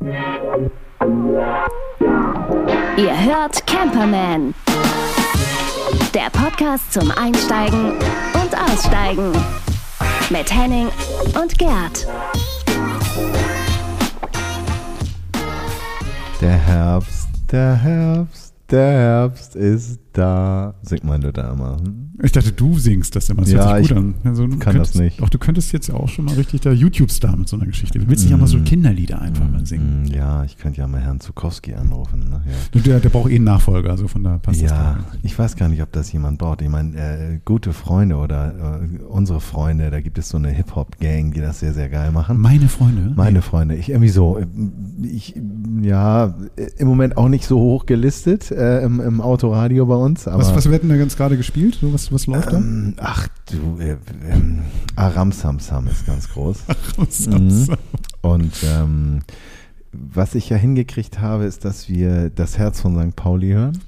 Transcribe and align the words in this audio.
Ihr 0.00 0.14
hört 3.24 3.66
Camperman. 3.66 4.54
Der 6.14 6.30
Podcast 6.30 6.92
zum 6.92 7.10
Einsteigen 7.10 7.92
und 8.34 8.56
Aussteigen. 8.56 9.32
Mit 10.30 10.54
Henning 10.54 10.88
und 11.40 11.58
Gerd. 11.58 12.06
Der 16.40 16.56
Herbst, 16.56 17.28
der 17.50 17.74
Herbst, 17.74 18.54
der 18.70 18.92
Herbst 18.92 19.56
ist 19.56 19.98
da. 20.12 20.74
Singt 20.82 21.04
man 21.04 21.20
da 21.20 21.52
immer. 21.52 21.78
Hm? 21.78 22.10
Ich 22.22 22.32
dachte, 22.32 22.52
du 22.52 22.78
singst 22.78 23.14
das 23.14 23.28
immer. 23.30 23.42
Das 23.42 23.52
Ja, 23.52 23.68
hört 23.72 23.84
sich 23.84 23.88
gut 23.88 23.90
ich 23.90 23.96
an. 23.96 24.14
Also, 24.24 24.48
kann 24.48 24.58
könntest, 24.58 24.94
das 24.94 25.00
nicht. 25.00 25.20
Doch, 25.20 25.28
du 25.28 25.38
könntest 25.38 25.72
jetzt 25.72 25.90
auch 25.90 26.08
schon 26.08 26.24
mal 26.24 26.34
richtig 26.34 26.62
der 26.62 26.72
YouTube-Star 26.74 27.36
mit 27.36 27.48
so 27.48 27.56
einer 27.56 27.66
Geschichte. 27.66 27.98
Du 27.98 28.08
willst 28.08 28.24
nicht 28.24 28.34
auch 28.34 28.38
mal 28.38 28.46
so 28.46 28.58
Kinderlieder 28.60 29.20
einfach 29.20 29.48
mal 29.48 29.64
singen. 29.66 30.02
Mm, 30.02 30.06
Ja, 30.06 30.42
ich 30.44 30.56
könnte 30.58 30.80
ja 30.80 30.88
mal 30.88 31.00
Herrn 31.00 31.20
Zukowski 31.20 31.74
anrufen. 31.74 32.28
Ne? 32.30 32.42
Ja. 32.74 32.80
Der, 32.80 33.00
der 33.00 33.08
braucht 33.08 33.30
eh 33.30 33.36
einen 33.36 33.44
Nachfolger, 33.44 33.90
also 33.90 34.08
von 34.08 34.24
da 34.24 34.38
passt 34.38 34.62
das. 34.62 34.70
Ja, 34.70 34.98
ich 35.22 35.38
weiß 35.38 35.56
gar 35.56 35.68
nicht, 35.68 35.82
ob 35.82 35.92
das 35.92 36.12
jemand 36.12 36.38
braucht. 36.38 36.62
Ich 36.62 36.68
meine, 36.68 36.96
äh, 36.96 37.38
gute 37.44 37.72
Freunde 37.72 38.16
oder 38.16 38.80
äh, 38.82 39.02
unsere 39.04 39.40
Freunde, 39.40 39.90
da 39.90 40.00
gibt 40.00 40.18
es 40.18 40.28
so 40.28 40.38
eine 40.38 40.48
Hip-Hop-Gang, 40.48 41.32
die 41.32 41.40
das 41.40 41.60
sehr, 41.60 41.72
sehr 41.72 41.88
geil 41.88 42.10
machen. 42.10 42.40
Meine 42.40 42.68
Freunde. 42.68 43.12
Meine 43.14 43.42
Freunde, 43.42 43.76
ich 43.76 43.90
irgendwie 43.90 44.08
so, 44.08 44.38
äh, 44.38 44.46
ich, 45.02 45.34
ja, 45.82 46.34
im 46.78 46.88
Moment 46.88 47.16
auch 47.16 47.28
nicht 47.28 47.44
so 47.44 47.58
hoch 47.58 47.86
gelistet 47.86 48.50
äh, 48.50 48.82
im, 48.82 49.00
im 49.00 49.20
Autoradio 49.20 49.86
bei 49.86 49.94
uns. 49.94 50.07
Aber, 50.16 50.38
Was, 50.38 50.54
was 50.54 50.70
wird 50.70 50.82
denn 50.82 50.90
da 50.90 50.96
ganz 50.96 51.16
gerade 51.16 51.36
gespielt? 51.36 51.78
So, 51.80 51.92
was, 51.92 52.12
was 52.12 52.26
läuft 52.26 52.52
ähm, 52.52 52.94
ach 52.98 53.28
du, 53.50 53.78
äh, 53.80 53.96
ähm, 54.28 54.62
Aram 54.96 55.32
Sam 55.32 55.58
Sam 55.60 55.86
ist 55.88 56.06
ganz 56.06 56.28
groß. 56.30 56.64
da? 57.26 57.38
Mhm. 57.38 57.76
Und 58.22 58.52
ähm, 58.64 59.20
was 59.92 60.34
ich 60.34 60.48
ja 60.48 60.56
hingekriegt 60.56 61.20
habe, 61.20 61.44
ist, 61.44 61.64
dass 61.64 61.88
wir 61.88 62.30
das 62.30 62.58
Herz 62.58 62.80
von 62.80 62.98
St. 62.98 63.16
Pauli 63.16 63.50
hören. 63.50 63.78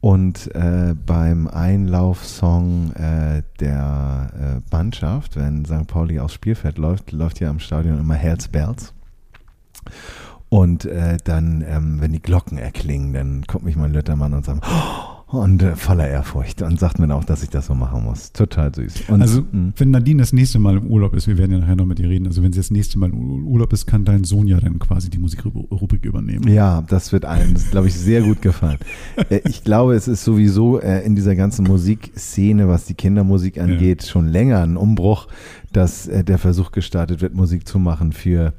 Und 0.00 0.54
äh, 0.54 0.94
beim 1.06 1.48
Einlaufsong 1.48 2.92
äh, 2.92 3.42
der 3.58 4.30
äh, 4.38 4.74
Mannschaft, 4.74 5.36
wenn 5.36 5.64
St. 5.64 5.86
Pauli 5.86 6.20
aufs 6.20 6.34
Spielfeld 6.34 6.76
läuft, 6.76 7.12
läuft 7.12 7.40
ja 7.40 7.48
am 7.48 7.58
Stadion 7.58 7.98
immer 7.98 8.14
Herz 8.14 8.48
Bells. 8.48 8.92
Und 10.50 10.84
äh, 10.84 11.16
dann, 11.24 11.64
ähm, 11.66 12.00
wenn 12.00 12.12
die 12.12 12.20
Glocken 12.20 12.58
erklingen, 12.58 13.12
dann 13.12 13.42
guckt 13.42 13.64
mich 13.64 13.76
mein 13.76 13.92
Lüttermann 13.92 14.34
und 14.34 14.44
sagt, 14.44 14.64
oh, 14.64 15.13
und 15.36 15.62
äh, 15.62 15.76
voller 15.76 16.08
Ehrfurcht 16.08 16.62
und 16.62 16.78
sagt 16.78 16.98
mir 16.98 17.14
auch, 17.14 17.24
dass 17.24 17.42
ich 17.42 17.50
das 17.50 17.66
so 17.66 17.74
machen 17.74 18.04
muss. 18.04 18.32
Total 18.32 18.74
süß. 18.74 19.04
Und, 19.08 19.22
Also, 19.22 19.42
mh. 19.50 19.72
wenn 19.76 19.90
Nadine 19.90 20.22
das 20.22 20.32
nächste 20.32 20.58
Mal 20.58 20.76
im 20.78 20.86
Urlaub 20.86 21.14
ist, 21.14 21.26
wir 21.28 21.38
werden 21.38 21.52
ja 21.52 21.58
nachher 21.58 21.76
noch 21.76 21.86
mit 21.86 21.98
ihr 22.00 22.08
reden, 22.08 22.26
also 22.26 22.42
wenn 22.42 22.52
sie 22.52 22.60
das 22.60 22.70
nächste 22.70 22.98
Mal 22.98 23.10
im 23.10 23.18
Ur- 23.18 23.44
Urlaub 23.54 23.72
ist, 23.72 23.86
kann 23.86 24.04
dein 24.04 24.24
Sohn 24.24 24.46
ja 24.46 24.58
dann 24.60 24.78
quasi 24.78 25.10
die 25.10 25.18
Musikrubrik 25.18 26.04
übernehmen. 26.04 26.48
Ja, 26.48 26.82
das 26.82 27.12
wird 27.12 27.24
allen, 27.24 27.54
glaube 27.70 27.88
ich, 27.88 27.94
sehr 27.94 28.22
gut 28.22 28.42
gefallen. 28.42 28.78
Äh, 29.30 29.40
ich 29.48 29.62
glaube, 29.64 29.94
es 29.94 30.08
ist 30.08 30.24
sowieso 30.24 30.80
äh, 30.80 31.04
in 31.04 31.14
dieser 31.14 31.36
ganzen 31.36 31.64
Musikszene, 31.66 32.68
was 32.68 32.84
die 32.86 32.94
Kindermusik 32.94 33.58
angeht, 33.60 34.02
schon 34.04 34.28
länger 34.28 34.62
ein 34.62 34.76
Umbruch, 34.76 35.28
dass 35.72 36.06
äh, 36.08 36.24
der 36.24 36.38
Versuch 36.38 36.72
gestartet 36.72 37.20
wird, 37.22 37.34
Musik 37.34 37.66
zu 37.68 37.78
machen 37.78 38.12
für 38.12 38.52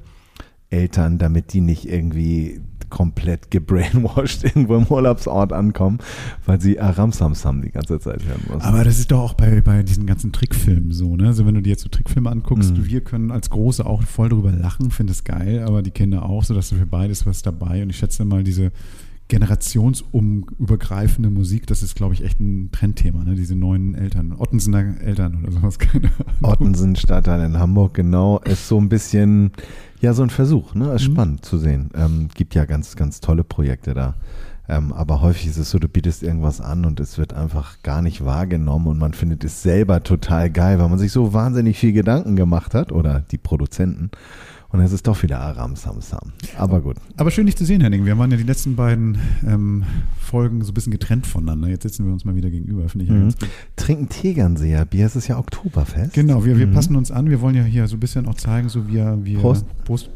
Eltern, 0.69 1.17
damit 1.17 1.53
die 1.53 1.61
nicht 1.61 1.87
irgendwie 1.87 2.59
komplett 2.95 3.51
gebrainwashed 3.51 4.43
irgendwo 4.45 4.77
im 4.77 4.87
Urlaubsort 4.87 5.51
ankommen, 5.51 5.99
weil 6.45 6.61
sie 6.61 6.79
Aramsamsam 6.79 7.61
die 7.61 7.71
ganze 7.71 7.99
Zeit 7.99 8.23
hören 8.25 8.39
müssen. 8.47 8.61
Aber 8.61 8.85
das 8.85 8.97
ist 8.99 9.11
doch 9.11 9.19
auch 9.19 9.33
bei, 9.33 9.59
bei 9.59 9.83
diesen 9.83 10.05
ganzen 10.05 10.31
Trickfilmen 10.31 10.93
so, 10.93 11.17
ne? 11.17 11.27
Also 11.27 11.45
wenn 11.45 11.55
du 11.55 11.61
dir 11.61 11.71
jetzt 11.71 11.83
so 11.83 11.89
Trickfilme 11.89 12.29
anguckst, 12.31 12.71
Mhm. 12.71 12.85
wir 12.87 13.01
können 13.01 13.31
als 13.31 13.49
Große 13.49 13.85
auch 13.85 14.01
voll 14.03 14.29
drüber 14.29 14.53
lachen, 14.53 14.91
finde 14.91 15.11
es 15.11 15.25
geil, 15.25 15.63
aber 15.67 15.81
die 15.81 15.91
Kinder 15.91 16.23
auch, 16.23 16.45
sodass 16.45 16.69
du 16.69 16.75
für 16.77 16.85
beides 16.85 17.25
was 17.25 17.41
dabei. 17.41 17.83
Und 17.83 17.89
ich 17.89 17.97
schätze 17.97 18.23
mal, 18.23 18.43
diese 18.45 18.71
generationsübergreifende 19.27 21.29
Musik, 21.29 21.67
das 21.67 21.83
ist, 21.83 21.95
glaube 21.95 22.13
ich, 22.13 22.23
echt 22.23 22.39
ein 22.39 22.69
Trendthema, 22.71 23.23
ne? 23.23 23.35
Diese 23.35 23.55
neuen 23.55 23.95
Eltern, 23.95 24.33
Ottensener 24.37 24.99
Eltern 25.01 25.43
oder 25.43 25.51
sowas, 25.51 25.79
keine 25.79 26.07
Ahnung. 26.07 26.51
Ottensen 26.51 26.95
Stadtteil 26.95 27.45
in 27.45 27.57
Hamburg, 27.57 27.95
genau, 27.95 28.39
ist 28.39 28.67
so 28.67 28.79
ein 28.79 28.89
bisschen, 28.89 29.51
ja, 30.01 30.13
so 30.13 30.23
ein 30.23 30.29
Versuch, 30.29 30.75
ne? 30.75 30.93
Ist 30.93 31.07
Mhm. 31.07 31.13
spannend 31.13 31.45
zu 31.45 31.57
sehen. 31.57 31.89
Ähm, 31.95 32.29
gibt 32.33 32.55
ja 32.55 32.65
ganz, 32.65 32.95
ganz 32.95 33.19
tolle 33.19 33.43
Projekte 33.43 33.93
da. 33.93 34.15
Ähm, 34.67 34.93
aber 34.93 35.21
häufig 35.21 35.47
ist 35.47 35.57
es 35.57 35.69
so, 35.69 35.77
du 35.77 35.87
bietest 35.87 36.23
irgendwas 36.23 36.59
an 36.59 36.85
und 36.85 36.99
es 36.99 37.19
wird 37.19 37.33
einfach 37.33 37.83
gar 37.83 38.01
nicht 38.01 38.25
wahrgenommen 38.25 38.87
und 38.87 38.97
man 38.97 39.13
findet 39.13 39.43
es 39.43 39.61
selber 39.61 40.01
total 40.01 40.49
geil, 40.49 40.79
weil 40.79 40.89
man 40.89 40.97
sich 40.97 41.11
so 41.11 41.33
wahnsinnig 41.33 41.77
viel 41.77 41.93
Gedanken 41.93 42.35
gemacht 42.35 42.73
hat 42.73 42.91
oder 42.91 43.23
die 43.29 43.37
Produzenten. 43.37 44.09
Und 44.75 44.81
es 44.83 44.91
ist 44.91 45.07
doch 45.07 45.23
wieder 45.23 45.39
Aram 45.39 45.77
Sam 45.77 46.01
Sam. 46.01 46.33
Aber 46.57 46.81
gut. 46.81 46.97
Aber 47.15 47.31
schön, 47.31 47.45
dich 47.45 47.55
zu 47.55 47.63
sehen, 47.63 47.79
Henning. 47.79 48.03
Wir 48.05 48.17
waren 48.17 48.29
ja 48.29 48.35
die 48.35 48.43
letzten 48.43 48.75
beiden 48.75 49.17
ähm, 49.47 49.83
Folgen 50.19 50.61
so 50.63 50.71
ein 50.71 50.73
bisschen 50.73 50.91
getrennt 50.91 51.25
voneinander. 51.25 51.69
Jetzt 51.69 51.83
sitzen 51.83 52.05
wir 52.05 52.11
uns 52.11 52.25
mal 52.25 52.35
wieder 52.35 52.49
gegenüber, 52.49 52.89
finde 52.89 53.05
ich 53.05 53.09
ja 53.09 53.15
Mhm. 53.15 53.21
ganz 53.21 53.37
gut. 53.39 53.49
Trinken 53.77 54.09
Tegernseer 54.09 54.83
Bier, 54.83 55.05
es 55.05 55.15
ist 55.15 55.27
ja 55.29 55.37
Oktoberfest. 55.37 56.13
Genau, 56.13 56.43
wir, 56.43 56.57
wir 56.59 56.67
Mhm. 56.67 56.73
passen 56.73 56.95
uns 56.97 57.09
an. 57.09 57.29
Wir 57.29 57.39
wollen 57.39 57.55
ja 57.55 57.63
hier 57.63 57.87
so 57.87 57.95
ein 57.95 57.99
bisschen 58.01 58.27
auch 58.27 58.35
zeigen, 58.35 58.67
so 58.67 58.87
wie 58.89 58.95
wir. 58.95 59.39
Prost. 59.39 59.65
Prost. 59.85 60.09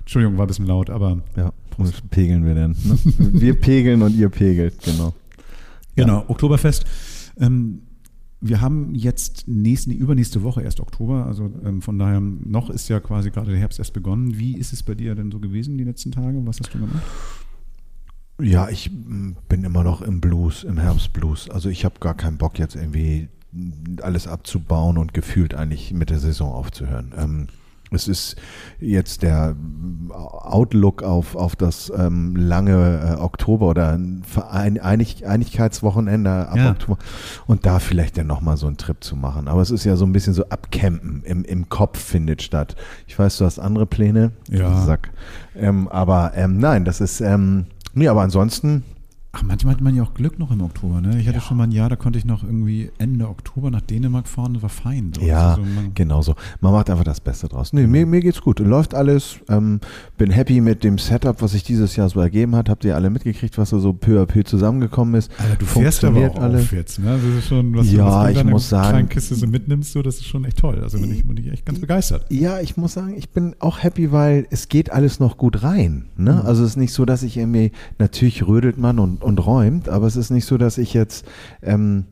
Entschuldigung, 0.00 0.38
war 0.38 0.46
ein 0.46 0.48
bisschen 0.48 0.66
laut, 0.66 0.90
aber 0.90 1.18
Ja, 1.36 1.52
was 1.78 1.92
pegeln 2.10 2.44
wir 2.44 2.54
denn? 2.54 2.70
Ne? 2.84 2.98
wir 3.40 3.54
pegeln 3.60 4.02
und 4.02 4.14
ihr 4.16 4.28
pegelt, 4.28 4.82
genau. 4.84 5.14
genau, 5.94 6.24
Oktoberfest. 6.28 6.84
Ähm, 7.38 7.82
wir 8.40 8.60
haben 8.60 8.94
jetzt 8.94 9.48
nächste, 9.48 9.92
übernächste 9.92 10.42
Woche 10.42 10.62
erst 10.62 10.80
Oktober, 10.80 11.26
also 11.26 11.50
ähm, 11.64 11.82
von 11.82 11.98
daher 11.98 12.20
noch 12.20 12.70
ist 12.70 12.88
ja 12.88 13.00
quasi 13.00 13.30
gerade 13.30 13.50
der 13.50 13.60
Herbst 13.60 13.78
erst 13.78 13.92
begonnen. 13.92 14.38
Wie 14.38 14.56
ist 14.56 14.72
es 14.72 14.82
bei 14.82 14.94
dir 14.94 15.14
denn 15.14 15.30
so 15.30 15.40
gewesen 15.40 15.78
die 15.78 15.84
letzten 15.84 16.12
Tage? 16.12 16.40
Was 16.44 16.60
hast 16.60 16.74
du 16.74 16.78
gemacht? 16.78 17.02
Ja, 18.40 18.68
ich 18.68 18.90
mm, 18.90 19.36
bin 19.48 19.64
immer 19.64 19.82
noch 19.82 20.02
im 20.02 20.20
Blues, 20.20 20.64
im 20.64 20.78
Herbstblues. 20.78 21.48
Also 21.50 21.70
ich 21.70 21.84
habe 21.84 21.98
gar 22.00 22.14
keinen 22.14 22.36
Bock 22.36 22.58
jetzt 22.58 22.76
irgendwie 22.76 23.28
alles 24.02 24.26
abzubauen 24.26 24.98
und 24.98 25.14
gefühlt 25.14 25.54
eigentlich 25.54 25.92
mit 25.94 26.10
der 26.10 26.18
Saison 26.18 26.52
aufzuhören. 26.52 27.14
Ähm, 27.16 27.46
es 27.92 28.08
ist 28.08 28.36
jetzt 28.80 29.22
der 29.22 29.54
Outlook 30.10 31.02
auf, 31.02 31.36
auf 31.36 31.56
das 31.56 31.92
ähm, 31.96 32.34
lange 32.36 33.16
äh, 33.18 33.20
Oktober 33.20 33.68
oder 33.68 33.92
ein 33.92 34.22
Verein, 34.26 34.78
Einig, 34.80 35.26
Einigkeitswochenende 35.26 36.48
ab 36.48 36.56
Ja. 36.56 36.70
Oktober 36.70 36.98
und 37.46 37.66
da 37.66 37.78
vielleicht 37.78 38.18
dann 38.18 38.26
nochmal 38.26 38.56
so 38.56 38.66
einen 38.66 38.76
Trip 38.76 39.02
zu 39.02 39.16
machen. 39.16 39.48
Aber 39.48 39.60
es 39.62 39.70
ist 39.70 39.84
ja 39.84 39.96
so 39.96 40.04
ein 40.04 40.12
bisschen 40.12 40.34
so 40.34 40.48
Abcampen 40.48 41.22
im, 41.24 41.44
im 41.44 41.68
Kopf 41.68 41.98
findet 41.98 42.42
statt. 42.42 42.76
Ich 43.06 43.18
weiß, 43.18 43.38
du 43.38 43.44
hast 43.44 43.58
andere 43.58 43.86
Pläne. 43.86 44.32
Ja. 44.50 44.84
Sack. 44.84 45.10
Ähm, 45.54 45.88
aber 45.88 46.32
ähm, 46.34 46.58
nein, 46.58 46.84
das 46.84 47.00
ist, 47.00 47.20
ähm, 47.20 47.66
nee, 47.94 48.08
aber 48.08 48.22
ansonsten, 48.22 48.82
Ach, 49.38 49.42
manchmal 49.42 49.74
hat 49.74 49.82
man 49.82 49.94
ja 49.94 50.02
auch 50.02 50.14
Glück 50.14 50.38
noch 50.38 50.50
im 50.50 50.62
Oktober. 50.62 51.02
Ne? 51.02 51.20
Ich 51.20 51.28
hatte 51.28 51.42
schon 51.42 51.58
mal 51.58 51.64
ein 51.64 51.70
Jahr, 51.70 51.90
da 51.90 51.96
konnte 51.96 52.18
ich 52.18 52.24
noch 52.24 52.42
irgendwie 52.42 52.90
Ende 52.96 53.28
Oktober 53.28 53.70
nach 53.70 53.82
Dänemark 53.82 54.26
fahren. 54.28 54.54
Das 54.54 54.62
war 54.62 54.70
fein. 54.70 55.12
So. 55.14 55.20
ja, 55.20 55.50
Also 55.50 55.62
so 55.62 55.68
man, 55.68 55.94
genau 55.94 56.22
so. 56.22 56.34
Man 56.62 56.72
macht 56.72 56.88
einfach 56.88 57.04
das 57.04 57.20
Beste 57.20 57.46
draus. 57.46 57.74
Nee, 57.74 57.86
mir, 57.86 58.06
mir 58.06 58.20
geht's 58.22 58.40
gut. 58.40 58.60
Läuft 58.60 58.94
alles. 58.94 59.36
Ähm, 59.50 59.80
bin 60.16 60.30
happy 60.30 60.62
mit 60.62 60.84
dem 60.84 60.96
Setup, 60.96 61.42
was 61.42 61.52
sich 61.52 61.64
dieses 61.64 61.96
Jahr 61.96 62.08
so 62.08 62.18
ergeben 62.18 62.56
hat. 62.56 62.70
Habt 62.70 62.86
ihr 62.86 62.94
alle 62.94 63.10
mitgekriegt, 63.10 63.58
was 63.58 63.68
da 63.68 63.78
so 63.78 63.92
peu 63.92 64.22
à 64.22 64.24
peu 64.24 64.42
zusammengekommen 64.42 65.14
ist? 65.16 65.30
Alter, 65.38 65.56
du 65.56 65.66
fährst 65.66 66.02
aber 66.04 66.30
auch 66.30 66.38
alles. 66.40 66.62
auf 66.62 66.72
jetzt. 66.72 66.98
Ne? 66.98 67.20
Das 67.22 67.38
ist 67.38 67.48
schon, 67.48 67.76
was 67.76 67.92
Ja, 67.92 68.28
du 68.28 68.34
was 68.34 68.42
ich 68.42 68.44
muss 68.50 68.68
sagen- 68.70 68.88
kleinen 68.88 69.08
Kiste 69.10 69.34
so 69.34 69.46
mitnimmst, 69.46 69.92
so, 69.92 70.00
das 70.00 70.14
ist 70.16 70.24
schon 70.24 70.46
echt 70.46 70.56
toll. 70.56 70.80
Also 70.82 70.98
bin 70.98 71.12
ich, 71.12 71.26
bin 71.26 71.36
ich 71.36 71.52
echt 71.52 71.66
ganz 71.66 71.78
begeistert. 71.78 72.24
Ja, 72.30 72.60
ich 72.60 72.78
muss 72.78 72.94
sagen, 72.94 73.14
ich 73.18 73.28
bin 73.28 73.54
auch 73.58 73.82
happy, 73.82 74.12
weil 74.12 74.46
es 74.50 74.68
geht 74.70 74.90
alles 74.92 75.20
noch 75.20 75.36
gut 75.36 75.62
rein. 75.62 76.06
Ne? 76.16 76.32
Mhm. 76.32 76.46
Also 76.46 76.62
es 76.64 76.70
ist 76.70 76.76
nicht 76.76 76.94
so, 76.94 77.04
dass 77.04 77.22
ich 77.22 77.36
irgendwie, 77.36 77.72
natürlich 77.98 78.46
rödelt 78.46 78.78
man 78.78 78.98
und, 78.98 79.22
und 79.26 79.44
räumt, 79.44 79.88
aber 79.88 80.06
es 80.06 80.16
ist 80.16 80.30
nicht 80.30 80.46
so, 80.46 80.56
dass 80.56 80.78
ich 80.78 80.94
jetzt 80.94 81.26
ähm, 81.62 82.06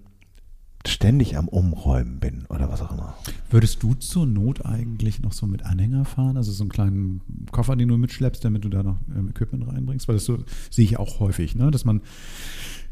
ständig 0.87 1.37
am 1.39 1.49
Umräumen 1.49 2.19
bin 2.19 2.45
oder 2.49 2.71
was 2.71 2.83
auch 2.83 2.93
immer. 2.93 3.15
Würdest 3.51 3.83
du 3.83 3.95
zur 3.95 4.27
Not 4.27 4.67
eigentlich 4.67 5.23
noch 5.23 5.33
so 5.33 5.47
mit 5.47 5.65
Anhänger 5.65 6.05
fahren? 6.05 6.37
Also 6.37 6.53
so 6.53 6.63
einen 6.65 6.71
kleinen 6.71 7.21
Koffer, 7.53 7.77
den 7.77 7.89
du 7.89 7.97
mitschleppst, 7.97 8.45
damit 8.45 8.65
du 8.65 8.69
da 8.69 8.83
noch 8.83 8.99
ähm, 9.17 9.31
Equipment 9.31 9.67
reinbringst? 9.67 10.09
Weil 10.09 10.17
das 10.17 10.25
so 10.27 10.39
sehe 10.71 10.85
ich 10.85 10.99
auch 10.99 11.21
häufig, 11.21 11.55
ne? 11.55 11.71
dass 11.71 11.87
man, 11.87 12.03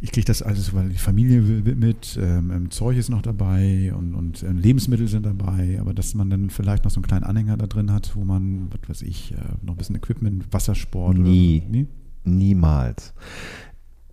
ich 0.00 0.10
kriege 0.10 0.24
das 0.24 0.40
alles, 0.40 0.72
weil 0.72 0.88
die 0.88 0.98
Familie 0.98 1.46
will 1.66 1.74
mit, 1.74 2.18
ähm, 2.20 2.50
ähm, 2.50 2.70
Zeug 2.70 2.96
ist 2.96 3.10
noch 3.10 3.22
dabei 3.22 3.92
und, 3.94 4.14
und 4.14 4.42
ähm, 4.42 4.56
Lebensmittel 4.56 5.08
sind 5.08 5.26
dabei, 5.26 5.78
aber 5.78 5.92
dass 5.92 6.14
man 6.14 6.30
dann 6.30 6.48
vielleicht 6.48 6.84
noch 6.84 6.90
so 6.90 6.98
einen 6.98 7.06
kleinen 7.06 7.24
Anhänger 7.24 7.58
da 7.58 7.66
drin 7.66 7.92
hat, 7.92 8.16
wo 8.16 8.24
man, 8.24 8.68
was 8.70 8.88
weiß 8.88 9.02
ich, 9.02 9.32
äh, 9.32 9.36
noch 9.60 9.74
ein 9.74 9.78
bisschen 9.78 9.96
Equipment, 9.96 10.46
Wassersport 10.50 11.18
Nie. 11.18 11.62
oder 11.62 11.70
nee? 11.70 11.86
Niemals. 12.24 13.12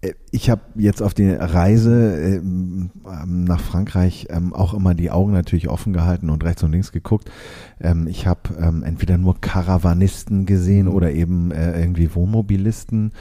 Äh, 0.02 0.14
Ich 0.32 0.50
habe 0.50 0.62
jetzt 0.76 1.02
auf 1.02 1.14
die 1.14 1.30
Reise 1.30 2.16
ähm, 2.20 2.92
ähm, 3.06 3.44
nach 3.46 3.60
Frankreich 3.60 4.28
ähm, 4.30 4.54
auch 4.54 4.74
immer 4.74 4.94
die 4.94 5.10
Augen 5.12 5.32
natürlich 5.34 5.70
offen 5.70 5.92
gehalten 5.94 6.30
und 6.30 6.44
rechts 6.44 6.64
und 6.64 6.72
links 6.72 6.92
geguckt. 6.92 7.32
Ähm, 7.82 8.08
ich 8.08 8.28
habe 8.28 8.42
ähm, 8.60 8.84
entweder 8.84 9.18
nur 9.18 9.42
Karawanisten 9.42 10.46
gesehen 10.46 10.88
oder 10.88 11.12
eben 11.12 11.52
äh, 11.52 11.80
irgendwie 11.80 12.14
Wohnmobilisten. 12.14 13.12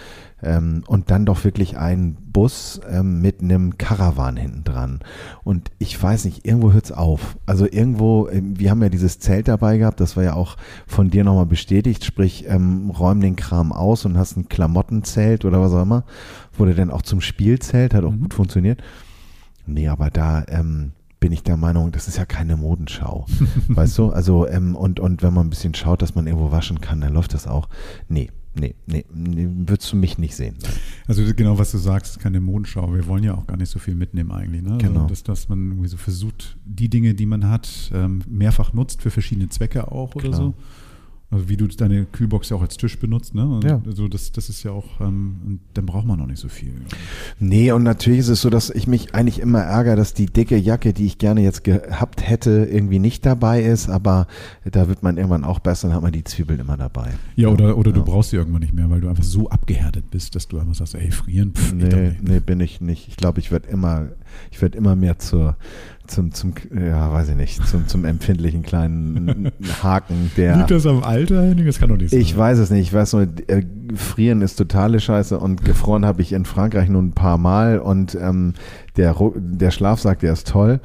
Ähm, 0.41 0.85
und 0.87 1.11
dann 1.11 1.25
doch 1.25 1.43
wirklich 1.43 1.79
ein 1.79 2.17
Bus 2.33 2.81
ähm, 2.89 3.21
mit 3.21 3.41
einem 3.43 3.77
Caravan 3.77 4.37
hinten 4.37 4.63
dran. 4.63 5.01
Und 5.43 5.73
ich 5.79 6.01
weiß 6.01 6.27
nicht, 6.27 6.47
irgendwo 6.47 6.73
hört 6.73 6.85
es 6.85 6.93
auf. 6.93 7.37
Also 7.47 7.67
irgendwo, 7.67 8.29
wir 8.31 8.71
haben 8.71 8.83
ja 8.83 8.89
dieses 8.89 9.19
Zelt 9.19 9.49
dabei 9.49 9.79
gehabt, 9.79 9.99
das 9.99 10.17
war 10.17 10.23
ja 10.23 10.35
auch 10.35 10.57
von 10.87 11.11
dir 11.11 11.25
nochmal 11.25 11.47
bestätigt, 11.47 12.05
sprich, 12.05 12.47
räum 12.49 13.21
den 13.21 13.35
Kram 13.35 13.73
aus 13.73 14.05
und 14.05 14.17
hast 14.17 14.37
ein 14.37 14.49
Klamottenzelt 14.49 15.45
oder 15.45 15.61
was 15.61 15.73
auch 15.73 15.83
immer. 15.83 16.05
Wurde 16.59 16.75
dann 16.75 16.91
auch 16.91 17.03
zum 17.03 17.21
Spielzelt, 17.21 17.95
hat 17.95 18.05
auch 18.05 18.13
Mhm. 18.13 18.21
gut 18.21 18.35
funktioniert. 18.35 18.83
Nee, 19.67 19.89
aber 19.89 20.11
da 20.11 20.45
ähm, 20.49 20.93
bin 21.21 21.33
ich 21.33 21.43
der 21.43 21.57
Meinung, 21.57 21.93
das 21.93 22.09
ist 22.09 22.17
ja 22.17 22.25
keine 22.25 22.57
Modenschau. 22.57 23.27
weißt 23.69 23.99
du? 23.99 24.11
Also, 24.11 24.47
ähm, 24.49 24.75
und, 24.77 25.01
und 25.01 25.23
wenn 25.23 25.35
man 25.35 25.47
ein 25.47 25.51
bisschen 25.51 25.75
schaut, 25.75 26.03
dass 26.03 26.15
man 26.15 26.27
irgendwo 26.27 26.53
waschen 26.53 26.81
kann, 26.81 27.01
dann 27.01 27.13
läuft 27.13 27.35
das 27.35 27.47
auch. 27.47 27.69
Nee, 28.09 28.31
nee, 28.55 28.75
nee, 28.87 29.05
nee 29.13 29.49
würdest 29.67 29.93
du 29.93 29.97
mich 29.97 30.17
nicht 30.19 30.35
sehen. 30.37 30.57
Also 31.07 31.23
genau, 31.35 31.59
was 31.59 31.71
du 31.73 31.79
sagst, 31.79 32.19
keine 32.21 32.41
Mondschau. 32.41 32.95
Wir 32.95 33.07
wollen 33.07 33.25
ja 33.25 33.35
auch 33.35 33.47
gar 33.47 33.57
nicht 33.57 33.69
so 33.71 33.79
viel 33.79 33.95
mitnehmen 33.95 34.31
eigentlich. 34.33 34.63
Ne? 34.63 34.79
Genau. 34.79 35.03
Also, 35.03 35.07
dass, 35.09 35.23
dass 35.23 35.49
man 35.49 35.59
irgendwie 35.71 35.89
so 35.89 35.97
versucht, 35.97 36.57
die 36.65 36.89
Dinge, 36.89 37.15
die 37.15 37.27
man 37.27 37.49
hat, 37.49 37.91
ähm, 37.95 38.23
mehrfach 38.29 38.73
nutzt 38.73 39.03
für 39.03 39.11
verschiedene 39.11 39.49
Zwecke 39.49 39.91
auch 39.93 40.15
oder 40.15 40.29
Klar. 40.29 40.37
so. 40.41 40.55
Also 41.31 41.51
wie 41.51 41.59
du 41.59 41.67
deine 41.67 42.07
Kühlbox 42.07 42.49
ja 42.49 42.57
auch 42.57 42.63
als 42.63 42.79
Tisch 42.79 42.99
benutzt, 42.99 43.35
ne? 43.35 43.61
Ja. 43.63 43.83
Also 43.85 44.09
das, 44.09 44.33
das 44.33 44.49
ist 44.49 44.63
ja 44.63 44.71
auch, 44.71 44.99
ähm, 45.03 45.61
dann 45.75 45.85
braucht 45.85 46.07
man 46.07 46.19
auch 46.23 46.27
nicht 46.27 46.39
so 46.41 46.49
viel. 46.49 46.73
Nee, 47.39 47.71
und 47.73 47.83
natürlich 47.83 48.21
ist 48.21 48.29
es 48.29 48.41
so, 48.41 48.49
dass 48.49 48.71
ich 48.71 48.87
mich 48.87 49.15
eigentlich 49.15 49.39
immer 49.41 49.61
ärgere, 49.61 49.95
dass 49.95 50.15
die 50.15 50.25
dicke 50.25 50.57
Jacke, 50.57 50.95
die 50.95 51.05
ich 51.05 51.19
gerne 51.19 51.43
jetzt 51.43 51.65
gehabt 51.65 52.27
hätte, 52.27 52.67
irgendwie 52.73 52.99
nicht 52.99 53.27
dabei 53.27 53.63
ist, 53.63 53.91
aber 53.91 54.27
da 54.65 54.89
wird 54.89 55.03
man 55.03 55.19
irgendwann 55.19 55.45
auch 55.45 55.59
besser, 55.59 55.89
dann 55.89 55.97
hat 55.97 56.03
man 56.03 56.13
die 56.13 56.25
Zwiebeln 56.25 56.61
immer 56.61 56.79
dabei. 56.79 57.11
Ja, 57.37 57.49
oder, 57.49 57.77
oder 57.77 57.93
du 57.93 58.01
Ja. 58.01 58.07
brauchst 58.07 58.31
sie 58.31 58.37
irgendwann 58.37 58.63
nicht 58.63 58.73
mehr, 58.73 58.89
weil 58.89 59.03
du 59.03 59.09
einfach 59.09 59.23
so 59.25 59.51
abgehärtet 59.51 60.11
bist, 60.11 60.35
dass 60.35 60.49
du 60.49 60.59
einfach 60.59 60.77
sagst, 60.77 60.95
ey, 60.95 61.11
frieren, 61.11 61.53
pff, 61.53 61.75
Nee, 61.75 62.13
nee, 62.23 62.41
bin 62.41 62.61
ich 62.61 62.81
nicht. 62.81 63.07
Ich 63.09 63.19
glaube, 63.19 63.39
ich 63.41 63.53
werde 63.53 63.69
immer, 63.69 64.09
ich 64.51 64.63
werde 64.63 64.79
immer 64.79 64.97
mehr 64.97 65.19
zur, 65.19 65.57
zum, 66.09 66.33
zum, 66.33 66.55
ja, 66.75 67.13
weiß 67.13 67.31
ich 67.31 67.37
nicht, 67.37 67.67
zum, 67.67 67.87
zum 67.87 68.05
empfindlichen 68.05 68.63
kleinen 68.63 69.53
Haken, 69.83 70.31
der. 70.37 70.57
Liegt 70.57 70.71
das 70.71 70.87
am 70.87 71.03
Alter, 71.03 71.43
Henning? 71.43 71.67
Das 71.67 71.79
kann 71.79 71.89
doch 71.89 71.97
nicht 71.97 72.11
sein. 72.11 72.21
Ich 72.21 72.37
weiß 72.37 72.59
es 72.59 72.71
nicht. 72.71 72.89
Ich 72.89 72.93
weiß 72.93 73.13
nur, 73.15 73.23
äh, 73.23 73.63
frieren 73.95 74.43
ist 74.43 74.57
totale 74.57 75.01
Scheiße 75.01 75.39
und 75.39 75.65
gefroren 75.65 76.05
habe 76.05 76.23
ich 76.23 76.33
in 76.33 76.45
Frankreich 76.45 76.89
nur 76.89 77.03
ein 77.03 77.13
paar 77.13 77.39
Mal 77.39 77.79
und 77.79 78.17
ähm, 78.21 78.55
der, 78.97 79.15
der 79.37 79.71
Schlafsack, 79.71 80.21
der 80.21 80.33
ist 80.33 80.49
toll. 80.49 80.81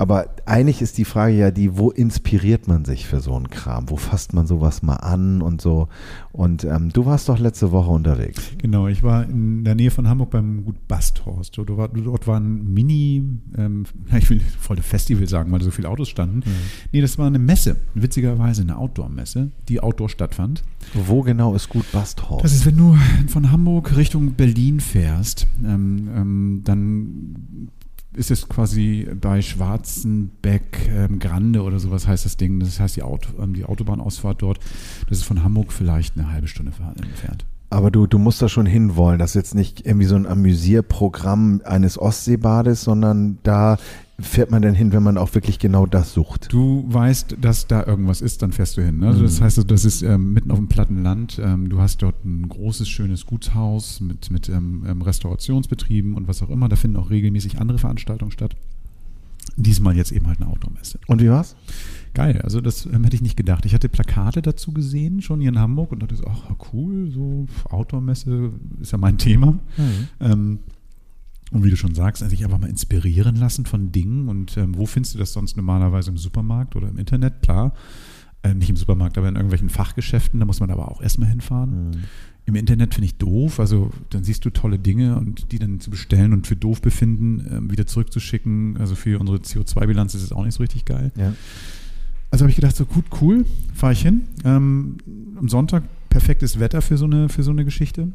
Aber 0.00 0.30
eigentlich 0.46 0.80
ist 0.80 0.96
die 0.96 1.04
Frage 1.04 1.34
ja 1.34 1.50
die, 1.50 1.76
wo 1.76 1.90
inspiriert 1.90 2.66
man 2.66 2.86
sich 2.86 3.06
für 3.06 3.20
so 3.20 3.34
einen 3.34 3.50
Kram? 3.50 3.90
Wo 3.90 3.96
fasst 3.96 4.32
man 4.32 4.46
sowas 4.46 4.80
mal 4.80 4.96
an 4.96 5.42
und 5.42 5.60
so? 5.60 5.88
Und 6.32 6.64
ähm, 6.64 6.90
du 6.90 7.04
warst 7.04 7.28
doch 7.28 7.38
letzte 7.38 7.70
Woche 7.70 7.90
unterwegs. 7.90 8.50
Genau, 8.56 8.88
ich 8.88 9.02
war 9.02 9.24
in 9.24 9.62
der 9.62 9.74
Nähe 9.74 9.90
von 9.90 10.08
Hamburg 10.08 10.30
beim 10.30 10.64
Gut 10.64 10.88
Basthorst. 10.88 11.58
Dort 11.58 11.76
war, 11.76 11.88
dort 11.88 12.26
war 12.26 12.40
ein 12.40 12.72
Mini, 12.72 13.22
ähm, 13.58 13.84
ich 14.18 14.30
will 14.30 14.40
voll 14.40 14.78
ein 14.78 14.82
Festival 14.82 15.28
sagen, 15.28 15.52
weil 15.52 15.60
so 15.60 15.70
viele 15.70 15.90
Autos 15.90 16.08
standen. 16.08 16.44
Nee, 16.92 17.02
das 17.02 17.18
war 17.18 17.26
eine 17.26 17.38
Messe, 17.38 17.76
witzigerweise 17.92 18.62
eine 18.62 18.78
Outdoor-Messe, 18.78 19.50
die 19.68 19.80
outdoor 19.82 20.08
stattfand. 20.08 20.62
Wo 20.94 21.20
genau 21.20 21.54
ist 21.54 21.68
gut 21.68 21.84
Basthorst? 21.92 22.42
Das 22.42 22.54
ist, 22.54 22.64
wenn 22.64 22.78
du 22.78 22.96
von 23.28 23.52
Hamburg 23.52 23.94
Richtung 23.94 24.32
Berlin 24.32 24.80
fährst, 24.80 25.46
ähm, 25.62 26.08
ähm, 26.16 26.60
dann 26.64 27.68
ist 28.12 28.30
es 28.30 28.48
quasi 28.48 29.08
bei 29.20 29.40
Schwarzenbeck, 29.40 30.88
ähm, 30.92 31.18
Grande 31.18 31.62
oder 31.62 31.78
sowas 31.78 32.06
heißt 32.06 32.24
das 32.24 32.36
Ding. 32.36 32.60
Das 32.60 32.80
heißt 32.80 32.96
die, 32.96 33.02
Auto, 33.02 33.30
ähm, 33.40 33.54
die 33.54 33.64
Autobahnausfahrt 33.64 34.42
dort. 34.42 34.58
Das 35.08 35.18
ist 35.18 35.24
von 35.24 35.44
Hamburg 35.44 35.72
vielleicht 35.72 36.16
eine 36.16 36.32
halbe 36.32 36.48
Stunde 36.48 36.72
entfernt. 37.00 37.46
Aber 37.72 37.92
du, 37.92 38.08
du 38.08 38.18
musst 38.18 38.42
da 38.42 38.48
schon 38.48 38.66
hinwollen. 38.66 39.20
Das 39.20 39.30
ist 39.30 39.36
jetzt 39.36 39.54
nicht 39.54 39.86
irgendwie 39.86 40.06
so 40.06 40.16
ein 40.16 40.26
Amüsierprogramm 40.26 41.62
eines 41.64 41.98
Ostseebades, 42.00 42.82
sondern 42.82 43.38
da 43.44 43.78
fährt 44.20 44.50
man 44.50 44.62
dann 44.62 44.74
hin, 44.74 44.92
wenn 44.92 45.02
man 45.02 45.18
auch 45.18 45.34
wirklich 45.34 45.58
genau 45.58 45.86
das 45.86 46.12
sucht. 46.14 46.52
Du 46.52 46.84
weißt, 46.88 47.36
dass 47.40 47.66
da 47.66 47.84
irgendwas 47.86 48.20
ist, 48.20 48.42
dann 48.42 48.52
fährst 48.52 48.76
du 48.76 48.82
hin. 48.84 48.98
Ne? 49.00 49.08
Also 49.08 49.22
das 49.22 49.40
Mhm. 49.40 49.44
heißt, 49.44 49.70
das 49.70 49.84
ist 49.84 50.02
ähm, 50.02 50.32
mitten 50.32 50.50
auf 50.50 50.58
dem 50.58 50.68
platten 50.68 51.02
Land. 51.02 51.40
Ähm, 51.42 51.68
du 51.68 51.80
hast 51.80 52.02
dort 52.02 52.24
ein 52.24 52.48
großes, 52.48 52.88
schönes 52.88 53.26
Gutshaus 53.26 54.00
mit, 54.00 54.30
mit 54.30 54.48
ähm, 54.48 54.84
ähm, 54.86 55.02
Restaurationsbetrieben 55.02 56.14
und 56.14 56.28
was 56.28 56.42
auch 56.42 56.50
immer. 56.50 56.68
Da 56.68 56.76
finden 56.76 56.96
auch 56.96 57.10
regelmäßig 57.10 57.58
andere 57.60 57.78
Veranstaltungen 57.78 58.30
statt. 58.30 58.54
Diesmal 59.56 59.96
jetzt 59.96 60.12
eben 60.12 60.26
halt 60.26 60.40
eine 60.40 60.50
Outdoor-Messe. 60.50 60.98
Und 61.06 61.20
wie 61.22 61.28
war's? 61.28 61.56
Geil, 62.14 62.40
also 62.42 62.60
das 62.60 62.86
ähm, 62.86 63.04
hätte 63.04 63.16
ich 63.16 63.22
nicht 63.22 63.36
gedacht. 63.36 63.64
Ich 63.66 63.74
hatte 63.74 63.88
Plakate 63.88 64.42
dazu 64.42 64.72
gesehen, 64.72 65.22
schon 65.22 65.40
hier 65.40 65.50
in 65.50 65.58
Hamburg 65.58 65.92
und 65.92 66.02
dachte 66.02 66.16
so, 66.16 66.24
ach 66.26 66.50
cool, 66.72 67.10
so 67.10 67.46
Outdoor-Messe 67.70 68.50
ist 68.80 68.92
ja 68.92 68.98
mein 68.98 69.18
Thema. 69.18 69.58
Ähm, 70.20 70.58
und 71.50 71.64
wie 71.64 71.70
du 71.70 71.76
schon 71.76 71.94
sagst, 71.94 72.28
sich 72.28 72.44
einfach 72.44 72.58
mal 72.58 72.70
inspirieren 72.70 73.36
lassen 73.36 73.66
von 73.66 73.90
Dingen. 73.92 74.28
Und 74.28 74.56
ähm, 74.56 74.76
wo 74.76 74.86
findest 74.86 75.14
du 75.14 75.18
das 75.18 75.32
sonst 75.32 75.56
normalerweise 75.56 76.10
im 76.10 76.16
Supermarkt 76.16 76.76
oder 76.76 76.88
im 76.88 76.98
Internet? 76.98 77.42
Klar, 77.42 77.74
äh, 78.42 78.54
nicht 78.54 78.70
im 78.70 78.76
Supermarkt, 78.76 79.18
aber 79.18 79.28
in 79.28 79.34
irgendwelchen 79.34 79.68
Fachgeschäften. 79.68 80.38
Da 80.38 80.46
muss 80.46 80.60
man 80.60 80.70
aber 80.70 80.90
auch 80.90 81.02
erstmal 81.02 81.28
hinfahren. 81.28 82.06
Im 82.46 82.54
Internet 82.54 82.94
finde 82.94 83.06
ich 83.06 83.16
doof. 83.16 83.58
Also 83.58 83.90
dann 84.10 84.22
siehst 84.22 84.44
du 84.44 84.50
tolle 84.50 84.78
Dinge 84.78 85.16
und 85.16 85.50
die 85.50 85.58
dann 85.58 85.80
zu 85.80 85.90
bestellen 85.90 86.32
und 86.32 86.46
für 86.46 86.56
doof 86.56 86.80
befinden, 86.82 87.44
ähm, 87.50 87.70
wieder 87.70 87.86
zurückzuschicken. 87.86 88.76
Also 88.78 88.94
für 88.94 89.18
unsere 89.18 89.38
CO2-Bilanz 89.38 90.14
ist 90.14 90.22
es 90.22 90.32
auch 90.32 90.44
nicht 90.44 90.54
so 90.54 90.62
richtig 90.62 90.84
geil. 90.84 91.10
Ja. 91.16 91.34
Also 92.30 92.44
habe 92.44 92.50
ich 92.50 92.56
gedacht, 92.56 92.76
so 92.76 92.86
gut, 92.86 93.06
cool, 93.20 93.44
fahre 93.74 93.92
ich 93.92 94.02
hin. 94.02 94.22
Ähm, 94.44 94.98
am 95.36 95.48
Sonntag 95.48 95.82
perfektes 96.10 96.60
Wetter 96.60 96.80
für 96.80 96.96
so 96.96 97.06
eine, 97.06 97.28
für 97.28 97.42
so 97.42 97.50
eine 97.50 97.64
Geschichte. 97.64 98.08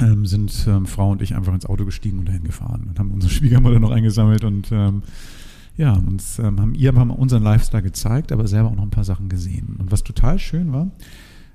Ähm, 0.00 0.26
sind 0.26 0.66
ähm, 0.68 0.86
Frau 0.86 1.10
und 1.10 1.22
ich 1.22 1.34
einfach 1.34 1.54
ins 1.54 1.66
Auto 1.66 1.84
gestiegen 1.84 2.18
und 2.18 2.28
dahin 2.28 2.44
gefahren 2.44 2.86
und 2.88 2.98
haben 2.98 3.10
unsere 3.10 3.32
Schwiegermutter 3.34 3.78
noch 3.78 3.90
eingesammelt 3.90 4.44
und 4.44 4.72
ähm, 4.72 5.02
ja, 5.76 5.94
uns 5.94 6.38
ähm, 6.38 6.60
haben 6.60 6.74
ihr 6.74 6.92
mal 6.92 7.10
unseren 7.10 7.42
Lifestyle 7.42 7.82
gezeigt, 7.82 8.32
aber 8.32 8.46
selber 8.46 8.70
auch 8.70 8.74
noch 8.76 8.82
ein 8.82 8.90
paar 8.90 9.04
Sachen 9.04 9.28
gesehen. 9.28 9.76
Und 9.78 9.90
was 9.90 10.02
total 10.02 10.38
schön 10.38 10.72
war, 10.72 10.90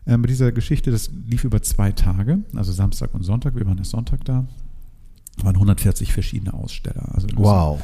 ähm, 0.08 0.22
bei 0.22 0.28
dieser 0.28 0.52
Geschichte, 0.52 0.90
das 0.90 1.12
lief 1.28 1.44
über 1.44 1.62
zwei 1.62 1.92
Tage, 1.92 2.40
also 2.56 2.72
Samstag 2.72 3.14
und 3.14 3.24
Sonntag, 3.24 3.56
wir 3.56 3.66
waren 3.66 3.78
erst 3.78 3.92
Sonntag 3.92 4.24
da, 4.26 4.46
waren 5.44 5.56
140 5.56 6.14
verschiedene 6.14 6.54
Aussteller. 6.54 7.14
Also 7.14 7.28
Wow. 7.36 7.82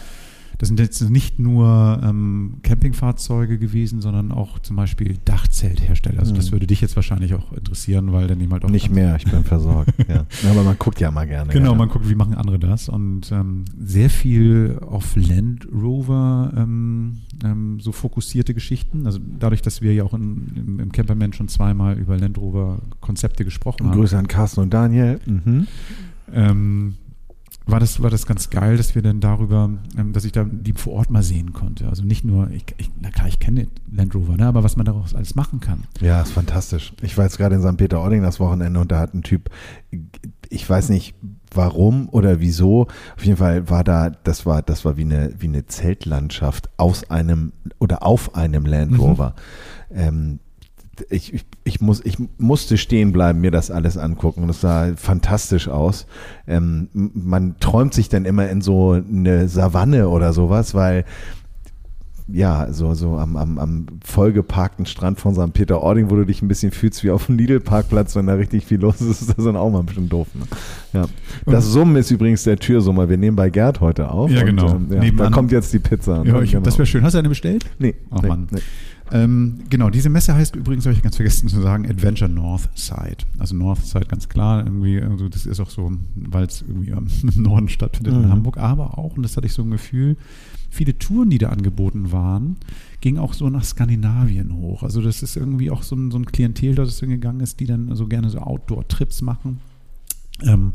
Das 0.57 0.67
sind 0.69 0.79
jetzt 0.79 1.01
nicht 1.09 1.39
nur 1.39 1.99
ähm, 2.03 2.55
Campingfahrzeuge 2.63 3.57
gewesen, 3.57 4.01
sondern 4.01 4.31
auch 4.31 4.59
zum 4.59 4.75
Beispiel 4.75 5.17
Dachzelthersteller. 5.25 6.19
Also 6.19 6.33
das 6.33 6.47
Mhm. 6.47 6.53
würde 6.53 6.67
dich 6.67 6.81
jetzt 6.81 6.95
wahrscheinlich 6.95 7.33
auch 7.33 7.51
interessieren, 7.53 8.13
weil 8.13 8.27
dann 8.27 8.39
jemand 8.39 8.65
auch 8.65 8.69
Nicht 8.69 8.89
mehr, 8.91 9.15
ich 9.15 9.25
bin 9.29 9.43
versorgt. 9.43 9.91
ja. 10.07 10.25
Aber 10.49 10.63
man 10.63 10.77
guckt 10.77 10.99
ja 10.99 11.11
mal 11.11 11.25
gerne. 11.27 11.51
Genau, 11.51 11.71
ja. 11.71 11.77
man 11.77 11.89
guckt, 11.89 12.09
wie 12.09 12.15
machen 12.15 12.33
andere 12.35 12.59
das 12.59 12.89
und 12.89 13.31
ähm, 13.31 13.65
sehr 13.79 14.09
viel 14.09 14.79
auf 14.81 15.15
Land 15.15 15.67
Rover 15.73 16.51
ähm, 16.55 17.21
ähm, 17.43 17.79
so 17.79 17.91
fokussierte 17.91 18.53
Geschichten. 18.53 19.05
Also 19.05 19.19
dadurch, 19.39 19.61
dass 19.61 19.81
wir 19.81 19.93
ja 19.93 20.03
auch 20.03 20.13
in, 20.13 20.51
im, 20.55 20.79
im 20.79 20.91
Camperman 20.91 21.33
schon 21.33 21.47
zweimal 21.47 21.97
über 21.97 22.17
Land 22.17 22.37
Rover 22.37 22.79
Konzepte 23.01 23.43
gesprochen 23.43 23.87
haben. 23.87 23.97
Grüße 23.99 24.17
an 24.17 24.27
Carsten 24.27 24.61
und 24.61 24.73
Daniel. 24.73 25.19
Mhm. 25.25 25.67
ähm, 26.31 26.95
war 27.65 27.79
das, 27.79 28.01
war 28.01 28.09
das 28.09 28.25
ganz 28.25 28.49
geil, 28.49 28.77
dass 28.77 28.93
wir 28.95 29.01
dann 29.01 29.19
darüber, 29.19 29.69
ähm, 29.97 30.13
dass 30.13 30.25
ich 30.25 30.31
da 30.31 30.43
die 30.43 30.73
vor 30.73 30.93
Ort 30.93 31.09
mal 31.09 31.23
sehen 31.23 31.53
konnte. 31.53 31.87
Also 31.87 32.03
nicht 32.03 32.25
nur, 32.25 32.49
ich, 32.51 32.65
ich, 32.77 32.89
na 32.99 33.09
klar, 33.09 33.27
ich 33.27 33.39
kenne 33.39 33.67
Land 33.91 34.13
Rover, 34.15 34.35
ne, 34.35 34.45
aber 34.45 34.63
was 34.63 34.75
man 34.75 34.85
daraus 34.85 35.13
alles 35.15 35.35
machen 35.35 35.59
kann. 35.59 35.83
Ja, 36.01 36.21
ist 36.21 36.31
fantastisch. 36.31 36.93
Ich 37.01 37.17
war 37.17 37.25
jetzt 37.25 37.37
gerade 37.37 37.55
in 37.55 37.61
St. 37.61 37.77
Peter-Ording 37.77 38.21
das 38.21 38.39
Wochenende 38.39 38.79
und 38.79 38.91
da 38.91 38.99
hat 38.99 39.13
ein 39.13 39.23
Typ, 39.23 39.49
ich 40.49 40.69
weiß 40.69 40.89
nicht 40.89 41.15
warum 41.53 42.09
oder 42.09 42.39
wieso, 42.39 42.87
auf 43.15 43.23
jeden 43.23 43.37
Fall 43.37 43.69
war 43.69 43.83
da, 43.83 44.09
das 44.09 44.45
war, 44.45 44.61
das 44.61 44.83
war 44.85 44.97
wie 44.97 45.01
eine, 45.01 45.33
wie 45.39 45.47
eine 45.47 45.65
Zeltlandschaft 45.65 46.69
aus 46.77 47.09
einem 47.09 47.53
oder 47.79 48.03
auf 48.03 48.35
einem 48.35 48.65
Land 48.65 48.91
Mhm. 48.91 48.99
Rover. 48.99 49.35
Ähm, 49.91 50.39
ich, 51.09 51.33
ich, 51.33 51.45
ich, 51.63 51.81
muss, 51.81 52.01
ich 52.05 52.17
musste 52.37 52.77
stehen 52.77 53.11
bleiben, 53.11 53.41
mir 53.41 53.51
das 53.51 53.71
alles 53.71 53.97
angucken 53.97 54.47
es 54.49 54.61
sah 54.61 54.91
fantastisch 54.95 55.67
aus. 55.67 56.05
Ähm, 56.47 56.89
man 56.93 57.55
träumt 57.59 57.93
sich 57.93 58.09
dann 58.09 58.25
immer 58.25 58.49
in 58.49 58.61
so 58.61 58.91
eine 58.91 59.47
Savanne 59.47 60.09
oder 60.09 60.33
sowas, 60.33 60.75
weil 60.75 61.05
ja, 62.27 62.71
so, 62.71 62.93
so 62.93 63.17
am, 63.17 63.35
am, 63.35 63.59
am 63.59 63.85
vollgeparkten 64.03 64.85
Strand 64.85 65.19
von 65.19 65.35
St. 65.35 65.53
Peter-Ording, 65.53 66.09
wo 66.09 66.15
du 66.15 66.25
dich 66.25 66.41
ein 66.41 66.47
bisschen 66.47 66.71
fühlst 66.71 67.03
wie 67.03 67.11
auf 67.11 67.25
dem 67.25 67.37
Lidl-Parkplatz, 67.37 68.15
wenn 68.15 68.27
da 68.27 68.35
richtig 68.35 68.65
viel 68.65 68.79
los 68.79 69.01
ist, 69.01 69.21
ist 69.21 69.37
das 69.37 69.43
dann 69.43 69.57
auch 69.57 69.69
mal 69.69 69.79
ein 69.79 69.85
bisschen 69.85 70.09
doof. 70.09 70.27
Ne? 70.33 70.45
Ja. 70.93 71.05
Das 71.45 71.65
Summen 71.65 71.95
ist 71.95 72.11
übrigens 72.11 72.43
der 72.43 72.57
Türsummer. 72.57 73.09
Wir 73.09 73.17
nehmen 73.17 73.35
bei 73.35 73.49
Gerd 73.49 73.81
heute 73.81 74.09
auf. 74.09 74.31
Ja, 74.31 74.43
genau. 74.43 74.71
Und, 74.71 74.93
ähm, 74.93 75.03
ja, 75.03 75.11
da 75.11 75.29
kommt 75.29 75.51
jetzt 75.51 75.73
die 75.73 75.79
Pizza. 75.79 76.23
Ja, 76.25 76.41
ich, 76.41 76.51
genau. 76.51 76.63
das 76.63 76.77
wäre 76.77 76.85
schön. 76.85 77.03
Hast 77.03 77.13
du 77.13 77.19
eine 77.19 77.29
bestellt? 77.29 77.65
Nee, 77.77 77.95
Ach, 78.09 78.21
nee, 78.21 78.27
Mann. 78.27 78.47
nee. 78.51 78.61
Ähm, 79.13 79.59
genau, 79.69 79.91
diese 79.91 80.09
Messe 80.09 80.33
heißt 80.33 80.55
übrigens, 80.55 80.85
habe 80.85 80.95
ich 80.95 81.03
ganz 81.03 81.17
vergessen 81.17 81.47
zu 81.47 81.61
sagen, 81.61 81.87
Adventure 81.87 82.29
North 82.29 82.67
Side. 82.73 83.17
Also 83.37 83.55
North 83.55 83.85
Side 83.85 84.05
ganz 84.07 84.27
klar, 84.27 84.65
irgendwie, 84.65 84.99
also 84.99 85.29
das 85.29 85.45
ist 85.45 85.59
auch 85.59 85.69
so, 85.69 85.91
weil 86.15 86.45
es 86.47 86.63
irgendwie 86.63 86.89
im 86.89 87.07
Norden 87.43 87.69
stattfindet 87.69 88.15
in 88.15 88.21
Mhm. 88.23 88.29
Hamburg, 88.31 88.57
aber 88.57 88.97
auch, 88.97 89.15
und 89.15 89.21
das 89.21 89.37
hatte 89.37 89.45
ich 89.45 89.53
so 89.53 89.61
ein 89.61 89.69
Gefühl, 89.69 90.17
viele 90.71 90.97
Touren, 90.97 91.29
die 91.29 91.37
da 91.37 91.49
angeboten 91.49 92.11
waren, 92.11 92.57
gingen 93.01 93.19
auch 93.19 93.33
so 93.33 93.49
nach 93.51 93.63
Skandinavien 93.63 94.55
hoch. 94.55 94.81
Also 94.81 94.99
das 95.01 95.21
ist 95.21 95.37
irgendwie 95.37 95.69
auch 95.69 95.83
so 95.83 95.95
ein, 95.95 96.09
so 96.09 96.17
ein 96.17 96.25
Klientel, 96.25 96.73
das 96.73 96.99
hingegangen 96.99 97.41
ist, 97.41 97.59
die 97.59 97.67
dann 97.67 97.95
so 97.95 98.07
gerne 98.07 98.31
so 98.31 98.39
Outdoor-Trips 98.39 99.21
machen. 99.21 99.59
Ähm, 100.41 100.73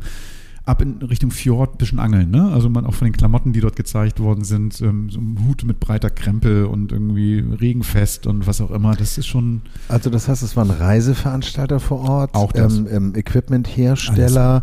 ab 0.69 0.83
in 0.83 0.99
Richtung 1.03 1.31
Fjord 1.31 1.75
ein 1.75 1.79
bisschen 1.79 1.99
angeln, 1.99 2.31
ne? 2.31 2.51
Also 2.53 2.69
man 2.69 2.85
auch 2.85 2.95
von 2.95 3.07
den 3.07 3.17
Klamotten, 3.17 3.53
die 3.53 3.61
dort 3.61 3.75
gezeigt 3.75 4.21
worden 4.21 4.45
sind, 4.45 4.81
ähm, 4.83 5.09
so 5.11 5.19
ein 5.19 5.39
Hut 5.47 5.65
mit 5.65 5.81
breiter 5.81 6.11
Krempel 6.11 6.67
und 6.67 6.93
irgendwie 6.93 7.39
regenfest 7.39 8.27
und 8.27 8.47
was 8.47 8.61
auch 8.61 8.71
immer, 8.71 8.95
das 8.95 9.17
ist 9.19 9.27
schon. 9.27 9.63
Also 9.89 10.11
das 10.11 10.29
heißt, 10.29 10.43
es 10.43 10.57
waren 10.57 10.71
Reiseveranstalter 10.71 11.81
vor 11.81 12.01
Ort, 12.01 12.35
Auch 12.35 12.53
das. 12.53 12.77
ähm, 12.77 12.87
ähm, 12.91 13.15
Equipmenthersteller, 13.15 14.63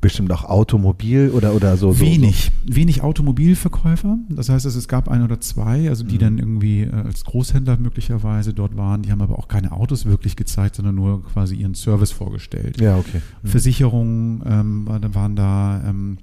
bestimmt 0.00 0.32
auch 0.32 0.44
Automobil 0.44 1.30
oder 1.30 1.54
oder 1.54 1.76
so. 1.76 1.92
so 1.92 2.00
wenig, 2.00 2.50
wenig 2.64 3.02
Automobilverkäufer. 3.02 4.16
Das 4.30 4.48
heißt, 4.48 4.64
es 4.64 4.88
gab 4.88 5.08
ein 5.08 5.22
oder 5.22 5.40
zwei, 5.40 5.88
also 5.88 6.04
die 6.04 6.14
Mhm. 6.14 6.20
dann 6.20 6.38
irgendwie 6.38 6.82
äh, 6.82 6.90
als 6.90 7.24
Großhändler 7.24 7.76
möglicherweise 7.76 8.54
dort 8.54 8.76
waren. 8.76 9.02
Die 9.02 9.12
haben 9.12 9.20
aber 9.20 9.38
auch 9.38 9.48
keine 9.48 9.72
Autos 9.72 10.06
wirklich 10.06 10.36
gezeigt, 10.36 10.76
sondern 10.76 10.94
nur 10.94 11.22
quasi 11.24 11.54
ihren 11.56 11.74
Service 11.74 12.12
vorgestellt. 12.12 12.80
Ja, 12.80 12.96
okay. 12.96 13.20
Versicherungen 13.44 14.42
ähm, 14.46 14.86
waren 15.14 15.36
da, 15.36 15.82
ähm, 15.86 16.18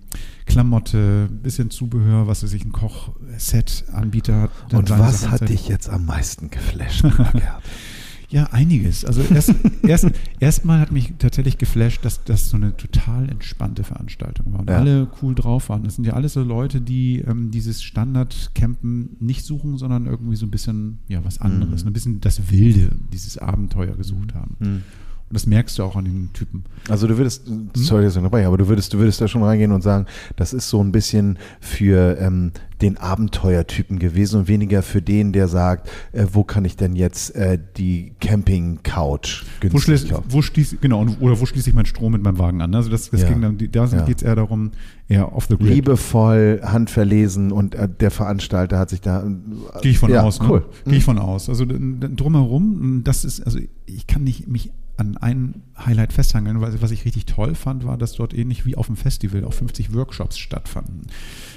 Klamotte, 0.46 1.28
bisschen 1.44 1.70
Zubehör, 1.70 2.26
was 2.28 2.42
weiß 2.42 2.54
ich, 2.54 2.64
ein 2.64 2.72
Kochset-Anbieter. 2.72 4.50
Und 4.74 4.90
was 4.90 5.30
hat 5.30 5.50
dich 5.50 5.68
jetzt 5.68 5.90
am 5.90 6.06
meisten 6.06 6.50
geflasht? 6.50 7.04
Ja, 8.30 8.46
einiges. 8.52 9.06
Also 9.06 9.22
erst, 9.34 9.54
erst, 9.84 10.08
erstmal 10.40 10.80
hat 10.82 10.92
mich 10.92 11.14
tatsächlich 11.18 11.58
geflasht, 11.58 12.04
dass 12.04 12.24
das 12.26 12.50
so 12.50 12.58
eine 12.58 12.76
total 12.76 13.30
entspannte 13.30 13.84
Veranstaltung 13.86 14.52
war 14.54 14.60
und 14.60 14.70
Ja. 14.70 14.78
alle 14.80 15.08
cool 15.22 15.34
drauf 15.34 15.70
waren. 15.70 15.84
Das 15.84 15.96
sind 15.96 16.06
ja 16.06 16.14
alles 16.14 16.34
so 16.34 16.44
Leute, 16.44 16.82
die 16.82 17.20
ähm, 17.20 17.52
dieses 17.52 17.82
Standard-Campen 17.84 19.16
nicht 19.20 19.46
suchen, 19.46 19.78
sondern 19.78 20.06
irgendwie 20.08 20.36
so 20.36 20.46
ein 20.46 20.52
bisschen 20.52 21.00
ja 21.08 21.24
was 21.24 21.40
anderes, 21.40 21.84
Mhm. 21.84 21.90
ein 21.90 21.94
bisschen 21.94 22.22
das 22.22 22.52
Wilde, 22.52 22.90
dieses 23.14 23.38
Abenteuer 23.38 23.96
gesucht 23.96 24.34
haben. 24.34 24.56
Hm. 24.60 24.84
Und 25.30 25.34
das 25.34 25.46
merkst 25.46 25.78
du 25.78 25.84
auch 25.84 25.98
an 25.98 26.06
den 26.06 26.30
Typen. 26.32 26.64
Also 26.88 27.06
du 27.06 27.18
würdest, 27.18 27.44
sorry, 27.74 28.04
dass 28.04 28.16
ich 28.16 28.22
dabei, 28.22 28.46
aber 28.48 28.58
du 28.58 28.68
würdest, 28.70 28.94
du 28.94 28.98
würdest 28.98 29.20
da 29.20 29.28
schon 29.28 29.44
reingehen 29.44 29.74
und 29.74 29.82
sagen, 29.82 30.06
das 30.38 30.54
ist 30.54 30.70
so 30.70 30.82
ein 30.82 30.94
bisschen 30.94 31.38
für 31.60 32.18
ähm, 32.20 32.52
den 32.82 32.98
Abenteuertypen 32.98 34.00
gewesen 34.00 34.42
und 34.42 34.48
weniger 34.48 34.84
für 34.84 35.02
den, 35.02 35.34
der 35.34 35.48
sagt, 35.48 35.90
äh, 36.12 36.26
wo 36.32 36.44
kann 36.44 36.64
ich 36.66 36.76
denn 36.78 36.96
jetzt 36.96 37.36
äh, 37.36 37.58
die 37.78 38.14
Camping-Couch 38.20 39.44
Wo 39.62 39.70
kaufen? 39.80 40.24
wo 40.30 40.42
schließ, 40.42 40.78
genau, 40.82 41.06
oder 41.20 41.40
wo 41.40 41.46
schließe 41.46 41.70
ich 41.70 41.76
meinen 41.76 41.86
Strom 41.86 42.12
mit 42.12 42.22
meinem 42.24 42.38
Wagen 42.40 42.62
an? 42.62 42.74
Also 42.76 42.90
das, 42.90 43.10
das 43.10 43.22
Ja. 43.22 43.30
ging 43.30 43.42
dann, 43.42 43.58
da 43.72 43.86
Ja. 43.86 44.02
geht 44.06 44.18
es 44.18 44.24
eher 44.24 44.36
darum, 44.36 44.72
eher 45.08 45.34
off 45.36 45.48
the 45.48 45.58
grid. 45.58 45.70
Liebevoll, 45.70 46.62
handverlesen 46.64 47.52
und 47.52 47.76
äh, 47.76 47.88
der 47.90 48.12
Veranstalter 48.12 48.78
hat 48.78 48.90
sich 48.90 49.02
da. 49.02 49.24
äh, 49.26 49.82
Gehe 49.82 49.92
ich 49.92 50.00
von 50.00 50.12
ja, 50.12 50.24
aus. 50.24 50.40
Ne? 50.42 50.48
Cool. 50.50 50.66
Gehe 50.86 50.98
ich 50.98 51.04
von 51.04 51.18
aus. 51.18 51.50
Also 51.50 51.66
drumherum, 51.66 53.02
das 53.04 53.26
ist, 53.26 53.42
also 53.42 53.60
ich 53.86 54.08
kann 54.08 54.24
nicht 54.24 54.48
mich 54.48 54.72
an 54.98 55.18
ein 55.18 55.62
Highlight 55.78 56.14
festhangeln, 56.14 56.62
weil 56.62 56.82
was 56.82 56.92
ich 56.92 57.06
richtig 57.06 57.26
toll 57.26 57.56
fand, 57.56 57.86
war, 57.86 57.98
dass 57.98 58.14
dort 58.14 58.34
ähnlich 58.34 58.66
wie 58.66 58.76
auf 58.76 58.88
dem 58.88 58.96
Festival 58.96 59.44
auch 59.44 59.54
50 59.54 59.94
Workshops 59.94 60.38
stattfanden. 60.38 61.08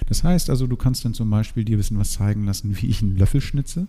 Das 0.09 0.25
heißt 0.25 0.51
also, 0.51 0.67
du 0.67 0.77
kannst 0.77 1.05
dann 1.05 1.15
zum 1.15 1.31
Beispiel 1.31 1.65
dir 1.65 1.77
ein 1.77 1.79
bisschen 1.79 1.99
was 1.99 2.13
zeigen 2.13 2.45
lassen, 2.45 2.77
wie 2.81 2.87
ich 2.87 3.03
einen 3.03 3.17
Löffel 3.17 3.41
schnitze, 3.41 3.87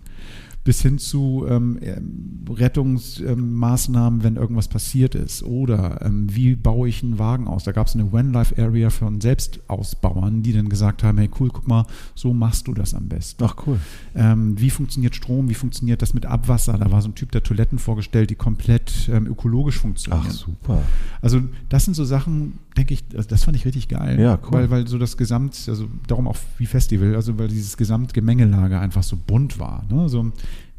bis 0.63 0.81
hin 0.81 0.99
zu 0.99 1.45
ähm, 1.49 1.79
ähm, 1.81 2.45
Rettungsmaßnahmen, 2.47 4.23
wenn 4.23 4.35
irgendwas 4.35 4.67
passiert 4.67 5.15
ist. 5.15 5.43
Oder 5.43 6.05
ähm, 6.05 6.27
wie 6.33 6.55
baue 6.55 6.87
ich 6.87 7.03
einen 7.03 7.17
Wagen 7.17 7.47
aus? 7.47 7.63
Da 7.63 7.71
gab 7.71 7.87
es 7.87 7.95
eine 7.95 8.11
One-Life-Area 8.11 8.91
von 8.91 9.19
Selbstausbauern, 9.21 10.43
die 10.43 10.53
dann 10.53 10.69
gesagt 10.69 11.03
haben, 11.03 11.17
hey 11.17 11.29
cool, 11.39 11.49
guck 11.51 11.67
mal, 11.67 11.85
so 12.13 12.33
machst 12.33 12.67
du 12.67 12.73
das 12.73 12.93
am 12.93 13.07
besten. 13.07 13.43
Ach 13.43 13.55
cool. 13.65 13.79
Ähm, 14.13 14.59
wie 14.59 14.69
funktioniert 14.69 15.15
Strom? 15.15 15.49
Wie 15.49 15.55
funktioniert 15.55 16.01
das 16.01 16.13
mit 16.13 16.25
Abwasser? 16.27 16.77
Da 16.77 16.91
war 16.91 17.01
so 17.01 17.09
ein 17.09 17.15
Typ 17.15 17.31
der 17.31 17.41
Toiletten 17.41 17.79
vorgestellt, 17.79 18.29
die 18.29 18.35
komplett 18.35 19.09
ähm, 19.11 19.25
ökologisch 19.25 19.79
funktionieren. 19.79 20.20
Ach 20.27 20.31
super. 20.31 20.81
Also 21.21 21.41
das 21.69 21.85
sind 21.85 21.93
so 21.93 22.05
Sachen, 22.05 22.59
denke 22.77 22.93
ich, 22.93 23.07
das, 23.07 23.27
das 23.27 23.43
fand 23.43 23.57
ich 23.57 23.65
richtig 23.65 23.87
geil. 23.87 24.19
Ja, 24.19 24.39
cool. 24.43 24.51
Weil, 24.51 24.69
weil 24.69 24.87
so 24.87 24.97
das 24.97 25.17
Gesamt, 25.17 25.65
also 25.67 25.87
darum 26.07 26.27
auch 26.27 26.37
wie 26.57 26.65
Festival, 26.65 27.15
also 27.15 27.37
weil 27.37 27.47
dieses 27.47 27.77
Gesamtgemengelage 27.77 28.79
einfach 28.79 29.03
so 29.03 29.17
bunt 29.17 29.59
war. 29.59 29.85
Ne? 29.89 30.01
Also 30.01 30.31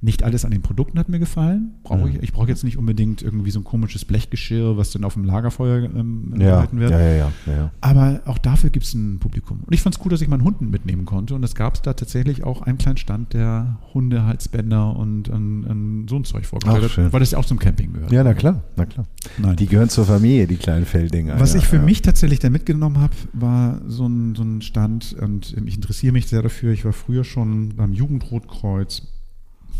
nicht 0.05 0.25
alles 0.25 0.45
an 0.45 0.51
den 0.51 0.63
Produkten 0.63 0.99
hat 0.99 1.09
mir 1.09 1.21
gefallen. 1.21 1.77
Brauche 1.85 2.11
ich, 2.11 2.17
ich 2.23 2.33
brauche 2.33 2.49
jetzt 2.49 2.65
nicht 2.65 2.77
unbedingt 2.77 3.23
irgendwie 3.23 3.53
so 3.53 3.61
ein 3.61 3.65
komisches 3.65 4.05
Blechgeschirr, 4.05 4.77
was 4.77 4.91
dann 4.91 5.05
auf 5.05 5.15
dem 5.15 5.25
Lagerfeuer 5.25 5.85
ähm, 5.85 6.35
Ja, 6.39 6.51
gehalten 6.57 6.81
wird. 6.81 6.91
ja, 6.91 6.99
ja, 7.01 7.33
ja. 7.47 7.71
Aber 7.81 8.21
auch 8.27 8.39
dafür 8.39 8.71
gibt 8.71 8.85
es 8.85 8.95
ein 8.95 9.21
Publikum. 9.21 9.61
Und 9.65 9.73
ich 9.73 9.81
fand 9.81 9.95
es 9.95 10.05
cool, 10.05 10.11
dass 10.11 10.21
ich 10.21 10.27
meinen 10.27 10.43
Hunden 10.43 10.71
mitnehmen 10.71 11.05
konnte. 11.05 11.37
Und 11.37 11.45
es 11.45 11.55
gab 11.55 11.81
da 11.85 11.93
tatsächlich 11.95 12.43
auch 12.43 12.63
einen 12.63 12.79
kleinen 12.79 12.97
Stand, 12.97 13.33
der 13.33 13.79
Hunde, 13.95 14.27
Halsbänder 14.27 14.97
und 14.97 15.31
an, 15.31 15.65
an 15.69 16.07
so 16.09 16.17
ein 16.17 16.25
Zeug 16.25 16.47
vorgestellt 16.47 16.97
hat, 17.07 17.13
weil 17.13 17.21
das 17.21 17.31
ja 17.31 17.39
auch 17.39 17.45
zum 17.47 17.61
Camping 17.61 17.93
gehört. 17.93 18.11
Ja, 18.11 18.25
na 18.25 18.35
klar, 18.35 18.61
na 18.75 18.87
klar. 18.87 19.07
Nein. 19.39 19.55
Die 19.55 19.67
gehören 19.67 19.89
zur 19.89 20.05
Familie, 20.05 20.49
die 20.49 20.57
kleinen 20.57 20.85
Felddinger. 20.85 21.39
Was 21.39 21.55
ich 21.55 21.65
für 21.65 21.79
mich 21.79 22.03
tatsächlich 22.03 22.41
da 22.41 22.51
mitgenommen 22.51 22.99
habe, 22.99 23.15
war 23.35 23.81
so 23.87 24.07
ein, 24.09 24.35
so 24.35 24.43
ein 24.43 24.63
Stand 24.63 25.15
und 25.21 25.55
ähm, 25.57 25.69
ich 25.69 25.77
interessiere 25.77 26.13
mich 26.13 26.27
sehr 26.27 26.43
dafür. 26.43 26.73
Ich 26.73 26.85
war 26.85 26.93
früher 26.93 27.23
schon 27.23 27.77
beim 27.77 27.93
Jugendrotkreuz, 27.93 29.12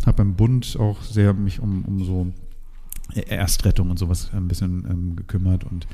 habe 0.07 0.19
beim 0.19 0.35
Bund 0.35 0.77
auch 0.79 1.03
sehr 1.03 1.35
mich 1.35 1.61
um, 1.61 1.85
um 1.85 2.05
so 2.05 2.27
Erstrettung 3.15 3.91
und 3.91 3.99
sowas 3.99 4.31
ein 4.33 4.49
bisschen 4.49 4.85
ähm, 4.89 5.17
gekümmert 5.17 5.65
und 5.65 5.87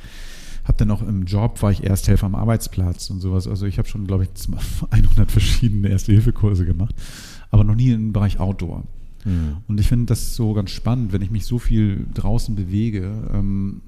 habe 0.65 0.79
dann 0.79 0.91
auch 0.91 1.03
im 1.03 1.25
Job, 1.25 1.63
war 1.63 1.71
ich 1.71 1.83
Ersthelfer 1.83 2.27
am 2.27 2.35
Arbeitsplatz 2.35 3.09
und 3.11 3.21
sowas. 3.21 3.49
Also 3.49 3.67
ich 3.67 3.79
habe 3.79 3.89
schon, 3.89 4.07
glaube 4.07 4.25
ich, 4.25 4.31
100 4.91 5.31
verschiedene 5.31 5.89
Erste-Hilfe-Kurse 5.89 6.67
gemacht, 6.67 6.95
aber 7.51 7.65
noch 7.65 7.75
nie 7.75 7.91
im 7.91 8.13
Bereich 8.13 8.39
Outdoor. 8.39 8.85
Hm. 9.25 9.57
Und 9.67 9.81
ich 9.81 9.89
finde 9.89 10.07
das 10.07 10.37
so 10.37 10.53
ganz 10.53 10.71
spannend, 10.71 11.13
wenn 11.13 11.23
ich 11.23 11.31
mich 11.31 11.47
so 11.47 11.59
viel 11.59 12.07
draußen 12.15 12.55
bewege. 12.55 13.31
Ähm, 13.33 13.81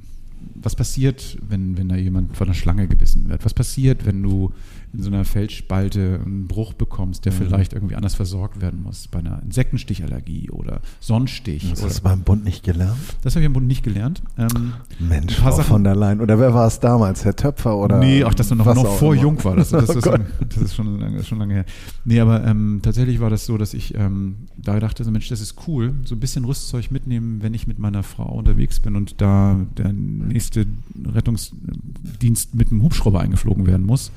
was 0.63 0.75
passiert, 0.77 1.39
wenn, 1.49 1.77
wenn 1.79 1.89
da 1.89 1.97
jemand 1.97 2.37
von 2.37 2.47
einer 2.49 2.55
Schlange 2.55 2.87
gebissen 2.89 3.29
wird? 3.29 3.45
Was 3.45 3.55
passiert, 3.55 4.05
wenn 4.07 4.23
du 4.23 4.53
in 4.93 5.03
so 5.03 5.09
einer 5.09 5.25
Felsspalte 5.25 6.21
einen 6.25 6.49
Bruch 6.49 6.75
bekommst, 6.75 7.25
der 7.25 7.33
Mhm. 7.33 7.37
vielleicht 7.37 7.73
irgendwie 7.73 7.95
anders 7.97 8.15
versorgt 8.15 8.61
werden 8.61 8.83
muss? 8.83 9.07
Bei 9.09 9.21
einer 9.21 9.41
Insektenstichallergie 9.43 10.51
oder 10.51 10.81
Sonnenstich. 11.01 11.71
Das 11.71 11.83
hast 11.85 11.99
du 11.99 12.03
beim 12.03 12.23
Bund 12.23 12.45
nicht 12.45 12.63
gelernt? 12.65 12.99
das 13.23 13.35
habe 13.35 13.43
ich 13.43 13.47
im 13.47 13.53
Bund 13.53 13.67
nicht 13.67 13.83
gelernt. 13.85 14.23
Ähm, 14.37 14.73
Mensch, 14.99 15.35
Frau 15.37 15.51
Sachen- 15.53 15.65
von 15.65 15.85
der 15.85 15.95
Leyen. 15.97 16.21
Oder 16.21 16.39
wer 16.39 16.53
war 16.53 16.67
es 16.67 16.81
damals? 16.81 17.25
Herr 17.25 17.37
Töpfer 17.37 17.77
oder? 17.77 17.99
nee, 17.99 18.25
auch 18.25 18.35
dass 18.35 18.49
du 18.49 18.55
noch, 18.55 18.67
noch 18.75 18.97
vor 18.97 19.15
immer. 19.15 19.23
jung 19.23 19.45
war. 19.45 19.57
Das, 19.57 19.71
das, 19.71 19.87
das, 19.87 19.97
Oh 19.97 20.01
das, 20.01 20.05
Gott. 20.05 20.21
das 20.49 20.63
ist 20.63 20.75
schon 20.75 20.99
lange, 21.01 21.23
schon 21.25 21.39
lange 21.39 21.55
her. 21.55 21.65
Nee, 22.05 22.21
aber 22.21 22.45
ähm, 22.47 22.81
tatsächlich 22.83 23.21
war 23.21 23.31
das 23.31 23.47
so, 23.47 23.57
dass 23.57 23.73
ich 23.75 23.95
ähm, 23.95 24.37
da 24.57 24.79
dachte, 24.81 25.05
so, 25.05 25.11
Mensch, 25.11 25.29
das 25.29 25.41
ist 25.41 25.55
cool, 25.67 25.95
so 26.05 26.15
ein 26.17 26.21
bisschen 26.21 26.45
Rüstzeug 26.45 26.91
mitnehmen, 26.91 27.43
wenn 27.43 27.55
ich 27.55 27.67
mit 27.67 27.79
meiner 27.79 28.03
Frau 28.03 28.33
unterwegs 28.37 28.81
bin 28.81 28.97
und 28.97 29.21
da 29.21 29.57
der 29.79 29.93
nächste 30.33 30.67
Rettungsdienst 31.05 32.55
mit 32.55 32.71
einem 32.71 32.83
Hubschrauber 32.83 33.21
eingeflogen 33.21 33.67
werden 33.67 33.87
muss. 33.87 34.11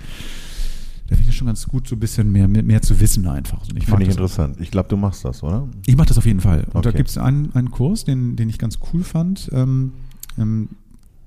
Da 1.10 1.16
finde 1.16 1.30
ich 1.32 1.36
schon 1.36 1.48
ganz 1.48 1.68
gut, 1.68 1.88
so 1.88 1.96
ein 1.96 2.00
bisschen 2.00 2.32
mehr, 2.32 2.48
mehr, 2.48 2.82
zu 2.82 3.00
wissen 3.00 3.28
einfach. 3.28 3.62
Und 3.70 3.78
ich 3.78 3.86
Finde 3.86 4.04
ich 4.04 4.10
interessant. 4.10 4.58
Ich 4.62 4.72
glaube, 4.72 4.90
du 4.90 4.98
machst 4.98 5.26
das, 5.26 5.44
oder? 5.44 5.68
ich 5.86 5.96
mache 5.98 6.08
das 6.08 6.18
auf 6.18 6.26
jeden 6.26 6.40
Fall. 6.40 6.66
Und 6.74 6.86
da 6.86 6.90
Okay. 6.90 6.98
gibt 6.98 7.10
es 7.10 7.18
einen, 7.18 7.54
einen 7.54 7.72
Kurs, 7.72 8.06
den, 8.06 8.36
den 8.36 8.50
ich 8.50 8.58
ganz 8.58 8.80
cool 8.94 9.04
fand. 9.04 9.50
Ähm, 9.54 9.92
ähm, 10.38 10.70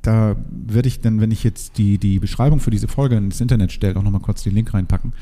da 0.03 0.37
werde 0.51 0.89
ich 0.89 1.01
dann, 1.01 1.21
wenn 1.21 1.31
ich 1.31 1.45
jetzt 1.45 1.79
die, 1.79 1.99
die 1.99 2.19
Beschreibung 2.19 2.61
für 2.61 2.71
diese 2.71 2.89
Folge 2.89 3.17
ins 3.17 3.41
Internet 3.41 3.71
stelle, 3.73 3.97
auch 3.97 4.03
nochmal 4.03 4.23
kurz 4.23 4.43
den 4.45 4.55
Link 4.55 4.73
reinpacken. 4.73 5.13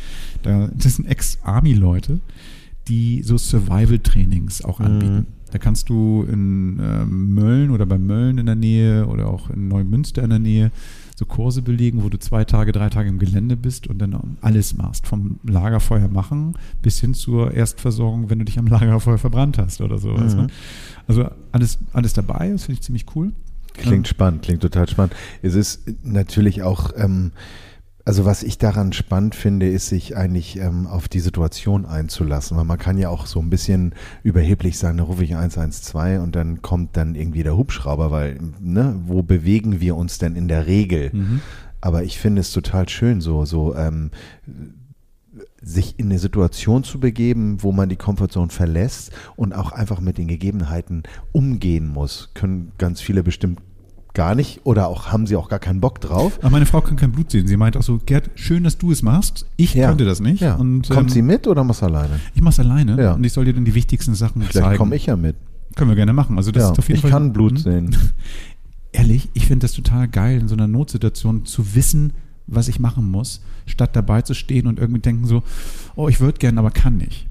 Da, 0.42 0.68
das 0.73 0.97
sind 0.97 1.06
Ex-Army-Leute, 1.09 2.21
die 2.88 3.23
so 3.23 3.37
Survival-Trainings 3.37 4.62
auch 4.62 4.78
Mhm. 4.78 5.26
Da 5.54 5.61
kannst 5.61 5.88
du 5.88 6.26
in 6.28 6.80
ähm, 6.82 7.32
Mölln 7.32 7.70
oder 7.70 7.87
bei 7.87 7.96
Mölln 7.96 8.38
in 8.38 8.46
der 8.46 8.56
Nähe 8.56 9.06
oder 9.06 9.28
auch 9.28 9.50
in 9.50 9.68
Neumünster 9.68 10.25
in 10.25 10.30
der 10.30 10.40
Nähe 10.40 10.73
so 11.14 11.26
Kurse 11.26 11.62
belegen, 11.62 12.02
wo 12.02 12.08
du 12.08 12.18
zwei 12.18 12.44
Tage, 12.44 12.73
drei 12.73 12.88
Tage 12.90 13.08
im 13.08 13.20
Gelände 13.20 13.56
bist 13.56 13.87
und 13.87 14.00
dann 14.00 14.37
alles 14.40 14.76
machst. 14.76 15.06
Vom 15.06 15.38
Lagerfeuer 15.44 16.08
machen 16.08 16.54
bis 16.82 16.99
hin 16.99 17.14
zur 17.14 17.54
Erstversorgung, 17.54 18.30
wenn 18.30 18.40
du 18.40 18.44
dich 18.46 18.58
am 18.58 18.66
Lagerfeuer 18.66 19.18
verbrannt 19.18 19.56
hast 19.56 19.80
oder 19.80 19.99
sowas. 19.99 20.34
Mhm. 20.34 20.49
Also 21.06 21.30
alles, 21.52 21.78
alles 21.92 22.14
dabei, 22.14 22.49
das 22.50 22.64
finde 22.64 22.80
ich 22.80 22.82
ziemlich 22.82 23.06
cool. 23.14 23.30
Klingt 23.75 24.08
Ähm, 24.08 24.11
spannend, 24.11 24.42
klingt 24.42 24.61
total 24.61 24.88
spannend. 24.88 25.14
Es 25.40 25.54
ist 25.54 25.82
natürlich 26.02 26.64
auch, 26.64 26.90
ähm, 26.96 27.30
also 28.06 28.26
was 28.26 28.42
ich 28.42 28.58
daran 28.58 28.92
spannend 28.92 29.34
finde, 29.34 29.68
ist 29.68 29.88
sich 29.88 30.16
eigentlich 30.16 30.58
ähm, 30.58 30.87
auf 30.87 31.08
die 31.08 31.20
Situation 31.20 31.87
einzulassen, 31.87 32.56
weil 32.56 32.64
man 32.64 32.78
kann 32.78 32.99
ja 32.99 33.08
auch 33.08 33.26
so 33.26 33.40
ein 33.40 33.49
bisschen 33.49 33.94
überheblich 34.23 34.78
sagen, 34.78 34.99
da 34.99 35.04
rufe 35.04 35.25
ich 35.25 35.34
112 35.34 36.23
und 36.23 36.37
dann 36.37 36.61
kommt 36.61 36.96
dann 36.99 37.14
irgendwie 37.14 37.42
der 37.42 37.56
Hubschrauber, 37.56 38.11
weil, 38.11 38.38
ne, 38.61 39.00
wo 39.06 39.23
bewegen 39.23 39.80
wir 39.80 39.96
uns 39.96 40.18
denn 40.18 40.37
in 40.37 40.49
der 40.49 40.66
Regel? 40.66 41.11
Mhm. 41.14 41.40
Aber 41.80 42.04
ich 42.04 42.18
finde 42.18 42.40
es 42.40 42.52
total 42.52 42.88
schön, 42.88 43.23
so, 43.23 43.46
so 43.46 43.75
ähm, 43.75 44.11
sich 45.62 45.99
in 45.99 46.06
eine 46.06 46.18
Situation 46.18 46.84
zu 46.84 47.00
begeben, 47.00 47.62
wo 47.62 47.73
man 47.73 47.88
die 47.88 47.96
Comfortzone 47.96 48.50
verlässt 48.50 49.12
und 49.37 49.54
auch 49.54 49.73
einfach 49.73 50.00
mit 50.00 50.18
den 50.18 50.28
Gegebenheiten 50.28 51.04
umgehen 51.32 51.88
muss. 51.88 52.30
Können 52.34 52.73
ganz 52.76 53.00
viele 53.00 53.23
bestimmt 53.23 53.61
gar 54.14 54.35
nicht 54.35 54.61
oder 54.64 54.87
auch 54.88 55.09
haben 55.12 55.26
sie 55.26 55.35
auch 55.37 55.49
gar 55.49 55.59
keinen 55.59 55.80
Bock 55.80 56.00
drauf. 56.00 56.38
Aber 56.40 56.50
meine 56.50 56.66
Frau 56.66 56.80
kann 56.80 56.97
kein 56.97 57.12
Blut 57.12 57.30
sehen. 57.33 57.47
Sie 57.49 57.56
meint 57.56 57.76
auch 57.76 57.83
so, 57.83 57.99
Gerd, 58.06 58.30
schön, 58.37 58.62
dass 58.64 58.78
du 58.78 58.92
es 58.92 59.02
machst. 59.02 59.47
Ich 59.56 59.75
Ja. 59.75 59.88
könnte 59.88 60.04
das 60.04 60.21
nicht. 60.21 60.40
Ja. 60.40 60.54
Und, 60.54 60.88
Kommt 60.88 61.09
ähm, 61.11 61.14
sie 61.14 61.23
mit 61.23 61.47
oder 61.47 61.64
machst 61.64 61.83
du 61.83 61.87
alleine? 61.87 62.21
Ich 62.35 62.40
mache 62.40 62.52
es 62.52 62.61
alleine 62.61 63.00
Ja. 63.02 63.12
und 63.14 63.25
ich 63.25 63.33
soll 63.33 63.44
dir 63.44 63.52
dann 63.54 63.64
die 63.64 63.75
wichtigsten 63.75 64.14
Sachen 64.14 64.42
Vielleicht 64.42 64.64
zeigen. 64.64 64.78
komme 64.78 64.94
ich 64.97 65.06
ja 65.06 65.16
mit. 65.16 65.37
Können 65.75 65.90
wir 65.90 65.97
gerne 65.97 66.12
machen. 66.12 66.37
Also 66.38 66.52
das 66.52 66.71
ist 66.71 66.78
auf 66.78 66.87
jeden 66.88 66.97
ich 66.99 67.02
Fall, 67.02 67.11
kann 67.11 67.33
Blut 67.33 67.52
Mhm. 67.54 67.56
sehen. 67.59 67.97
ehrlich, 68.92 69.28
ich 69.35 69.47
finde 69.47 69.64
das 69.64 69.73
total 69.73 70.06
geil, 70.09 70.38
in 70.40 70.49
so 70.49 70.54
einer 70.54 70.68
Notsituation 70.68 71.44
zu 71.44 71.75
wissen, 71.75 72.12
was 72.47 72.68
ich 72.68 72.78
machen 72.78 73.11
muss, 73.11 73.40
statt 73.66 73.97
dabei 73.97 74.23
zu 74.23 74.35
stehen 74.35 74.66
und 74.66 74.78
irgendwie 74.78 75.00
denken 75.00 75.26
so, 75.26 75.42
oh, 75.97 76.09
ich 76.09 76.21
würde 76.21 76.38
gerne, 76.38 76.61
aber 76.61 76.71
kann 76.71 76.97
nicht. 76.99 77.26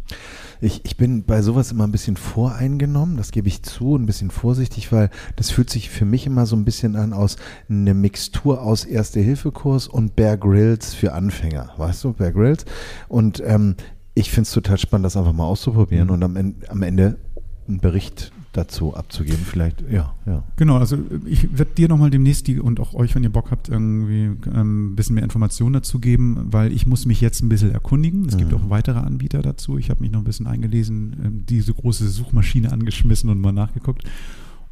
Ich, 0.63 0.85
ich 0.85 0.95
bin 0.95 1.23
bei 1.25 1.41
sowas 1.41 1.71
immer 1.71 1.85
ein 1.85 1.91
bisschen 1.91 2.15
voreingenommen, 2.15 3.17
das 3.17 3.31
gebe 3.31 3.49
ich 3.49 3.63
zu, 3.63 3.97
ein 3.97 4.05
bisschen 4.05 4.31
vorsichtig, 4.31 4.91
weil 4.93 5.09
das 5.35 5.51
fühlt 5.51 5.69
sich 5.69 5.89
für 5.89 6.05
mich 6.05 6.25
immer 6.25 6.45
so 6.45 6.55
ein 6.55 6.63
bisschen 6.63 6.95
an 6.95 7.11
aus 7.11 7.35
eine 7.69 7.93
Mixtur 7.93 8.61
aus 8.61 8.85
Erste-Hilfe-Kurs 8.85 9.87
und 9.89 10.15
Bear 10.15 10.37
Grylls 10.37 10.93
für 10.93 11.13
Anfänger, 11.13 11.71
weißt 11.77 12.05
du, 12.05 12.13
Bear 12.13 12.31
Grylls. 12.31 12.63
Und 13.09 13.43
ähm, 13.45 13.75
ich 14.13 14.29
finde 14.31 14.43
es 14.43 14.51
total 14.53 14.77
spannend, 14.77 15.05
das 15.05 15.17
einfach 15.17 15.33
mal 15.33 15.45
auszuprobieren 15.45 16.09
und 16.09 16.23
am, 16.23 16.35
Ende- 16.37 16.69
am 16.69 16.81
Ende 16.81 17.17
einen 17.67 17.79
Bericht 17.79 18.31
dazu 18.53 18.95
abzugeben. 18.95 19.39
Vielleicht, 19.45 19.81
ja, 19.91 20.13
ja. 20.25 20.43
Genau, 20.55 20.77
also 20.77 20.97
ich 21.25 21.57
werde 21.57 21.71
dir 21.75 21.89
nochmal 21.89 22.09
demnächst 22.09 22.47
die 22.47 22.59
und 22.59 22.79
auch 22.79 22.93
euch, 22.93 23.13
wenn 23.15 23.23
ihr 23.23 23.29
Bock 23.31 23.51
habt, 23.51 23.67
irgendwie 23.69 24.31
ähm, 24.53 24.91
ein 24.91 24.95
bisschen 24.95 25.15
mehr 25.15 25.23
Informationen 25.23 25.73
dazu 25.73 25.99
geben, 25.99 26.37
weil 26.51 26.71
ich 26.71 26.87
muss 26.87 27.05
mich 27.05 27.19
jetzt 27.19 27.41
ein 27.43 27.49
bisschen 27.49 27.71
erkundigen. 27.71 28.25
Es 28.27 28.37
gibt 28.37 28.51
Mhm. 28.51 28.57
auch 28.57 28.69
weitere 28.69 28.99
Anbieter 28.99 29.41
dazu. 29.41 29.77
Ich 29.77 29.89
habe 29.89 30.01
mich 30.01 30.11
noch 30.11 30.19
ein 30.21 30.25
bisschen 30.25 30.47
eingelesen, 30.47 31.15
ähm, 31.23 31.43
diese 31.49 31.73
große 31.73 32.07
Suchmaschine 32.07 32.71
angeschmissen 32.71 33.29
und 33.29 33.41
mal 33.41 33.51
nachgeguckt. 33.51 34.03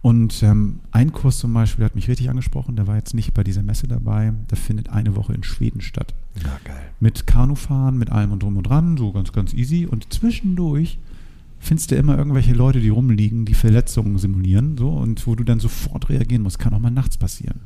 Und 0.04 0.42
ähm, 0.42 0.80
ein 0.92 1.12
Kurs 1.12 1.38
zum 1.38 1.54
Beispiel 1.54 1.86
hat 1.86 1.94
mich 1.94 2.08
richtig 2.08 2.30
angesprochen, 2.32 2.76
der 2.76 2.88
war 2.88 2.96
jetzt 2.96 3.14
nicht 3.14 3.36
bei 3.36 3.44
dieser 3.44 3.62
Messe 3.62 3.88
dabei. 3.88 4.34
Der 4.50 4.58
findet 4.58 4.90
eine 4.90 5.16
Woche 5.16 5.34
in 5.34 5.44
Schweden 5.44 5.80
statt. 5.82 6.16
Na 6.44 6.58
geil. 6.64 6.82
Mit 7.00 7.28
Kanufahren, 7.28 8.00
mit 8.00 8.10
allem 8.12 8.32
und 8.32 8.42
drum 8.42 8.58
und 8.58 8.64
dran, 8.64 8.98
so 8.98 9.12
ganz, 9.12 9.32
ganz 9.32 9.54
easy. 9.54 9.86
Und 9.86 10.12
zwischendurch 10.12 10.98
findest 11.62 11.92
du 11.92 11.96
immer 11.96 12.18
irgendwelche 12.18 12.54
Leute, 12.54 12.82
die 12.82 12.90
rumliegen, 12.90 13.46
die 13.46 13.54
Verletzungen 13.54 14.18
simulieren, 14.18 14.78
so, 14.78 14.90
und 14.90 15.26
wo 15.28 15.36
du 15.36 15.44
dann 15.44 15.60
sofort 15.60 16.10
reagieren 16.10 16.42
musst. 16.42 16.60
Kann 16.60 16.74
auch 16.74 16.80
mal 16.80 16.90
nachts 16.90 17.18
passieren. 17.18 17.62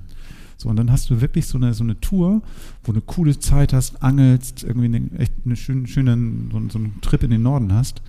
So, 0.57 0.69
und 0.69 0.75
dann 0.75 0.91
hast 0.91 1.09
du 1.09 1.21
wirklich 1.21 1.47
so 1.47 1.57
eine, 1.57 1.73
so 1.73 1.83
eine 1.83 1.99
Tour, 1.99 2.41
wo 2.83 2.91
du 2.91 2.99
eine 2.99 3.01
coole 3.01 3.39
Zeit 3.39 3.73
hast, 3.73 4.03
angelst, 4.03 4.63
irgendwie 4.63 4.85
eine, 4.85 5.11
echt 5.17 5.33
einen 5.45 5.55
schönen, 5.55 5.87
schönen, 5.87 6.49
so, 6.51 6.61
so 6.69 6.77
einen 6.77 7.01
Trip 7.01 7.23
in 7.23 7.31
den 7.31 7.41
Norden 7.41 7.73
hast, 7.73 8.01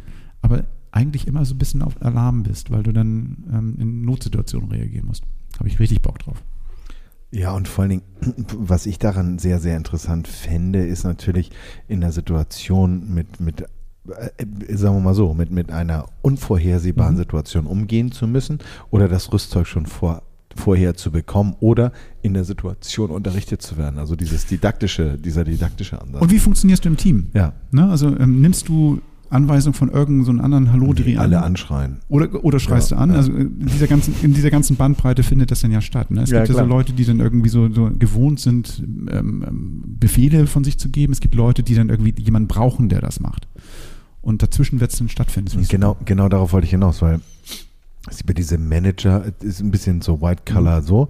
aber 0.42 0.64
eigentlich 0.90 1.26
immer 1.26 1.44
so 1.44 1.54
ein 1.54 1.58
bisschen 1.58 1.82
auf 1.82 2.00
Alarm 2.02 2.42
bist, 2.42 2.70
weil 2.70 2.82
du 2.82 2.92
dann 2.92 3.44
ähm, 3.52 3.76
in 3.78 4.02
Notsituationen 4.02 4.70
reagieren 4.70 5.06
musst. 5.06 5.24
Habe 5.58 5.68
ich 5.68 5.78
richtig 5.78 6.02
Bock 6.02 6.18
drauf. 6.18 6.42
Ja, 7.30 7.52
und 7.52 7.68
vor 7.68 7.82
allen 7.82 7.90
Dingen, 7.90 8.02
was 8.56 8.86
ich 8.86 8.98
daran 8.98 9.38
sehr, 9.38 9.58
sehr 9.60 9.76
interessant 9.76 10.28
fände, 10.28 10.86
ist 10.86 11.04
natürlich 11.04 11.50
in 11.88 12.00
der 12.00 12.12
Situation 12.12 13.12
mit, 13.12 13.40
mit 13.40 13.64
sagen 14.74 14.96
wir 14.96 15.00
mal 15.00 15.14
so, 15.14 15.34
mit, 15.34 15.50
mit 15.50 15.70
einer 15.70 16.06
unvorhersehbaren 16.22 17.14
Mhm. 17.14 17.18
Situation 17.18 17.66
umgehen 17.66 18.12
zu 18.12 18.26
müssen 18.26 18.58
oder 18.90 19.08
das 19.08 19.32
Rüstzeug 19.32 19.66
schon 19.66 19.86
vor, 19.86 20.22
vorher 20.54 20.94
zu 20.94 21.10
bekommen 21.10 21.54
oder 21.60 21.92
in 22.22 22.34
der 22.34 22.44
Situation 22.44 23.10
unterrichtet 23.10 23.62
zu 23.62 23.76
werden. 23.76 23.98
Also 23.98 24.16
dieses 24.16 24.46
didaktische, 24.46 25.18
dieser 25.18 25.44
didaktische 25.44 26.00
Ansatz. 26.00 26.22
Und 26.22 26.30
wie 26.30 26.38
funktionierst 26.38 26.84
du 26.84 26.88
im 26.88 26.96
Team? 26.96 27.28
ja, 27.34 27.52
Ne? 27.70 27.88
Also 27.88 28.16
ähm, 28.18 28.40
nimmst 28.40 28.68
du 28.68 29.00
Anweisung 29.28 29.72
von 29.74 29.88
irgendeinem 29.88 30.24
so 30.24 30.30
einem 30.30 30.40
anderen 30.40 30.72
Hallodri 30.72 31.10
nee, 31.10 31.16
an? 31.16 31.24
alle 31.24 31.42
anschreien. 31.42 31.96
Oder, 32.08 32.44
oder 32.44 32.60
schreist 32.60 32.92
Ja, 32.92 32.96
du 32.98 33.02
an? 33.02 33.10
ja. 33.10 33.16
Also 33.16 33.32
äh, 33.32 33.40
in 33.40 33.66
dieser, 33.66 33.88
ganzen, 33.88 34.14
in 34.22 34.32
dieser 34.34 34.50
ganzen 34.50 34.76
Bandbreite 34.76 35.24
findet 35.24 35.50
das 35.50 35.60
dann 35.62 35.72
ja 35.72 35.80
statt. 35.80 36.12
Ne? 36.12 36.22
Es 36.22 36.30
Ja, 36.30 36.38
gibt 36.38 36.50
ja 36.50 36.54
so 36.54 36.58
klar. 36.60 36.68
Leute, 36.68 36.92
die 36.92 37.04
dann 37.04 37.18
irgendwie 37.18 37.48
so, 37.48 37.68
so 37.72 37.90
gewohnt 37.98 38.38
sind, 38.38 38.80
ähm, 39.10 39.44
ähm, 39.46 39.82
Befehle 39.98 40.46
von 40.46 40.62
sich 40.62 40.78
zu 40.78 40.90
geben. 40.90 41.12
Es 41.12 41.18
gibt 41.20 41.34
Leute, 41.34 41.64
die 41.64 41.74
dann 41.74 41.88
irgendwie 41.88 42.14
jemanden 42.22 42.46
brauchen, 42.46 42.88
der 42.88 43.00
das 43.00 43.18
macht. 43.18 43.48
Und 44.26 44.42
dazwischen 44.42 44.80
wird 44.80 44.90
es 44.90 44.98
dann 44.98 45.08
stattfinden. 45.08 45.64
Genau, 45.68 45.90
super. 45.90 46.04
genau 46.04 46.28
darauf 46.28 46.52
wollte 46.52 46.64
ich 46.64 46.72
hinaus, 46.72 47.00
weil 47.00 47.20
es 48.10 48.22
über 48.22 48.34
diese 48.34 48.58
Manager 48.58 49.24
ist 49.40 49.60
ein 49.60 49.70
bisschen 49.70 50.02
so 50.02 50.20
White 50.20 50.42
Color 50.52 50.80
Mhm. 50.80 50.84
so 50.84 51.08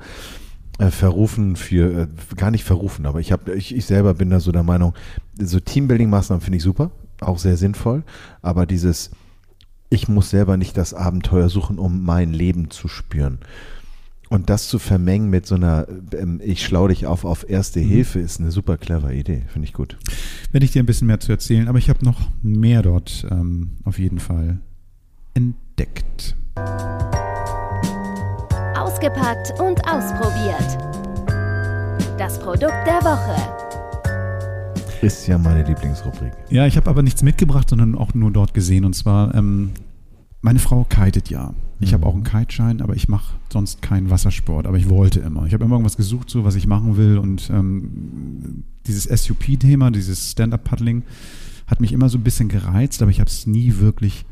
äh, 0.79 0.91
verrufen 0.91 1.57
für 1.57 2.03
äh, 2.03 2.35
gar 2.37 2.51
nicht 2.51 2.65
verrufen, 2.65 3.07
aber 3.07 3.21
ich 3.21 3.33
habe 3.33 3.55
ich, 3.55 3.75
ich 3.75 3.87
selber 3.87 4.13
bin 4.13 4.29
da 4.29 4.39
so 4.39 4.53
der 4.53 4.65
Meinung, 4.65 4.93
so 5.39 5.59
Teambuilding 5.61 6.11
Maßnahmen 6.11 6.43
finde 6.43 6.59
ich 6.59 6.63
super, 6.63 6.91
auch 7.21 7.39
sehr 7.39 7.57
sinnvoll, 7.57 8.03
aber 8.43 8.67
dieses 8.67 9.11
ich 9.89 10.09
muss 10.09 10.29
selber 10.29 10.59
nicht 10.59 10.77
das 10.77 10.93
Abenteuer 10.93 11.49
suchen, 11.49 11.79
um 11.79 12.05
mein 12.05 12.35
Leben 12.35 12.71
zu 12.71 12.87
spüren. 12.87 13.39
Und 14.29 14.51
das 14.51 14.67
zu 14.69 14.79
vermengen 14.81 15.31
mit 15.31 15.47
so 15.47 15.55
einer, 15.55 15.87
ähm, 16.13 16.41
ich 16.43 16.65
schlau 16.65 16.89
dich 16.89 17.07
auf 17.07 17.25
auf 17.25 17.49
Erste 17.49 17.81
Mhm. 17.81 17.89
Hilfe, 17.89 18.19
ist 18.19 18.41
eine 18.41 18.51
super 18.51 18.77
clever 18.77 19.13
Idee, 19.13 19.43
finde 19.49 19.67
ich 19.69 19.73
gut. 19.73 19.97
Werde 20.51 20.65
ich 20.65 20.73
dir 20.73 20.83
ein 20.83 20.87
bisschen 20.87 21.07
mehr 21.07 21.21
zu 21.21 21.31
erzählen, 21.31 21.69
aber 21.69 21.79
ich 21.79 21.89
habe 21.89 22.05
noch 22.05 22.21
mehr 22.43 22.83
dort 22.83 23.27
ähm, 23.31 23.71
auf 23.85 23.99
jeden 23.99 24.19
Fall 24.19 24.59
entdeckt. 25.35 26.35
Ausgepackt 28.77 29.53
und 29.61 29.81
ausprobiert. 29.89 30.79
Das 32.19 32.39
Produkt 32.39 32.73
der 32.87 33.03
Woche. 33.03 33.37
Ist 35.03 35.27
ja 35.27 35.37
meine 35.39 35.63
Lieblingsrubrik. 35.63 36.33
Ja, 36.51 36.67
ich 36.67 36.77
habe 36.77 36.89
aber 36.89 37.03
nichts 37.03 37.23
mitgebracht, 37.23 37.69
sondern 37.69 37.95
auch 37.95 38.15
nur 38.15 38.31
dort 38.33 38.55
gesehen. 38.55 38.85
Und 38.85 38.95
zwar, 38.95 39.35
ähm, 39.35 39.73
meine 40.41 40.59
Frau 40.59 40.85
kitet 40.85 41.29
ja. 41.29 41.53
Ich 41.81 41.93
habe 41.93 42.05
Mhm. 42.05 42.11
auch 42.11 42.15
einen 42.15 42.25
Kiteschein, 42.25 42.81
aber 42.81 42.97
ich 42.97 43.09
mache 43.09 43.35
sonst 43.53 43.83
keinen 43.83 44.09
Wassersport. 44.11 44.67
Aber 44.67 44.79
ich 44.79 44.89
wollte 44.89 45.21
immer. 45.21 45.47
Ich 45.47 45.53
habe 45.53 45.65
immer 45.65 45.75
irgendwas 45.75 45.97
gesucht, 45.97 46.31
so 46.31 46.45
was 46.45 46.55
ich 46.55 46.67
machen 46.67 46.97
will. 46.97 47.19
Und 47.19 47.51
ähm, 47.53 48.63
dieses 48.87 49.05
SUP-Thema, 49.05 49.91
dieses 49.91 50.31
Stand-Up-Paddling, 50.33 51.03
hat 51.67 51.81
mich 51.81 51.93
immer 51.93 52.09
so 52.09 52.17
ein 52.19 52.23
bisschen 52.25 52.49
gereizt, 52.49 53.03
aber 53.03 53.11
ich 53.11 53.21
habe 53.21 53.29
es 53.29 53.47
nie 53.47 53.79
wirklich 53.79 54.25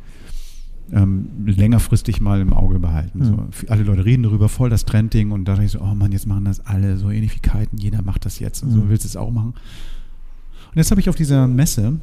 ähm, 0.92 1.26
längerfristig 1.46 2.20
mal 2.20 2.40
im 2.40 2.52
Auge 2.52 2.78
behalten. 2.78 3.18
Mhm. 3.20 3.24
So, 3.24 3.46
alle 3.68 3.82
Leute 3.82 4.04
reden 4.04 4.22
darüber, 4.22 4.48
voll 4.48 4.70
das 4.70 4.84
Trendding. 4.84 5.30
Und 5.32 5.46
da 5.46 5.52
dachte 5.52 5.64
ich 5.64 5.72
so, 5.72 5.80
oh 5.80 5.94
Mann, 5.94 6.12
jetzt 6.12 6.26
machen 6.26 6.44
das 6.44 6.64
alle 6.66 6.96
so 6.96 7.10
ähnlich 7.10 7.34
wie 7.34 7.40
Kiten. 7.40 7.78
Jeder 7.78 8.02
macht 8.02 8.24
das 8.26 8.38
jetzt. 8.38 8.62
Und 8.62 8.70
so 8.70 8.78
Mhm. 8.82 8.88
willst 8.90 9.04
du 9.04 9.08
es 9.08 9.16
auch 9.16 9.30
machen. 9.30 9.54
Und 9.54 10.76
jetzt 10.76 10.90
habe 10.90 11.00
ich 11.00 11.08
auf 11.08 11.16
dieser 11.16 11.46
Messe 11.46 11.96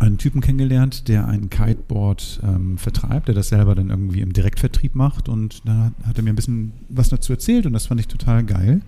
einen 0.00 0.18
Typen 0.18 0.40
kennengelernt, 0.40 1.08
der 1.08 1.26
ein 1.28 1.50
Kiteboard 1.50 2.40
ähm, 2.42 2.78
vertreibt, 2.78 3.28
der 3.28 3.34
das 3.34 3.48
selber 3.48 3.74
dann 3.74 3.90
irgendwie 3.90 4.20
im 4.20 4.32
Direktvertrieb 4.32 4.94
macht. 4.94 5.28
Und 5.28 5.66
da 5.66 5.92
hat 6.06 6.16
er 6.18 6.24
mir 6.24 6.30
ein 6.30 6.36
bisschen 6.36 6.72
was 6.88 7.08
dazu 7.08 7.32
erzählt 7.32 7.66
und 7.66 7.72
das 7.72 7.86
fand 7.86 8.00
ich 8.00 8.08
total 8.08 8.44
geil. 8.44 8.80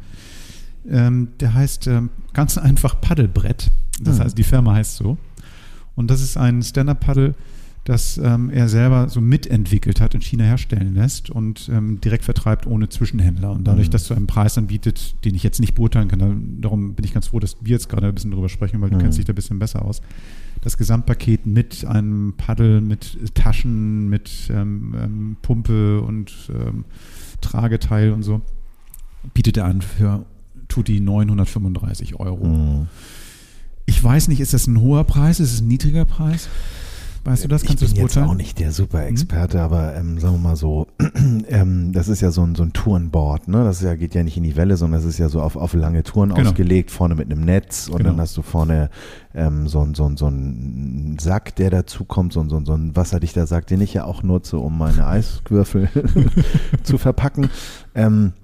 Ähm, 0.88 1.28
der 1.40 1.54
heißt 1.54 1.86
ähm, 1.86 2.10
ganz 2.32 2.58
einfach 2.58 3.00
Paddelbrett. 3.00 3.70
Das 4.00 4.18
Mhm. 4.18 4.22
heißt, 4.24 4.38
die 4.38 4.44
Firma 4.44 4.74
heißt 4.74 4.96
so. 4.96 5.16
Und 5.94 6.10
das 6.10 6.20
ist 6.20 6.36
ein 6.36 6.62
Stand-Up-Paddle, 6.62 7.34
das 7.86 8.18
ähm, 8.18 8.50
er 8.50 8.68
selber 8.68 9.08
so 9.08 9.20
mitentwickelt 9.20 10.00
hat, 10.00 10.14
in 10.14 10.20
China 10.20 10.42
herstellen 10.44 10.94
lässt 10.94 11.30
und 11.30 11.70
ähm, 11.72 12.00
direkt 12.00 12.24
vertreibt 12.24 12.66
ohne 12.66 12.88
Zwischenhändler. 12.88 13.52
Und 13.52 13.64
dadurch, 13.64 13.86
Mhm. 13.86 13.92
dass 13.92 14.08
du 14.08 14.14
einen 14.14 14.26
Preis 14.26 14.58
anbietet, 14.58 15.14
den 15.24 15.34
ich 15.36 15.42
jetzt 15.44 15.60
nicht 15.60 15.74
beurteilen 15.76 16.08
kann, 16.08 16.18
da, 16.18 16.30
darum 16.60 16.94
bin 16.94 17.04
ich 17.04 17.14
ganz 17.14 17.28
froh, 17.28 17.38
dass 17.38 17.56
wir 17.60 17.70
jetzt 17.70 17.88
gerade 17.88 18.08
ein 18.08 18.14
bisschen 18.14 18.32
drüber 18.32 18.48
sprechen, 18.48 18.80
weil 18.80 18.90
du 18.90 18.96
Mhm. 18.96 19.02
kennst 19.02 19.18
dich 19.18 19.24
da 19.24 19.32
ein 19.32 19.36
bisschen 19.36 19.58
besser 19.60 19.84
aus. 19.84 20.02
Das 20.62 20.76
Gesamtpaket 20.76 21.46
mit 21.46 21.84
einem 21.84 22.34
Paddel, 22.36 22.80
mit 22.80 23.18
Taschen, 23.34 24.08
mit 24.08 24.30
ähm, 24.50 24.94
ähm, 25.00 25.36
Pumpe 25.42 26.00
und 26.00 26.32
ähm, 26.50 26.84
Trageteil 27.40 28.10
und 28.10 28.24
so, 28.24 28.40
bietet 29.32 29.58
er 29.58 29.66
an 29.66 29.80
für 29.80 30.26
Tutti 30.66 30.98
935 31.00 32.18
Euro. 32.18 32.46
Mhm. 32.46 32.86
Ich 33.84 34.02
weiß 34.02 34.26
nicht, 34.26 34.40
ist 34.40 34.54
das 34.54 34.66
ein 34.66 34.80
hoher 34.80 35.04
Preis? 35.04 35.38
Ist 35.38 35.52
es 35.54 35.60
ein 35.60 35.68
niedriger 35.68 36.04
Preis? 36.04 36.48
Weißt 37.26 37.42
du 37.44 37.48
das? 37.48 37.62
Kannst 37.64 37.82
ich 37.82 37.88
du 37.90 37.94
bin 37.96 38.04
das 38.04 38.04
jetzt 38.04 38.14
beurteilen? 38.14 38.30
auch 38.30 38.38
nicht 38.38 38.58
der 38.60 38.70
Super-Experte, 38.72 39.60
aber 39.60 39.96
ähm, 39.96 40.18
sagen 40.20 40.34
wir 40.36 40.38
mal 40.40 40.56
so, 40.56 40.86
ähm, 41.48 41.92
das 41.92 42.06
ist 42.06 42.20
ja 42.20 42.30
so 42.30 42.42
ein, 42.44 42.54
so 42.54 42.62
ein 42.62 42.72
Tourenboard, 42.72 43.48
ne? 43.48 43.64
Das 43.64 43.80
ja, 43.80 43.96
geht 43.96 44.14
ja 44.14 44.22
nicht 44.22 44.36
in 44.36 44.44
die 44.44 44.54
Welle, 44.56 44.76
sondern 44.76 45.00
das 45.00 45.08
ist 45.08 45.18
ja 45.18 45.28
so 45.28 45.42
auf, 45.42 45.56
auf 45.56 45.74
lange 45.74 46.04
Touren 46.04 46.32
Genau. 46.32 46.48
ausgelegt, 46.48 46.90
vorne 46.92 47.16
mit 47.16 47.30
einem 47.30 47.44
Netz 47.44 47.88
und 47.88 47.98
Genau. 47.98 48.10
dann 48.10 48.20
hast 48.20 48.36
du 48.36 48.42
vorne 48.42 48.90
ähm, 49.34 49.66
so, 49.66 49.80
ein- 49.80 49.94
so, 49.94 50.06
ein- 50.08 50.16
so 50.16 50.26
einen 50.26 51.16
Sack, 51.20 51.56
der 51.56 51.70
dazu 51.70 52.04
kommt, 52.04 52.32
so, 52.32 52.40
ein- 52.40 52.48
so, 52.48 52.56
ein- 52.58 52.64
so 52.64 52.74
ein 52.74 52.94
wasserdichter 52.94 53.46
Sack, 53.48 53.66
den 53.66 53.80
ich 53.80 53.92
ja 53.92 54.04
auch 54.04 54.22
nutze, 54.22 54.58
um 54.58 54.78
meine 54.78 55.06
Eiswürfel 55.06 55.88
zu 56.84 56.96
verpacken. 56.96 57.50
Ähm, 57.96 58.34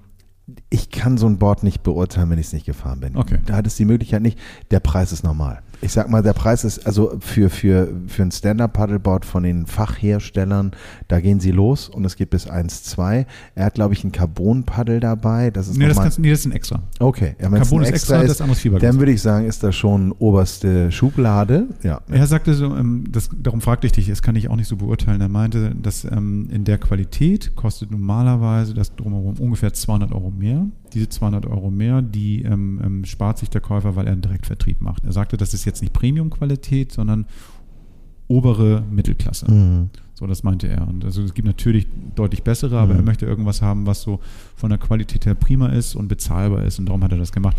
ich 0.69 0.89
kann 0.89 1.17
so 1.17 1.25
ein 1.27 1.37
Board 1.37 1.63
nicht 1.63 1.83
beurteilen, 1.83 2.29
wenn 2.29 2.37
ich 2.37 2.47
es 2.47 2.53
nicht 2.53 2.65
gefahren 2.65 2.99
bin. 2.99 3.15
Okay. 3.15 3.37
Da 3.45 3.55
hat 3.55 3.65
es 3.65 3.75
die 3.77 3.85
Möglichkeit 3.85 4.21
nicht. 4.21 4.37
Der 4.71 4.81
Preis 4.81 5.13
ist 5.13 5.23
normal. 5.23 5.61
Ich 5.83 5.91
sag 5.91 6.09
mal, 6.09 6.23
der 6.23 6.33
Preis 6.33 6.63
ist 6.63 6.85
also 6.87 7.17
für, 7.19 7.49
für, 7.49 7.89
für 8.07 8.23
ein 8.23 8.31
Stand-Up-Paddleboard 8.31 9.25
von 9.25 9.43
den 9.43 9.65
Fachherstellern, 9.65 10.71
da 11.09 11.19
gehen 11.19 11.39
sie 11.41 11.51
los 11.51 11.89
und 11.89 12.05
es 12.05 12.15
geht 12.15 12.29
bis 12.29 12.49
1,2. 12.49 13.25
Er 13.55 13.65
hat, 13.65 13.73
glaube 13.73 13.93
ich, 13.93 14.03
ein 14.03 14.11
Carbon-Paddel 14.11 15.01
dabei. 15.01 15.51
Das 15.51 15.67
ist 15.67 15.77
nee, 15.77 15.87
das 15.87 15.97
kannst, 15.97 16.19
nee, 16.19 16.29
das 16.29 16.39
ist 16.39 16.45
ein 16.45 16.53
extra. 16.53 16.83
Okay, 16.99 17.35
ja, 17.39 17.49
Carbon 17.49 17.83
ist 17.83 17.89
extra, 17.89 18.23
das 18.23 18.39
andere 18.39 18.57
ist 18.57 18.83
dann 18.83 18.99
würde 18.99 19.11
ich 19.11 19.21
sagen, 19.21 19.45
ist 19.45 19.61
das 19.63 19.75
schon 19.75 20.13
oberste 20.13 20.91
Schublade. 20.91 21.67
Ja. 21.83 22.01
Er 22.09 22.27
sagte 22.27 22.53
so, 22.53 22.75
ähm, 22.75 23.05
das, 23.11 23.29
darum 23.37 23.61
fragte 23.61 23.87
ich 23.87 23.93
dich, 23.93 24.07
das 24.07 24.21
kann 24.21 24.35
ich 24.35 24.49
auch 24.49 24.55
nicht 24.55 24.67
so 24.67 24.77
beurteilen. 24.77 25.19
Er 25.19 25.29
meinte, 25.29 25.75
dass 25.75 26.05
ähm, 26.05 26.47
in 26.51 26.63
der 26.63 26.77
Qualität 26.77 27.55
kostet 27.55 27.91
normalerweise 27.91 28.73
das 28.73 28.95
drumherum 28.95 29.35
ungefähr 29.39 29.73
200 29.73 30.11
Euro 30.13 30.31
mehr. 30.31 30.65
Diese 30.93 31.09
200 31.09 31.45
Euro 31.45 31.71
mehr, 31.71 32.01
die 32.01 32.43
ähm, 32.43 32.79
ähm, 32.83 33.05
spart 33.05 33.37
sich 33.39 33.49
der 33.49 33.61
Käufer, 33.61 33.95
weil 33.95 34.05
er 34.05 34.13
einen 34.13 34.21
Direktvertrieb 34.21 34.81
macht. 34.81 35.03
Er 35.05 35.11
sagte, 35.11 35.37
das 35.37 35.53
ist 35.53 35.65
jetzt 35.65 35.81
nicht 35.81 35.93
Premium-Qualität, 35.93 36.91
sondern 36.91 37.25
obere 38.27 38.83
Mittelklasse. 38.89 39.51
Mhm. 39.51 39.89
So, 40.13 40.27
das 40.27 40.43
meinte 40.43 40.67
er. 40.67 40.87
Und 40.87 41.03
also 41.03 41.21
es 41.23 41.33
gibt 41.33 41.47
natürlich 41.47 41.87
deutlich 42.15 42.43
bessere, 42.43 42.79
aber 42.79 42.93
Mhm. 42.93 42.99
er 42.99 43.05
möchte 43.05 43.25
irgendwas 43.25 43.61
haben, 43.61 43.85
was 43.85 44.01
so 44.01 44.19
von 44.55 44.69
der 44.69 44.77
Qualität 44.79 45.25
her 45.25 45.33
prima 45.35 45.67
ist 45.69 45.95
und 45.95 46.07
bezahlbar 46.07 46.63
ist. 46.63 46.79
Und 46.79 46.85
darum 46.85 47.03
hat 47.03 47.11
er 47.11 47.17
das 47.17 47.31
gemacht. 47.31 47.57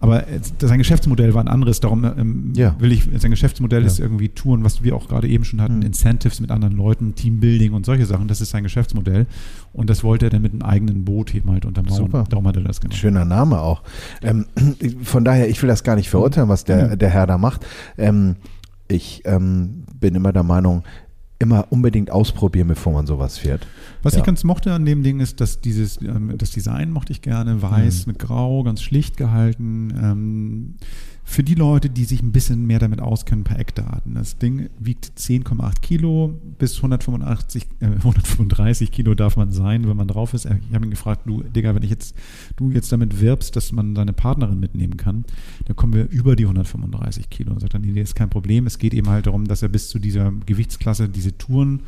Aber 0.00 0.24
sein 0.60 0.78
Geschäftsmodell 0.78 1.34
war 1.34 1.42
ein 1.42 1.48
anderes. 1.48 1.80
Darum 1.80 2.04
ähm, 2.04 2.52
Ja. 2.54 2.76
will 2.78 2.92
ich, 2.92 3.08
sein 3.16 3.30
Geschäftsmodell 3.32 3.80
Ja. 3.80 3.86
ist 3.88 3.98
irgendwie 3.98 4.28
Touren, 4.28 4.62
was 4.62 4.82
wir 4.84 4.94
auch 4.94 5.08
gerade 5.08 5.26
eben 5.26 5.44
schon 5.44 5.60
hatten, 5.60 5.76
Mhm. 5.78 5.82
Incentives 5.82 6.40
mit 6.40 6.50
anderen 6.52 6.76
Leuten, 6.76 7.14
Teambuilding 7.16 7.72
und 7.72 7.84
solche 7.84 8.06
Sachen. 8.06 8.28
Das 8.28 8.40
ist 8.40 8.50
sein 8.50 8.62
Geschäftsmodell. 8.62 9.26
Und 9.72 9.90
das 9.90 10.04
wollte 10.04 10.26
er 10.26 10.30
dann 10.30 10.42
mit 10.42 10.52
einem 10.52 10.62
eigenen 10.62 11.04
Boot 11.04 11.34
eben 11.34 11.50
halt 11.50 11.64
untermauern. 11.64 11.96
Super. 11.96 12.24
Darum 12.28 12.46
hat 12.46 12.56
er 12.56 12.62
das 12.62 12.80
gemacht. 12.80 12.96
Schöner 12.96 13.24
Name 13.24 13.60
auch. 13.60 13.82
Ähm, 14.22 14.46
von 15.02 15.24
daher, 15.24 15.48
ich 15.48 15.60
will 15.62 15.68
das 15.68 15.82
gar 15.82 15.96
nicht 15.96 16.10
verurteilen, 16.10 16.48
was 16.48 16.64
der, 16.64 16.90
Mhm. 16.90 16.98
der 16.98 17.08
Herr 17.10 17.26
da 17.26 17.36
macht. 17.38 17.66
Ähm, 17.96 18.36
ich 18.86 19.22
ähm, 19.24 19.82
bin 19.98 20.14
immer 20.14 20.32
der 20.32 20.44
Meinung, 20.44 20.84
immer 21.40 21.66
unbedingt 21.70 22.10
ausprobieren, 22.10 22.66
bevor 22.68 22.92
man 22.92 23.06
sowas 23.06 23.38
fährt. 23.38 23.66
Was 24.02 24.14
Ja. 24.14 24.20
ich 24.20 24.24
ganz 24.26 24.42
mochte 24.44 24.72
an 24.72 24.84
dem 24.84 25.02
Ding 25.04 25.20
ist, 25.20 25.40
dass 25.40 25.60
dieses, 25.60 26.00
ähm, 26.02 26.34
das 26.36 26.50
Design 26.50 26.90
mochte 26.90 27.12
ich 27.12 27.22
gerne, 27.22 27.62
weiß 27.62 28.06
Mhm. 28.06 28.12
mit 28.12 28.18
Grau, 28.18 28.62
ganz 28.64 28.82
schlicht 28.82 29.16
gehalten. 29.16 30.74
Für 31.30 31.42
die 31.42 31.54
Leute, 31.54 31.90
die 31.90 32.04
sich 32.04 32.22
ein 32.22 32.32
bisschen 32.32 32.66
mehr 32.66 32.78
damit 32.78 33.02
auskennen, 33.02 33.42
ein 33.42 33.44
paar 33.44 33.58
Eckdaten. 33.58 34.14
Das 34.14 34.38
Ding 34.38 34.70
wiegt 34.78 35.12
10,8 35.18 35.82
Kilo, 35.82 36.40
bis 36.58 36.76
185, 36.78 37.66
äh, 37.80 37.84
135 37.84 38.90
Kilo 38.90 39.14
darf 39.14 39.36
man 39.36 39.52
sein, 39.52 39.86
wenn 39.86 39.96
man 39.98 40.08
drauf 40.08 40.32
ist. 40.32 40.46
Ich 40.46 40.74
habe 40.74 40.86
ihn 40.86 40.90
gefragt, 40.90 41.26
du, 41.26 41.42
Digga, 41.42 41.74
wenn 41.74 41.82
ich 41.82 41.90
jetzt, 41.90 42.16
du 42.56 42.70
jetzt 42.70 42.90
damit 42.92 43.20
wirbst, 43.20 43.54
dass 43.56 43.72
man 43.72 43.94
seine 43.94 44.14
Partnerin 44.14 44.58
mitnehmen 44.58 44.96
kann, 44.96 45.26
dann 45.66 45.76
kommen 45.76 45.92
wir 45.92 46.08
über 46.08 46.34
die 46.34 46.44
135 46.44 47.28
Kilo. 47.28 47.52
Und 47.52 47.60
sagt 47.60 47.74
dann, 47.74 47.82
nee, 47.82 48.00
ist 48.00 48.14
kein 48.14 48.30
Problem. 48.30 48.66
Es 48.66 48.78
geht 48.78 48.94
eben 48.94 49.10
halt 49.10 49.26
darum, 49.26 49.46
dass 49.46 49.60
er 49.60 49.68
bis 49.68 49.90
zu 49.90 49.98
dieser 49.98 50.32
Gewichtsklasse 50.46 51.10
diese 51.10 51.36
Touren 51.36 51.82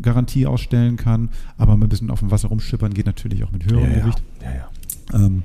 Garantie 0.00 0.46
ausstellen 0.46 0.96
kann, 0.96 1.28
aber 1.58 1.74
ein 1.74 1.88
bisschen 1.88 2.10
auf 2.10 2.20
dem 2.20 2.30
Wasser 2.30 2.48
rumschippern 2.48 2.94
geht 2.94 3.04
natürlich 3.04 3.44
auch 3.44 3.52
mit 3.52 3.70
höherem 3.70 3.92
ja, 3.92 4.00
Gewicht. 4.00 4.22
Ja, 4.42 4.54
ja. 4.54 5.26
Ähm, 5.26 5.42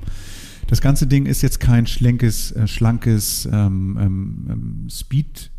das 0.66 0.80
ganze 0.80 1.06
Ding 1.06 1.26
ist 1.26 1.42
jetzt 1.42 1.60
kein 1.60 1.86
schlenkes, 1.86 2.52
äh, 2.52 2.66
schlankes 2.66 3.46
ähm, 3.50 3.98
ähm, 4.00 4.46
ähm, 4.50 4.88
Speed 4.90 5.50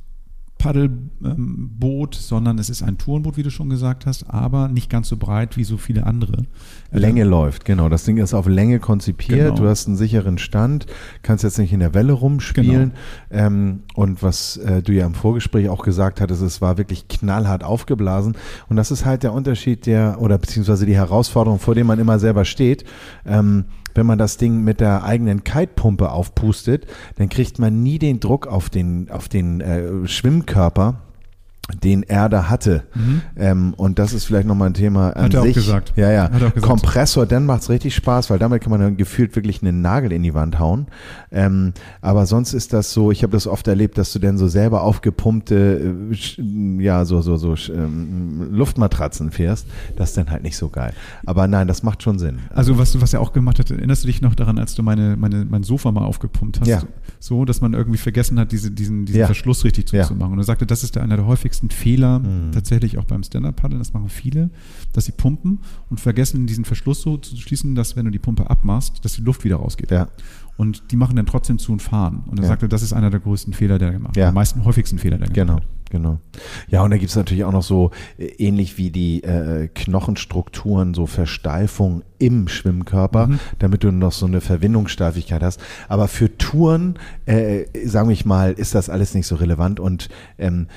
Paddelboot, 0.57 2.15
sondern 2.15 2.57
es 2.57 2.69
ist 2.69 2.81
ein 2.81 2.97
Tourenboot, 2.97 3.37
wie 3.37 3.43
du 3.43 3.51
schon 3.51 3.69
gesagt 3.69 4.07
hast, 4.07 4.29
aber 4.31 4.67
nicht 4.67 4.89
ganz 4.89 5.09
so 5.09 5.17
breit 5.17 5.57
wie 5.57 5.63
so 5.63 5.77
viele 5.77 6.07
andere. 6.07 6.45
Länge 6.91 7.23
läuft, 7.23 7.65
genau. 7.65 7.87
Das 7.87 8.03
Ding 8.03 8.17
ist 8.17 8.33
auf 8.33 8.47
Länge 8.47 8.79
konzipiert. 8.79 9.49
Genau. 9.49 9.55
Du 9.55 9.67
hast 9.67 9.87
einen 9.87 9.95
sicheren 9.95 10.39
Stand, 10.39 10.87
kannst 11.21 11.43
jetzt 11.43 11.59
nicht 11.59 11.71
in 11.71 11.81
der 11.81 11.93
Welle 11.93 12.13
rumspielen. 12.13 12.93
Genau. 13.29 13.45
Ähm, 13.45 13.83
und 13.93 14.23
was 14.23 14.57
äh, 14.57 14.81
du 14.81 14.93
ja 14.93 15.05
im 15.05 15.13
Vorgespräch 15.13 15.69
auch 15.69 15.83
gesagt 15.83 16.19
hattest, 16.19 16.41
es 16.41 16.61
war 16.61 16.79
wirklich 16.79 17.07
knallhart 17.07 17.63
aufgeblasen. 17.63 18.35
Und 18.67 18.77
das 18.77 18.89
ist 18.89 19.05
halt 19.05 19.21
der 19.21 19.33
Unterschied 19.33 19.85
der, 19.85 20.19
oder 20.19 20.39
beziehungsweise 20.39 20.87
die 20.87 20.95
Herausforderung, 20.95 21.59
vor 21.59 21.75
dem 21.75 21.85
man 21.85 21.99
immer 21.99 22.17
selber 22.17 22.43
steht. 22.43 22.85
Ähm, 23.25 23.65
wenn 23.95 24.05
man 24.05 24.19
das 24.19 24.37
Ding 24.37 24.63
mit 24.63 24.79
der 24.79 25.03
eigenen 25.03 25.43
Kitepumpe 25.43 26.11
aufpustet, 26.11 26.85
dann 27.15 27.29
kriegt 27.29 27.57
man 27.57 27.81
nie 27.81 27.97
den 27.97 28.19
Druck 28.19 28.45
auf 28.45 28.69
den, 28.69 29.09
auf 29.09 29.27
den 29.29 29.61
äh, 29.61 30.07
Schwimmkörper, 30.07 31.01
den 31.83 32.03
er 32.03 32.29
da 32.29 32.47
hatte. 32.49 32.83
Ähm, 33.35 33.73
und 33.75 33.97
das 33.97 34.13
ist 34.13 34.25
vielleicht 34.25 34.47
nochmal 34.47 34.69
ein 34.69 34.73
Thema 34.75 35.09
an 35.15 35.21
Mhm. 35.21 35.25
Hat 35.25 35.33
er 35.33 35.41
auch 35.41 35.45
sich. 35.45 35.55
gesagt. 35.55 35.93
Ja, 35.95 36.11
ja. 36.11 36.23
Hat 36.25 36.33
er 36.41 36.47
auch 36.49 36.53
gesagt. 36.53 36.61
Kompressor, 36.61 37.25
dann 37.25 37.45
macht's 37.47 37.69
richtig 37.69 37.95
Spaß, 37.95 38.29
weil 38.29 38.37
damit 38.37 38.61
kann 38.61 38.69
man 38.71 38.79
dann 38.81 38.97
gefühlt 38.97 39.35
wirklich 39.35 39.61
einen 39.63 39.81
Nagel 39.81 40.11
in 40.11 40.21
die 40.21 40.33
Wand 40.35 40.59
hauen. 40.59 40.85
Ähm, 41.31 41.73
aber 42.01 42.27
sonst 42.27 42.53
ist 42.53 42.71
das 42.71 42.93
so, 42.93 43.11
ich 43.11 43.23
habe 43.23 43.31
das 43.33 43.47
oft 43.47 43.67
erlebt, 43.67 43.97
dass 43.97 44.13
du 44.13 44.19
dann 44.19 44.37
so 44.37 44.47
selber 44.47 44.83
aufgepumpte, 44.83 45.95
äh, 46.11 46.81
ja, 46.83 47.03
so, 47.05 47.21
so, 47.21 47.35
so 47.37 47.55
ähm, 47.73 48.49
Luftmatratzen 48.51 49.31
fährst. 49.31 49.67
Das 49.95 50.09
ist 50.09 50.17
dann 50.17 50.29
halt 50.29 50.43
nicht 50.43 50.57
so 50.57 50.69
geil. 50.69 50.93
Aber 51.25 51.47
nein, 51.47 51.67
das 51.67 51.81
macht 51.81 52.03
schon 52.03 52.19
Sinn. 52.19 52.39
Also 52.53 52.77
was, 52.77 52.99
was 53.01 53.13
er 53.13 53.21
auch 53.21 53.33
gemacht 53.33 53.57
hat, 53.57 53.71
erinnerst 53.71 54.03
du 54.03 54.07
dich 54.07 54.21
noch 54.21 54.35
daran, 54.35 54.59
als 54.59 54.75
du 54.75 54.83
meine, 54.83 55.17
meine, 55.17 55.45
mein 55.45 55.63
Sofa 55.63 55.91
mal 55.91 56.05
aufgepumpt 56.05 56.61
hast? 56.61 56.67
Ja. 56.67 56.83
So, 57.19 57.43
dass 57.43 57.59
man 57.61 57.73
irgendwie 57.73 57.97
vergessen 57.97 58.39
hat, 58.39 58.51
diese, 58.51 58.69
diesen, 58.69 59.05
diesen 59.05 59.19
Ja. 59.21 59.25
Verschluss 59.25 59.63
richtig 59.63 59.91
Ja. 59.91 60.03
zuzumachen. 60.03 60.33
Und 60.33 60.39
er 60.39 60.43
sagte, 60.45 60.67
das 60.67 60.83
ist 60.83 60.95
der, 60.95 61.01
einer 61.03 61.15
der 61.15 61.25
häufigsten 61.25 61.54
Fehler, 61.69 62.19
Mhm. 62.19 62.51
tatsächlich 62.51 62.97
auch 62.97 63.05
beim 63.05 63.23
Stand-Up-Paddeln, 63.23 63.79
das 63.79 63.93
machen 63.93 64.09
viele, 64.09 64.49
dass 64.93 65.05
sie 65.05 65.11
pumpen 65.11 65.59
und 65.89 65.99
vergessen, 65.99 66.45
diesen 66.47 66.65
Verschluss 66.65 67.01
so 67.01 67.17
zu 67.17 67.35
schließen, 67.37 67.75
dass 67.75 67.95
wenn 67.95 68.05
du 68.05 68.11
die 68.11 68.19
Pumpe 68.19 68.49
abmachst, 68.49 69.03
dass 69.03 69.13
die 69.13 69.21
Luft 69.21 69.43
wieder 69.43 69.57
rausgeht. 69.57 69.91
Ja. 69.91 70.07
Und 70.57 70.91
die 70.91 70.95
machen 70.95 71.17
dann 71.17 71.25
trotzdem 71.25 71.57
zu 71.59 71.73
und 71.73 71.81
fahren. 71.81 72.23
Und 72.27 72.39
er 72.39 72.43
Ja. 72.43 72.49
sagte, 72.49 72.69
das 72.69 72.81
ist 72.81 72.93
einer 72.93 73.09
der 73.09 73.19
größten 73.19 73.51
Fehler, 73.53 73.77
der 73.77 73.89
er 73.89 73.93
gemacht 73.95 74.11
hat. 74.11 74.17
Ja. 74.17 74.25
Der 74.27 74.31
meisten 74.31 74.63
häufigsten 74.63 74.99
Fehler, 74.99 75.17
der 75.17 75.27
er 75.27 75.33
Genau, 75.33 75.55
gemacht 75.55 75.67
hat. 75.67 75.91
genau. 75.91 76.19
Ja, 76.69 76.81
und 76.83 76.91
da 76.91 76.97
gibt's 76.97 77.15
natürlich 77.17 77.43
auch 77.43 77.51
noch 77.51 77.61
so 77.63 77.91
äh, 78.17 78.27
ähnlich 78.37 78.77
wie 78.77 78.89
die 78.89 79.21
äh, 79.23 79.67
Knochenstrukturen, 79.67 80.93
so 80.93 81.07
Versteifung 81.07 82.03
im 82.19 82.47
Schwimmkörper, 82.47 83.27
Mhm. 83.27 83.39
damit 83.59 83.83
du 83.83 83.91
noch 83.91 84.13
so 84.13 84.27
eine 84.27 84.39
Verwindungssteifigkeit 84.39 85.43
hast. 85.43 85.59
Aber 85.89 86.07
für 86.07 86.37
Touren, 86.37 86.97
äh, 87.25 87.65
sagen 87.85 88.07
wir 88.07 88.17
mal, 88.25 88.53
ist 88.53 88.75
das 88.75 88.89
alles 88.89 89.13
nicht 89.13 89.27
so 89.27 89.35
relevant 89.35 89.81
und 89.81 90.07
ähm, 90.37 90.67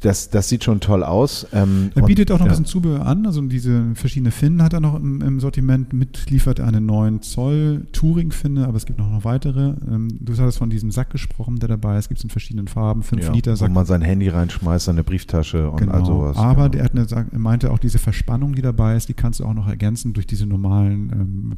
das, 0.00 0.28
das 0.30 0.48
sieht 0.48 0.62
schon 0.62 0.80
toll 0.80 1.02
aus. 1.02 1.46
Ähm, 1.52 1.90
Er 1.94 2.02
und- 2.02 2.06
bietet 2.06 2.30
auch 2.30 2.34
noch 2.38 2.42
ein 2.46 2.46
ja. 2.46 2.50
bisschen 2.52 2.66
Zubehör 2.66 3.06
an, 3.06 3.24
also 3.26 3.40
diese 3.42 3.94
verschiedenen 3.94 4.30
Finnen 4.32 4.62
hat 4.62 4.72
er 4.74 4.80
noch 4.80 4.94
im, 4.94 5.22
im 5.22 5.40
Sortiment 5.40 5.92
mit, 5.92 6.28
liefert 6.30 6.60
einen 6.60 6.84
9 6.86 7.22
Zoll 7.22 7.86
Touring-Finne, 7.92 8.66
aber 8.66 8.76
es 8.76 8.84
gibt 8.86 8.98
noch, 8.98 9.10
noch 9.10 9.24
weitere. 9.24 9.74
Ähm, 9.90 10.08
du 10.20 10.32
hattest 10.36 10.58
von 10.58 10.68
diesem 10.70 10.90
Sack 10.90 11.10
gesprochen, 11.10 11.58
der 11.58 11.68
dabei 11.70 11.96
ist, 11.98 12.08
gibt 12.08 12.18
es 12.18 12.24
in 12.24 12.30
verschiedenen 12.30 12.68
Farben, 12.68 13.02
5 13.02 13.22
ja, 13.24 13.32
Liter 13.32 13.52
wo 13.52 13.56
Sack. 13.56 13.72
man 13.72 13.86
sein 13.86 14.02
Handy 14.02 14.28
reinschmeißt, 14.28 14.84
seine 14.84 15.02
Brieftasche 15.02 15.70
und 15.70 15.80
all 15.88 16.02
Genau, 16.02 16.04
sowas. 16.04 16.36
aber 16.36 16.68
genau. 16.68 16.68
der 16.68 16.84
hat 16.84 16.92
eine, 17.16 17.26
er 17.32 17.38
meinte 17.38 17.70
auch 17.72 17.78
diese 17.78 17.98
Verspannung, 17.98 18.54
die 18.54 18.62
dabei 18.62 18.96
ist, 18.96 19.08
die 19.08 19.14
kannst 19.14 19.40
du 19.40 19.44
auch 19.46 19.54
noch 19.54 19.66
ergänzen 19.68 20.12
durch 20.12 20.26
diese 20.26 20.46
normalen 20.46 21.10
ähm, 21.12 21.52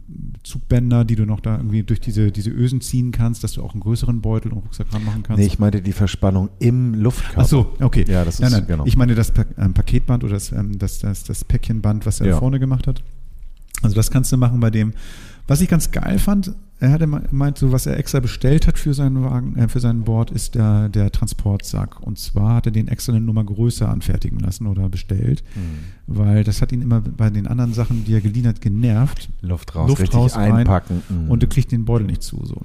Zugbänder, 0.45 1.05
die 1.05 1.17
du 1.17 1.27
noch 1.27 1.41
da 1.41 1.57
irgendwie 1.57 1.83
durch 1.83 2.01
diese, 2.01 2.31
diese 2.31 2.51
Ösen 2.51 2.81
ziehen 2.81 3.11
kannst, 3.13 3.43
dass 3.45 3.53
du 3.53 3.63
auch 3.63 3.73
einen 3.73 3.81
größeren 3.81 4.21
Beutel 4.21 4.53
und 4.53 4.59
Rucksack 4.59 4.87
ranmachen 4.93 5.23
kannst. 5.23 5.41
Nee, 5.41 5.47
ich 5.47 5.59
meinte 5.59 5.83
die 5.83 5.93
Verspannung 5.93 6.51
im 6.59 6.95
Luftkörper. 6.95 7.41
Ach 7.43 7.47
so, 7.47 7.73
okay. 7.81 8.05
Ja, 8.09 8.25
das 8.29 8.35
ist, 8.37 8.41
nein, 8.41 8.53
nein. 8.53 8.67
genau. 8.67 8.87
Ich 8.87 8.97
meine 8.97 9.15
das 9.15 9.31
Pa- 9.33 9.45
ähm, 9.59 9.75
Paketband 9.75 10.25
oder 10.25 10.35
das, 10.35 10.53
ähm, 10.53 10.79
das, 10.79 10.99
das, 11.01 11.25
das 11.25 11.45
Päckchenband, 11.45 12.07
was 12.07 12.21
er 12.21 12.29
Ja. 12.29 12.39
vorne 12.39 12.59
gemacht 12.59 12.87
hat. 12.87 13.03
Also 13.83 13.95
das 13.97 14.11
kannst 14.11 14.33
du 14.33 14.37
machen 14.37 14.61
bei 14.61 14.71
dem. 14.71 14.93
Was 15.47 15.61
ich 15.61 15.69
ganz 15.69 15.91
geil 15.91 16.19
fand, 16.19 16.53
er 16.81 16.93
hatte 16.93 17.07
me- 17.07 17.25
meint, 17.31 17.59
so 17.59 17.73
was 17.73 17.87
er 17.87 17.97
extra 17.99 18.21
bestellt 18.21 18.67
hat 18.67 18.79
für 18.79 18.95
seinen 18.95 19.23
Wagen, 19.25 19.57
äh, 19.57 19.69
für 19.69 19.81
seinen 19.81 20.05
Board, 20.05 20.31
ist 20.31 20.55
der, 20.55 20.89
der 20.89 21.11
Transportsack. 21.11 22.01
Und 22.01 22.19
zwar 22.19 22.57
hat 22.57 22.67
er 22.67 22.73
den 22.73 22.89
extra 22.89 23.13
eine 23.13 23.21
Nummer 23.21 23.45
größer 23.45 23.89
anfertigen 23.89 24.39
lassen 24.39 24.67
oder 24.67 24.89
bestellt, 24.89 25.43
Hm. 25.55 25.63
weil 26.07 26.45
das 26.45 26.63
hat 26.63 26.73
ihn 26.73 26.83
immer 26.83 27.01
bei 27.01 27.31
den 27.31 27.47
anderen 27.47 27.73
Sachen, 27.75 28.05
die 28.05 28.15
er 28.15 28.21
geliehen 28.21 28.47
hat, 28.47 28.61
genervt. 28.61 29.29
Luft 29.43 29.75
raus, 29.75 29.89
Luft 29.89 30.15
raus, 30.15 30.37
rein 30.37 30.53
einpacken. 30.53 31.03
Mhm. 31.09 31.31
Und 31.31 31.43
du 31.43 31.47
kriegst 31.49 31.73
den 31.73 31.85
Beutel 31.85 32.07
nicht 32.07 32.23
zu. 32.23 32.45
So. 32.45 32.61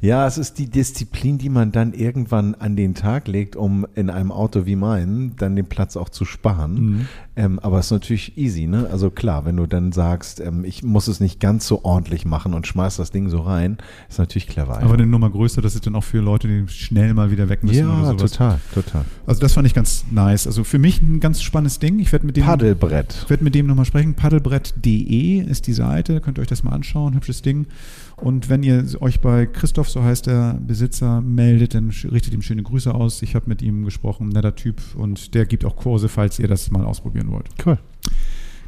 Ja, 0.00 0.26
es 0.26 0.38
ist 0.38 0.58
die 0.58 0.66
Disziplin, 0.68 1.38
die 1.38 1.48
man 1.50 1.72
dann 1.72 1.92
irgendwann 1.92 2.54
an 2.54 2.76
den 2.76 2.94
Tag 2.94 3.28
legt, 3.28 3.56
um 3.56 3.86
in 3.94 4.08
einem 4.10 4.32
Auto 4.32 4.64
wie 4.66 4.76
meinem 4.76 5.36
dann 5.36 5.54
den 5.56 5.66
Platz 5.66 5.96
auch 5.96 6.08
zu 6.08 6.24
sparen. 6.24 6.74
Mhm. 6.74 7.06
Ähm, 7.36 7.58
aber 7.58 7.78
es 7.78 7.86
ist 7.86 7.92
natürlich 7.92 8.36
easy, 8.38 8.66
ne? 8.66 8.88
Also 8.90 9.10
klar, 9.10 9.44
wenn 9.44 9.56
du 9.56 9.66
dann 9.66 9.92
sagst, 9.92 10.40
ähm, 10.40 10.64
ich 10.64 10.82
muss 10.82 11.06
es 11.08 11.20
nicht 11.20 11.40
ganz 11.40 11.66
so 11.66 11.84
ordentlich 11.84 12.24
machen 12.24 12.54
und 12.54 12.66
schmeiß 12.66 12.96
das 12.96 13.10
Ding 13.10 13.28
so 13.28 13.40
rein, 13.40 13.49
ist 14.08 14.18
natürlich 14.18 14.46
clever. 14.46 14.80
Aber 14.80 14.94
eine 14.94 15.06
Nummer 15.06 15.30
größer, 15.30 15.60
das 15.60 15.74
ist 15.74 15.86
dann 15.86 15.94
auch 15.94 16.04
für 16.04 16.20
Leute, 16.20 16.48
die 16.48 16.68
schnell 16.68 17.14
mal 17.14 17.30
wieder 17.30 17.48
weg 17.48 17.62
müssen 17.62 17.86
oder 17.86 18.02
ja, 18.02 18.06
sowas. 18.18 18.32
total, 18.32 18.60
total. 18.74 19.04
Also 19.26 19.40
das 19.40 19.52
fand 19.52 19.66
ich 19.66 19.74
ganz 19.74 20.04
nice. 20.10 20.46
Also 20.46 20.64
für 20.64 20.78
mich 20.78 21.02
ein 21.02 21.20
ganz 21.20 21.42
spannendes 21.42 21.78
Ding. 21.78 21.98
Ich 21.98 22.12
werde 22.12 22.26
mit 22.26 22.36
dem 22.36 22.44
Paddelbrett. 22.44 23.22
Ich 23.24 23.30
werde 23.30 23.44
mit 23.44 23.54
dem 23.54 23.66
nochmal 23.66 23.84
sprechen. 23.84 24.14
Paddelbrett.de 24.14 25.40
ist 25.40 25.66
die 25.66 25.72
Seite. 25.72 26.20
Könnt 26.20 26.38
ihr 26.38 26.42
euch 26.42 26.48
das 26.48 26.62
mal 26.62 26.72
anschauen. 26.72 27.14
Hübsches 27.14 27.42
Ding. 27.42 27.66
Und 28.16 28.48
wenn 28.48 28.62
ihr 28.62 28.84
euch 29.00 29.20
bei 29.20 29.46
Christoph, 29.46 29.88
so 29.88 30.02
heißt 30.02 30.26
der 30.26 30.58
Besitzer, 30.60 31.20
meldet, 31.20 31.74
dann 31.74 31.90
richtet 32.10 32.34
ihm 32.34 32.42
schöne 32.42 32.62
Grüße 32.62 32.94
aus. 32.94 33.22
Ich 33.22 33.34
habe 33.34 33.46
mit 33.48 33.62
ihm 33.62 33.84
gesprochen. 33.84 34.28
Netter 34.28 34.54
Typ. 34.54 34.80
Und 34.96 35.34
der 35.34 35.46
gibt 35.46 35.64
auch 35.64 35.76
Kurse, 35.76 36.08
falls 36.08 36.38
ihr 36.38 36.48
das 36.48 36.70
mal 36.70 36.84
ausprobieren 36.84 37.30
wollt. 37.30 37.48
Cool. 37.64 37.78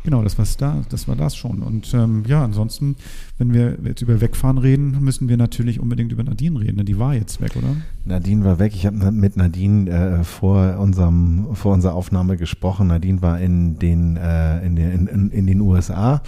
Genau, 0.05 0.23
das 0.23 0.37
war's 0.37 0.57
da, 0.57 0.83
das 0.88 1.07
war 1.07 1.15
das 1.15 1.37
schon. 1.37 1.62
Und 1.62 1.95
ähm, 1.95 2.25
ja, 2.27 2.43
ansonsten, 2.43 2.97
wenn 3.38 3.55
wir 3.55 3.79
jetzt 3.85 4.03
über 4.03 4.21
Wegfahren 4.21 4.59
reden, 4.59 4.99
müssen 5.01 5.29
wir 5.29 5.37
natürlich 5.37 5.79
unbedingt 5.79 6.11
über 6.11 6.25
Nadine 6.25 6.59
reden. 6.59 6.77
ne? 6.79 6.85
Die 6.85 6.99
war 6.99 7.15
jetzt 7.15 7.41
weg, 7.41 7.55
oder? 7.57 7.77
Nadine 8.05 8.45
war 8.45 8.59
weg. 8.59 8.75
Ich 8.75 8.85
habe 8.85 9.12
mit 9.12 9.37
Nadine 9.37 9.91
äh, 9.91 10.25
vor 10.25 10.79
unserem 10.79 11.55
vor 11.55 11.73
unserer 11.73 11.95
Aufnahme 11.95 12.37
gesprochen. 12.37 12.88
Nadine 12.88 13.23
war 13.23 13.38
in 13.38 13.79
den 13.79 14.17
äh, 14.17 14.67
in, 14.67 14.75
den 14.75 15.07
in, 15.07 15.31
in 15.31 15.47
den 15.47 15.61
USA, 15.61 16.23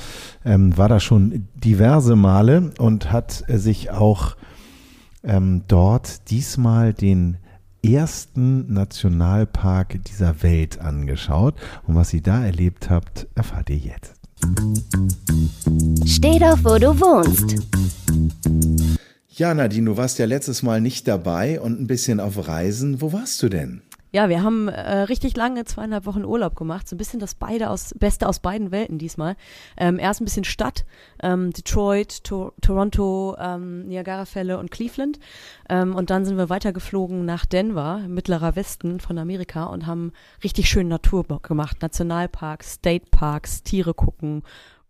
ähm, 0.45 0.77
war 0.77 0.89
da 0.89 1.01
schon 1.01 1.49
diverse 1.57 2.15
Male 2.15 2.71
und 2.79 3.11
hat 3.11 3.43
äh, 3.49 3.59
sich 3.59 3.91
auch 3.91 4.37
ähm, 5.25 5.63
dort 5.67 6.31
diesmal 6.31 6.93
den 6.93 7.39
ersten 7.93 8.73
Nationalpark 8.73 10.03
dieser 10.05 10.43
Welt 10.43 10.81
angeschaut. 10.81 11.55
Und 11.87 11.95
was 11.95 12.11
sie 12.11 12.23
da 12.23 12.45
erlebt 12.45 12.91
habt, 12.91 13.27
erfahrt 13.35 13.71
ihr 13.71 13.77
jetzt. 13.77 14.15
Steh 16.07 16.39
doch, 16.39 16.59
wo 16.63 16.79
du 16.79 16.99
wohnst. 17.01 17.57
Ja, 19.29 19.53
Nadine, 19.53 19.91
du 19.91 19.97
warst 19.97 20.19
ja 20.19 20.27
letztes 20.27 20.63
Mal 20.63 20.81
nicht 20.81 21.09
dabei 21.09 21.61
und 21.61 21.81
ein 21.81 21.87
bisschen 21.87 22.21
auf 22.21 22.47
Reisen. 22.47 23.01
Wo 23.01 23.13
warst 23.13 23.43
du 23.43 23.49
denn? 23.49 23.83
Ja, 24.15 24.29
wir 24.29 24.45
haben 24.45 24.69
äh, 24.69 24.99
richtig 25.01 25.37
lange 25.37 25.65
zweieinhalb 25.65 26.07
Wochen 26.07 26.25
Urlaub 26.25 26.55
gemacht, 26.55 26.87
so 26.87 26.95
ein 26.95 26.99
bisschen 26.99 27.19
das 27.19 27.35
beide 27.35 27.69
aus, 27.69 27.93
Beste 27.99 28.29
aus 28.29 28.39
beiden 28.39 28.71
Welten 28.71 28.97
diesmal. 28.97 29.35
Ähm, 29.77 29.99
erst 29.99 30.21
ein 30.21 30.25
bisschen 30.25 30.45
Stadt, 30.45 30.87
ähm, 31.21 31.53
Detroit, 31.53 32.23
to 32.23 32.53
Toronto, 32.61 33.35
ähm, 33.41 33.89
Niagara-Fälle 33.89 34.57
und 34.59 34.71
Cleveland. 34.71 35.19
Ähm, 35.69 35.97
und 35.97 36.11
dann 36.11 36.25
sind 36.25 36.37
wir 36.37 36.49
weitergeflogen 36.49 37.25
nach 37.25 37.45
Denver, 37.45 38.03
mittlerer 38.07 38.55
Westen 38.55 39.01
von 39.01 39.19
Amerika 39.19 39.65
und 39.65 39.89
haben 39.89 40.13
richtig 40.45 40.69
schön 40.69 40.87
Natur 40.87 41.25
gemacht. 41.43 41.83
Nationalparks, 41.83 42.75
State 42.75 43.07
Parks, 43.11 43.65
Tiere 43.65 43.95
gucken 43.95 44.45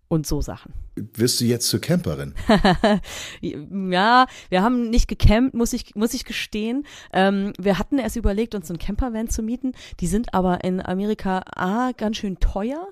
und 0.09 0.27
so 0.27 0.43
Sachen. 0.43 0.84
Wirst 0.97 1.41
du 1.41 1.45
jetzt 1.45 1.69
zur 1.69 1.81
Camperin? 1.81 2.35
ja, 3.41 4.27
wir 4.49 4.63
haben 4.63 4.91
nicht 4.91 5.09
gecampt, 5.09 5.53
muss 5.53 5.73
ich, 5.73 5.97
muss 5.97 6.15
ich 6.15 6.25
gestehen. 6.25 6.87
Ähm, 7.13 7.53
wir 7.59 7.81
hatten 7.81 7.99
erst 7.99 8.15
überlegt, 8.15 8.55
uns 8.55 8.71
einen 8.71 8.79
Campervan 8.79 9.29
zu 9.29 9.43
mieten. 9.43 9.73
Die 9.99 10.07
sind 10.07 10.35
aber 10.35 10.63
in 10.63 10.85
Amerika 10.85 11.43
A, 11.53 11.91
ganz 11.97 12.19
schön 12.19 12.39
teuer. 12.39 12.87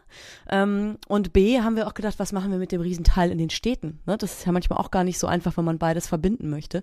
Ähm, 0.50 0.98
und 1.06 1.32
B, 1.32 1.60
haben 1.60 1.76
wir 1.76 1.86
auch 1.86 1.94
gedacht, 1.94 2.18
was 2.18 2.32
machen 2.32 2.50
wir 2.50 2.58
mit 2.58 2.72
dem 2.72 2.80
Riesenteil 2.80 3.30
in 3.30 3.38
den 3.38 3.50
Städten? 3.50 4.00
Ne? 4.04 4.16
Das 4.18 4.32
ist 4.32 4.46
ja 4.46 4.52
manchmal 4.52 4.80
auch 4.80 4.90
gar 4.90 5.04
nicht 5.04 5.20
so 5.20 5.28
einfach, 5.28 5.56
wenn 5.56 5.64
man 5.64 5.78
beides 5.78 6.08
verbinden 6.08 6.50
möchte. 6.50 6.82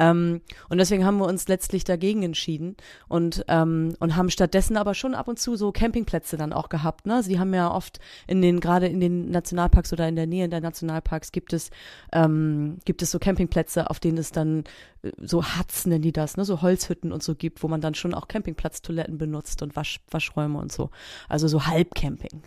Ähm, 0.00 0.40
und 0.70 0.78
deswegen 0.78 1.04
haben 1.04 1.18
wir 1.18 1.26
uns 1.26 1.46
letztlich 1.46 1.84
dagegen 1.84 2.22
entschieden 2.22 2.76
und, 3.08 3.44
ähm, 3.48 3.96
und 4.00 4.16
haben 4.16 4.30
stattdessen 4.30 4.78
aber 4.78 4.94
schon 4.94 5.14
ab 5.14 5.28
und 5.28 5.38
zu 5.38 5.56
so 5.56 5.72
Campingplätze 5.72 6.38
dann 6.38 6.54
auch 6.54 6.70
gehabt. 6.70 7.04
Ne? 7.04 7.22
Sie 7.22 7.38
haben 7.38 7.52
ja 7.52 7.70
oft 7.70 8.00
in 8.26 8.40
den, 8.40 8.60
gerade 8.60 8.86
in 8.86 9.00
den 9.00 9.30
Nationalparks 9.30 9.92
oder 9.92 10.08
in 10.08 10.16
der 10.16 10.26
Nähe 10.26 10.48
der 10.54 10.62
Nationalparks 10.62 11.32
gibt 11.32 11.52
es, 11.52 11.70
ähm, 12.12 12.78
gibt 12.84 13.02
es 13.02 13.10
so 13.10 13.18
Campingplätze, 13.18 13.90
auf 13.90 14.00
denen 14.00 14.18
es 14.18 14.32
dann 14.32 14.64
äh, 15.02 15.10
so 15.22 15.44
Huts 15.44 15.86
nennen 15.86 16.02
die 16.02 16.12
das, 16.12 16.36
ne, 16.36 16.44
so 16.44 16.62
Holzhütten 16.62 17.12
und 17.12 17.22
so 17.22 17.34
gibt, 17.34 17.62
wo 17.62 17.68
man 17.68 17.80
dann 17.80 17.94
schon 17.94 18.14
auch 18.14 18.28
Campingplatztoiletten 18.28 19.18
benutzt 19.18 19.62
und 19.62 19.76
Wasch, 19.76 20.00
Waschräume 20.10 20.58
und 20.58 20.72
so. 20.72 20.90
Also 21.28 21.48
so 21.48 21.66
Halbcamping. 21.66 22.42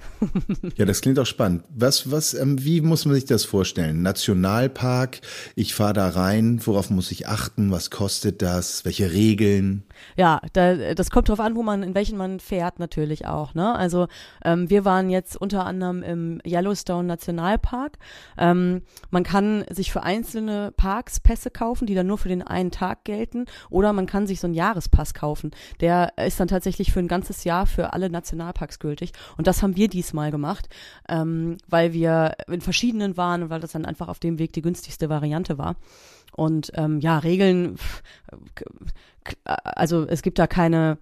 ja, 0.76 0.86
das 0.86 1.02
klingt 1.02 1.20
auch 1.20 1.26
spannend. 1.26 1.64
Was, 1.70 2.12
was, 2.12 2.34
ähm, 2.34 2.64
wie 2.64 2.82
muss 2.82 3.06
man 3.06 3.16
sich 3.16 3.26
das 3.26 3.46
vorstellen? 3.46 4.02
Nationalpark, 4.02 5.22
ich 5.56 5.74
fahre 5.74 5.94
da 5.94 6.10
rein, 6.10 6.62
worauf 6.66 6.90
muss 6.90 7.12
ich 7.12 7.28
achten? 7.28 7.72
Was 7.72 7.90
kostet 7.92 8.42
das? 8.42 8.86
Welche 8.86 9.12
Regeln? 9.12 9.84
Ja, 10.16 10.42
da, 10.54 10.94
das 10.94 11.10
kommt 11.10 11.30
drauf 11.30 11.40
an, 11.40 11.56
wo 11.56 11.64
man, 11.64 11.84
in 11.84 11.96
welchen 11.96 12.18
man 12.18 12.40
fährt 12.40 12.80
natürlich 12.80 13.26
auch. 13.26 13.54
Ne? 13.54 13.76
Also 13.76 14.08
ähm, 14.44 14.70
wir 14.70 14.86
waren 14.86 15.10
jetzt 15.10 15.36
unter 15.36 15.66
anderem 15.66 16.04
im 16.04 16.42
Yellowstone 16.46 17.08
Nationalpark. 17.08 17.97
Ähm, 18.38 18.82
man 19.10 19.24
kann 19.24 19.66
sich 19.70 19.92
für 19.92 20.04
einzelne 20.04 20.72
Parks 20.76 21.20
Pässe 21.20 21.50
kaufen, 21.50 21.88
die 21.88 21.96
dann 21.96 22.08
nur 22.08 22.18
für 22.18 22.30
den 22.30 22.42
einen 22.42 22.72
Tag 22.72 23.04
gelten, 23.04 23.46
oder 23.70 23.94
man 23.94 24.06
kann 24.06 24.28
sich 24.28 24.40
so 24.40 24.48
einen 24.48 24.54
Jahrespass 24.54 25.14
kaufen. 25.14 25.52
Der 25.80 26.14
ist 26.18 26.40
dann 26.40 26.48
tatsächlich 26.48 26.92
für 26.92 27.00
ein 27.00 27.08
ganzes 27.08 27.44
Jahr 27.44 27.66
für 27.66 27.94
alle 27.94 28.10
Nationalparks 28.10 28.80
gültig. 28.80 29.12
Und 29.38 29.48
das 29.48 29.62
haben 29.64 29.76
wir 29.76 29.88
diesmal 29.88 30.32
gemacht, 30.32 30.70
ähm, 31.10 31.58
weil 31.68 31.94
wir 31.94 32.36
in 32.48 32.62
verschiedenen 32.62 33.18
waren 33.18 33.44
und 33.44 33.50
weil 33.50 33.60
das 33.60 33.72
dann 33.72 33.86
einfach 33.86 34.08
auf 34.08 34.20
dem 34.20 34.40
Weg 34.40 34.54
die 34.54 34.62
günstigste 34.62 35.10
Variante 35.10 35.58
war. 35.58 35.76
Und 36.34 36.72
ähm, 36.76 37.00
ja, 37.00 37.18
Regeln, 37.18 37.78
also 39.44 40.06
es 40.06 40.22
gibt 40.22 40.40
da 40.40 40.48
keine 40.48 40.98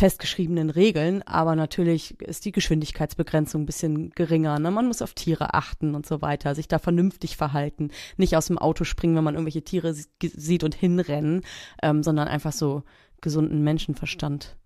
festgeschriebenen 0.00 0.70
Regeln, 0.70 1.22
aber 1.24 1.54
natürlich 1.56 2.18
ist 2.22 2.46
die 2.46 2.52
Geschwindigkeitsbegrenzung 2.52 3.62
ein 3.62 3.66
bisschen 3.66 4.10
geringer. 4.10 4.58
Ne? 4.58 4.70
Man 4.70 4.86
muss 4.86 5.02
auf 5.02 5.12
Tiere 5.12 5.52
achten 5.52 5.94
und 5.94 6.06
so 6.06 6.22
weiter, 6.22 6.54
sich 6.54 6.68
da 6.68 6.78
vernünftig 6.78 7.36
verhalten, 7.36 7.90
nicht 8.16 8.34
aus 8.34 8.46
dem 8.46 8.56
Auto 8.56 8.84
springen, 8.84 9.14
wenn 9.14 9.24
man 9.24 9.34
irgendwelche 9.34 9.62
Tiere 9.62 9.94
sieht 9.94 10.64
und 10.64 10.74
hinrennen, 10.74 11.42
ähm, 11.82 12.02
sondern 12.02 12.28
einfach 12.28 12.52
so 12.52 12.82
gesunden 13.20 13.62
Menschenverstand 13.62 14.56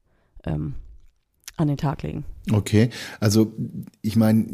ähm, 0.47 0.77
an 1.57 1.69
den 1.69 1.77
Tag 1.77 2.03
legen. 2.03 2.25
Okay, 2.51 2.91
also 3.21 3.53
ich 4.03 4.17
meine, 4.17 4.47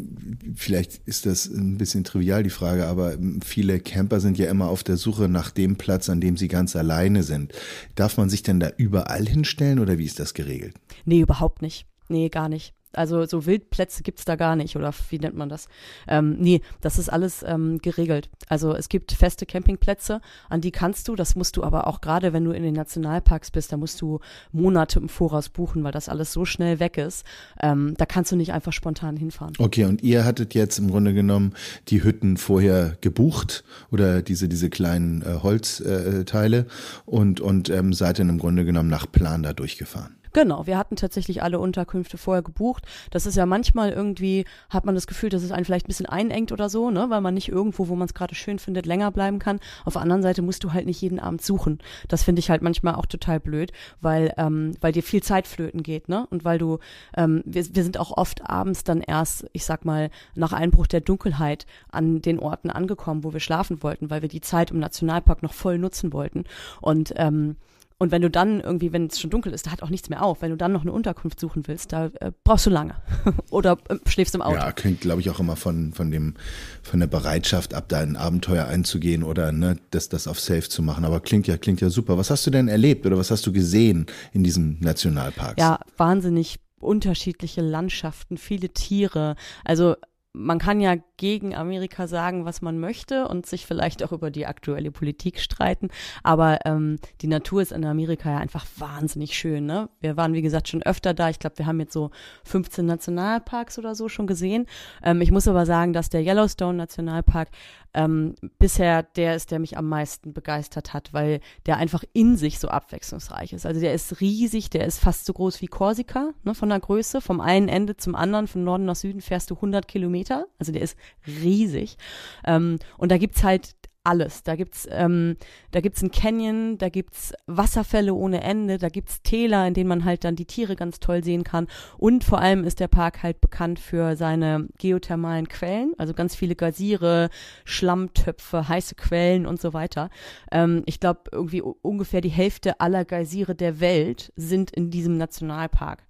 vielleicht 0.55 1.01
ist 1.05 1.25
das 1.25 1.47
ein 1.47 1.77
bisschen 1.77 2.03
trivial 2.03 2.43
die 2.43 2.49
Frage, 2.49 2.85
aber 2.87 3.17
viele 3.43 3.79
Camper 3.79 4.19
sind 4.19 4.37
ja 4.37 4.49
immer 4.49 4.69
auf 4.69 4.83
der 4.83 4.97
Suche 4.97 5.27
nach 5.27 5.51
dem 5.51 5.75
Platz, 5.75 6.09
an 6.09 6.21
dem 6.21 6.37
sie 6.37 6.47
ganz 6.47 6.75
alleine 6.75 7.23
sind. 7.23 7.53
Darf 7.95 8.17
man 8.17 8.29
sich 8.29 8.43
denn 8.43 8.59
da 8.59 8.69
überall 8.77 9.27
hinstellen 9.27 9.79
oder 9.79 9.97
wie 9.97 10.05
ist 10.05 10.19
das 10.19 10.33
geregelt? 10.33 10.75
Nee, 11.05 11.21
überhaupt 11.21 11.61
nicht. 11.61 11.85
Nee, 12.07 12.29
gar 12.29 12.49
nicht. 12.49 12.73
Also 12.93 13.25
so 13.25 13.45
Wildplätze 13.45 14.03
gibt's 14.03 14.25
da 14.25 14.35
gar 14.35 14.55
nicht 14.55 14.75
oder 14.75 14.93
wie 15.09 15.19
nennt 15.19 15.35
man 15.35 15.49
das? 15.49 15.67
Ähm, 16.07 16.37
nee, 16.39 16.61
das 16.81 16.97
ist 16.97 17.09
alles 17.09 17.43
ähm, 17.47 17.79
geregelt. 17.79 18.29
Also 18.47 18.75
es 18.75 18.89
gibt 18.89 19.11
feste 19.13 19.45
Campingplätze, 19.45 20.21
an 20.49 20.61
die 20.61 20.71
kannst 20.71 21.07
du, 21.07 21.15
das 21.15 21.35
musst 21.35 21.57
du 21.57 21.63
aber 21.63 21.87
auch 21.87 22.01
gerade, 22.01 22.33
wenn 22.33 22.43
du 22.43 22.51
in 22.51 22.63
den 22.63 22.73
Nationalparks 22.73 23.51
bist, 23.51 23.71
da 23.71 23.77
musst 23.77 24.01
du 24.01 24.19
Monate 24.51 24.99
im 24.99 25.09
Voraus 25.09 25.49
buchen, 25.49 25.83
weil 25.83 25.91
das 25.91 26.09
alles 26.09 26.33
so 26.33 26.45
schnell 26.45 26.79
weg 26.79 26.97
ist. 26.97 27.25
Ähm, 27.61 27.93
da 27.97 28.05
kannst 28.05 28.31
du 28.31 28.35
nicht 28.35 28.53
einfach 28.53 28.73
spontan 28.73 29.15
hinfahren. 29.17 29.53
Okay, 29.57 29.85
und 29.85 30.03
ihr 30.03 30.25
hattet 30.25 30.53
jetzt 30.53 30.77
im 30.79 30.89
Grunde 30.89 31.13
genommen 31.13 31.53
die 31.87 32.03
Hütten 32.03 32.37
vorher 32.37 32.97
gebucht 33.01 33.63
oder 33.91 34.21
diese, 34.21 34.49
diese 34.49 34.69
kleinen 34.69 35.21
äh, 35.21 35.39
Holzteile 35.41 36.57
äh, 36.57 36.65
und, 37.05 37.39
und 37.39 37.69
ähm, 37.69 37.93
seid 37.93 38.19
dann 38.19 38.29
im 38.29 38.37
Grunde 38.37 38.65
genommen 38.65 38.89
nach 38.89 39.09
Plan 39.11 39.43
da 39.43 39.53
durchgefahren. 39.53 40.20
Genau, 40.33 40.65
wir 40.65 40.77
hatten 40.77 40.95
tatsächlich 40.95 41.43
alle 41.43 41.59
Unterkünfte 41.59 42.17
vorher 42.17 42.41
gebucht. 42.41 42.85
Das 43.09 43.25
ist 43.25 43.35
ja 43.35 43.45
manchmal 43.45 43.91
irgendwie, 43.91 44.45
hat 44.69 44.85
man 44.85 44.95
das 44.95 45.07
Gefühl, 45.07 45.29
dass 45.29 45.43
es 45.43 45.51
einen 45.51 45.65
vielleicht 45.65 45.85
ein 45.85 45.89
bisschen 45.89 46.05
einengt 46.05 46.51
oder 46.51 46.69
so, 46.69 46.89
ne, 46.89 47.09
weil 47.09 47.21
man 47.21 47.33
nicht 47.33 47.49
irgendwo, 47.49 47.89
wo 47.89 47.95
man 47.95 48.05
es 48.05 48.13
gerade 48.13 48.33
schön 48.35 48.57
findet, 48.57 48.85
länger 48.85 49.11
bleiben 49.11 49.39
kann. 49.39 49.59
Auf 49.83 49.93
der 49.93 50.01
anderen 50.01 50.21
Seite 50.21 50.41
musst 50.41 50.63
du 50.63 50.71
halt 50.71 50.85
nicht 50.85 51.01
jeden 51.01 51.19
Abend 51.19 51.41
suchen. 51.41 51.79
Das 52.07 52.23
finde 52.23 52.39
ich 52.39 52.49
halt 52.49 52.61
manchmal 52.61 52.95
auch 52.95 53.05
total 53.05 53.39
blöd, 53.39 53.73
weil, 53.99 54.33
ähm, 54.37 54.73
weil 54.79 54.93
dir 54.93 55.03
viel 55.03 55.21
Zeit 55.21 55.47
flöten 55.47 55.83
geht, 55.83 56.07
ne? 56.07 56.27
Und 56.29 56.45
weil 56.45 56.57
du, 56.57 56.79
ähm, 57.17 57.41
wir, 57.45 57.65
wir 57.75 57.83
sind 57.83 57.97
auch 57.97 58.15
oft 58.15 58.49
abends 58.49 58.83
dann 58.83 59.01
erst, 59.01 59.45
ich 59.51 59.65
sag 59.65 59.83
mal, 59.83 60.09
nach 60.35 60.53
Einbruch 60.53 60.87
der 60.87 61.01
Dunkelheit 61.01 61.65
an 61.91 62.21
den 62.21 62.39
Orten 62.39 62.69
angekommen, 62.69 63.23
wo 63.23 63.33
wir 63.33 63.39
schlafen 63.41 63.83
wollten, 63.83 64.09
weil 64.09 64.21
wir 64.21 64.29
die 64.29 64.41
Zeit 64.41 64.71
im 64.71 64.79
Nationalpark 64.79 65.43
noch 65.43 65.53
voll 65.53 65.77
nutzen 65.77 66.13
wollten. 66.13 66.45
Und 66.79 67.13
ähm, 67.17 67.57
und 68.01 68.11
wenn 68.11 68.23
du 68.23 68.31
dann 68.31 68.61
irgendwie, 68.61 68.93
wenn 68.93 69.05
es 69.05 69.19
schon 69.19 69.29
dunkel 69.29 69.53
ist, 69.53 69.67
da 69.67 69.71
hat 69.71 69.83
auch 69.83 69.91
nichts 69.91 70.09
mehr 70.09 70.23
auf. 70.23 70.41
Wenn 70.41 70.49
du 70.49 70.57
dann 70.57 70.71
noch 70.71 70.81
eine 70.81 70.91
Unterkunft 70.91 71.39
suchen 71.39 71.67
willst, 71.67 71.93
da 71.93 72.07
äh, 72.19 72.31
brauchst 72.43 72.65
du 72.65 72.71
lange. 72.71 72.95
Oder 73.51 73.77
äh, 73.89 73.97
schläfst 74.07 74.33
im 74.33 74.41
Auto. 74.41 74.55
Ja, 74.55 74.71
klingt, 74.71 75.01
glaube 75.01 75.21
ich, 75.21 75.29
auch 75.29 75.39
immer 75.39 75.55
von, 75.55 75.93
von 75.93 76.09
dem, 76.09 76.33
von 76.81 76.99
der 76.99 77.05
Bereitschaft 77.05 77.75
ab, 77.75 77.89
da 77.89 77.99
ein 77.99 78.15
Abenteuer 78.15 78.65
einzugehen 78.65 79.21
oder 79.21 79.51
ne, 79.51 79.77
das, 79.91 80.09
das 80.09 80.27
auf 80.27 80.39
Safe 80.39 80.67
zu 80.67 80.81
machen. 80.81 81.05
Aber 81.05 81.19
klingt 81.19 81.45
ja, 81.45 81.57
klingt 81.57 81.79
ja 81.79 81.91
super. 81.91 82.17
Was 82.17 82.31
hast 82.31 82.47
du 82.47 82.49
denn 82.49 82.69
erlebt 82.69 83.05
oder 83.05 83.19
was 83.19 83.29
hast 83.29 83.45
du 83.45 83.53
gesehen 83.53 84.07
in 84.33 84.43
diesem 84.43 84.79
Nationalpark? 84.79 85.59
Ja, 85.59 85.79
wahnsinnig 85.95 86.57
unterschiedliche 86.79 87.61
Landschaften, 87.61 88.39
viele 88.39 88.69
Tiere. 88.69 89.35
Also 89.63 89.95
man 90.33 90.59
kann 90.59 90.79
ja 90.79 90.95
gegen 91.17 91.55
Amerika 91.55 92.07
sagen, 92.07 92.45
was 92.45 92.61
man 92.61 92.79
möchte 92.79 93.27
und 93.27 93.45
sich 93.45 93.65
vielleicht 93.65 94.03
auch 94.03 94.11
über 94.11 94.31
die 94.31 94.45
aktuelle 94.45 94.91
Politik 94.91 95.39
streiten, 95.39 95.89
aber 96.23 96.59
ähm, 96.65 96.97
die 97.21 97.27
Natur 97.27 97.61
ist 97.61 97.71
in 97.71 97.85
Amerika 97.85 98.31
ja 98.31 98.37
einfach 98.37 98.65
wahnsinnig 98.77 99.37
schön. 99.37 99.65
Ne? 99.65 99.89
Wir 99.99 100.17
waren, 100.17 100.33
wie 100.33 100.41
gesagt, 100.41 100.69
schon 100.69 100.83
öfter 100.83 101.13
da. 101.13 101.29
Ich 101.29 101.39
glaube, 101.39 101.57
wir 101.57 101.65
haben 101.65 101.79
jetzt 101.79 101.93
so 101.93 102.11
15 102.45 102.85
Nationalparks 102.85 103.77
oder 103.77 103.93
so 103.93 104.09
schon 104.09 104.27
gesehen. 104.27 104.67
Ähm, 105.03 105.21
ich 105.21 105.31
muss 105.31 105.47
aber 105.47 105.65
sagen, 105.65 105.93
dass 105.93 106.09
der 106.09 106.21
Yellowstone 106.21 106.77
Nationalpark 106.77 107.49
ähm, 107.93 108.35
bisher 108.57 109.03
der 109.03 109.35
ist, 109.35 109.51
der 109.51 109.59
mich 109.59 109.77
am 109.77 109.87
meisten 109.89 110.33
begeistert 110.33 110.93
hat, 110.93 111.13
weil 111.13 111.41
der 111.65 111.77
einfach 111.77 112.03
in 112.13 112.37
sich 112.37 112.59
so 112.59 112.69
abwechslungsreich 112.69 113.53
ist. 113.53 113.65
Also 113.65 113.81
der 113.81 113.93
ist 113.93 114.21
riesig, 114.21 114.69
der 114.69 114.85
ist 114.85 114.99
fast 114.99 115.25
so 115.25 115.33
groß 115.33 115.61
wie 115.61 115.67
Korsika, 115.67 116.31
ne, 116.43 116.55
von 116.55 116.69
der 116.69 116.79
Größe. 116.79 117.19
Vom 117.21 117.41
einen 117.41 117.67
Ende 117.67 117.97
zum 117.97 118.15
anderen, 118.15 118.47
von 118.47 118.63
Norden 118.63 118.85
nach 118.85 118.95
Süden 118.95 119.21
fährst 119.21 119.51
du 119.51 119.55
100 119.55 119.87
Kilometer. 119.87 120.20
Also 120.59 120.71
der 120.71 120.81
ist 120.81 120.97
riesig. 121.25 121.97
Ähm, 122.45 122.79
und 122.97 123.11
da 123.11 123.17
gibt's 123.17 123.43
halt 123.43 123.75
alles. 124.03 124.43
Da 124.43 124.55
gibt's, 124.55 124.87
ähm, 124.91 125.37
da 125.71 125.79
gibt's 125.79 126.01
ein 126.01 126.11
Canyon, 126.11 126.77
da 126.77 126.89
gibt's 126.89 127.33
Wasserfälle 127.45 128.13
ohne 128.13 128.41
Ende, 128.41 128.77
da 128.77 128.89
gibt's 128.89 129.21
Täler, 129.21 129.67
in 129.67 129.73
denen 129.73 129.89
man 129.89 130.05
halt 130.05 130.23
dann 130.23 130.35
die 130.35 130.45
Tiere 130.45 130.75
ganz 130.75 130.99
toll 130.99 131.23
sehen 131.23 131.43
kann. 131.43 131.67
Und 131.97 132.23
vor 132.23 132.39
allem 132.39 132.63
ist 132.63 132.79
der 132.79 132.87
Park 132.87 133.23
halt 133.23 133.41
bekannt 133.41 133.79
für 133.79 134.15
seine 134.15 134.67
geothermalen 134.79 135.47
Quellen, 135.47 135.93
also 135.97 136.13
ganz 136.13 136.35
viele 136.35 136.55
Geysire, 136.55 137.29
Schlammtöpfe, 137.63 138.67
heiße 138.67 138.95
Quellen 138.95 139.45
und 139.45 139.61
so 139.61 139.73
weiter. 139.73 140.09
Ähm, 140.51 140.83
ich 140.85 140.99
glaube, 140.99 141.21
irgendwie 141.31 141.61
ungefähr 141.61 142.21
die 142.21 142.29
Hälfte 142.29 142.79
aller 142.79 143.05
Geysire 143.05 143.55
der 143.55 143.79
Welt 143.79 144.33
sind 144.35 144.71
in 144.71 144.89
diesem 144.89 145.17
Nationalpark. 145.17 146.03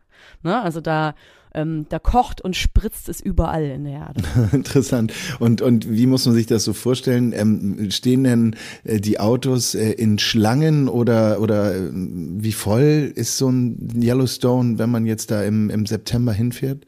Ne? 0.44 0.62
Also 0.62 0.82
da 0.82 1.14
ähm, 1.54 1.86
da 1.90 2.00
kocht 2.00 2.42
und 2.42 2.56
spritzt 2.56 3.10
es 3.10 3.20
überall 3.20 3.66
in 3.66 3.84
der 3.84 3.94
Erde. 3.94 4.24
Interessant. 4.54 5.14
Und, 5.40 5.62
und 5.62 5.90
wie 5.90 6.06
muss 6.06 6.26
man 6.26 6.36
sich 6.36 6.48
das 6.48 6.64
so 6.64 6.74
vorstellen? 6.74 7.34
Ähm, 7.34 7.92
stehen 7.92 8.24
denn 8.24 8.56
äh, 8.84 9.00
die 9.00 9.20
Autos 9.20 9.76
äh, 9.76 9.92
in 9.92 10.18
Schlangen 10.20 10.88
oder, 10.88 11.42
oder 11.42 11.76
äh, 11.76 11.90
wie 11.92 12.54
voll 12.54 13.12
ist 13.14 13.38
so 13.38 13.50
ein 13.50 14.02
Yellowstone, 14.02 14.80
wenn 14.80 14.90
man 14.90 15.06
jetzt 15.06 15.32
da 15.32 15.44
im, 15.44 15.70
im 15.70 15.86
September 15.86 16.34
hinfährt? 16.34 16.86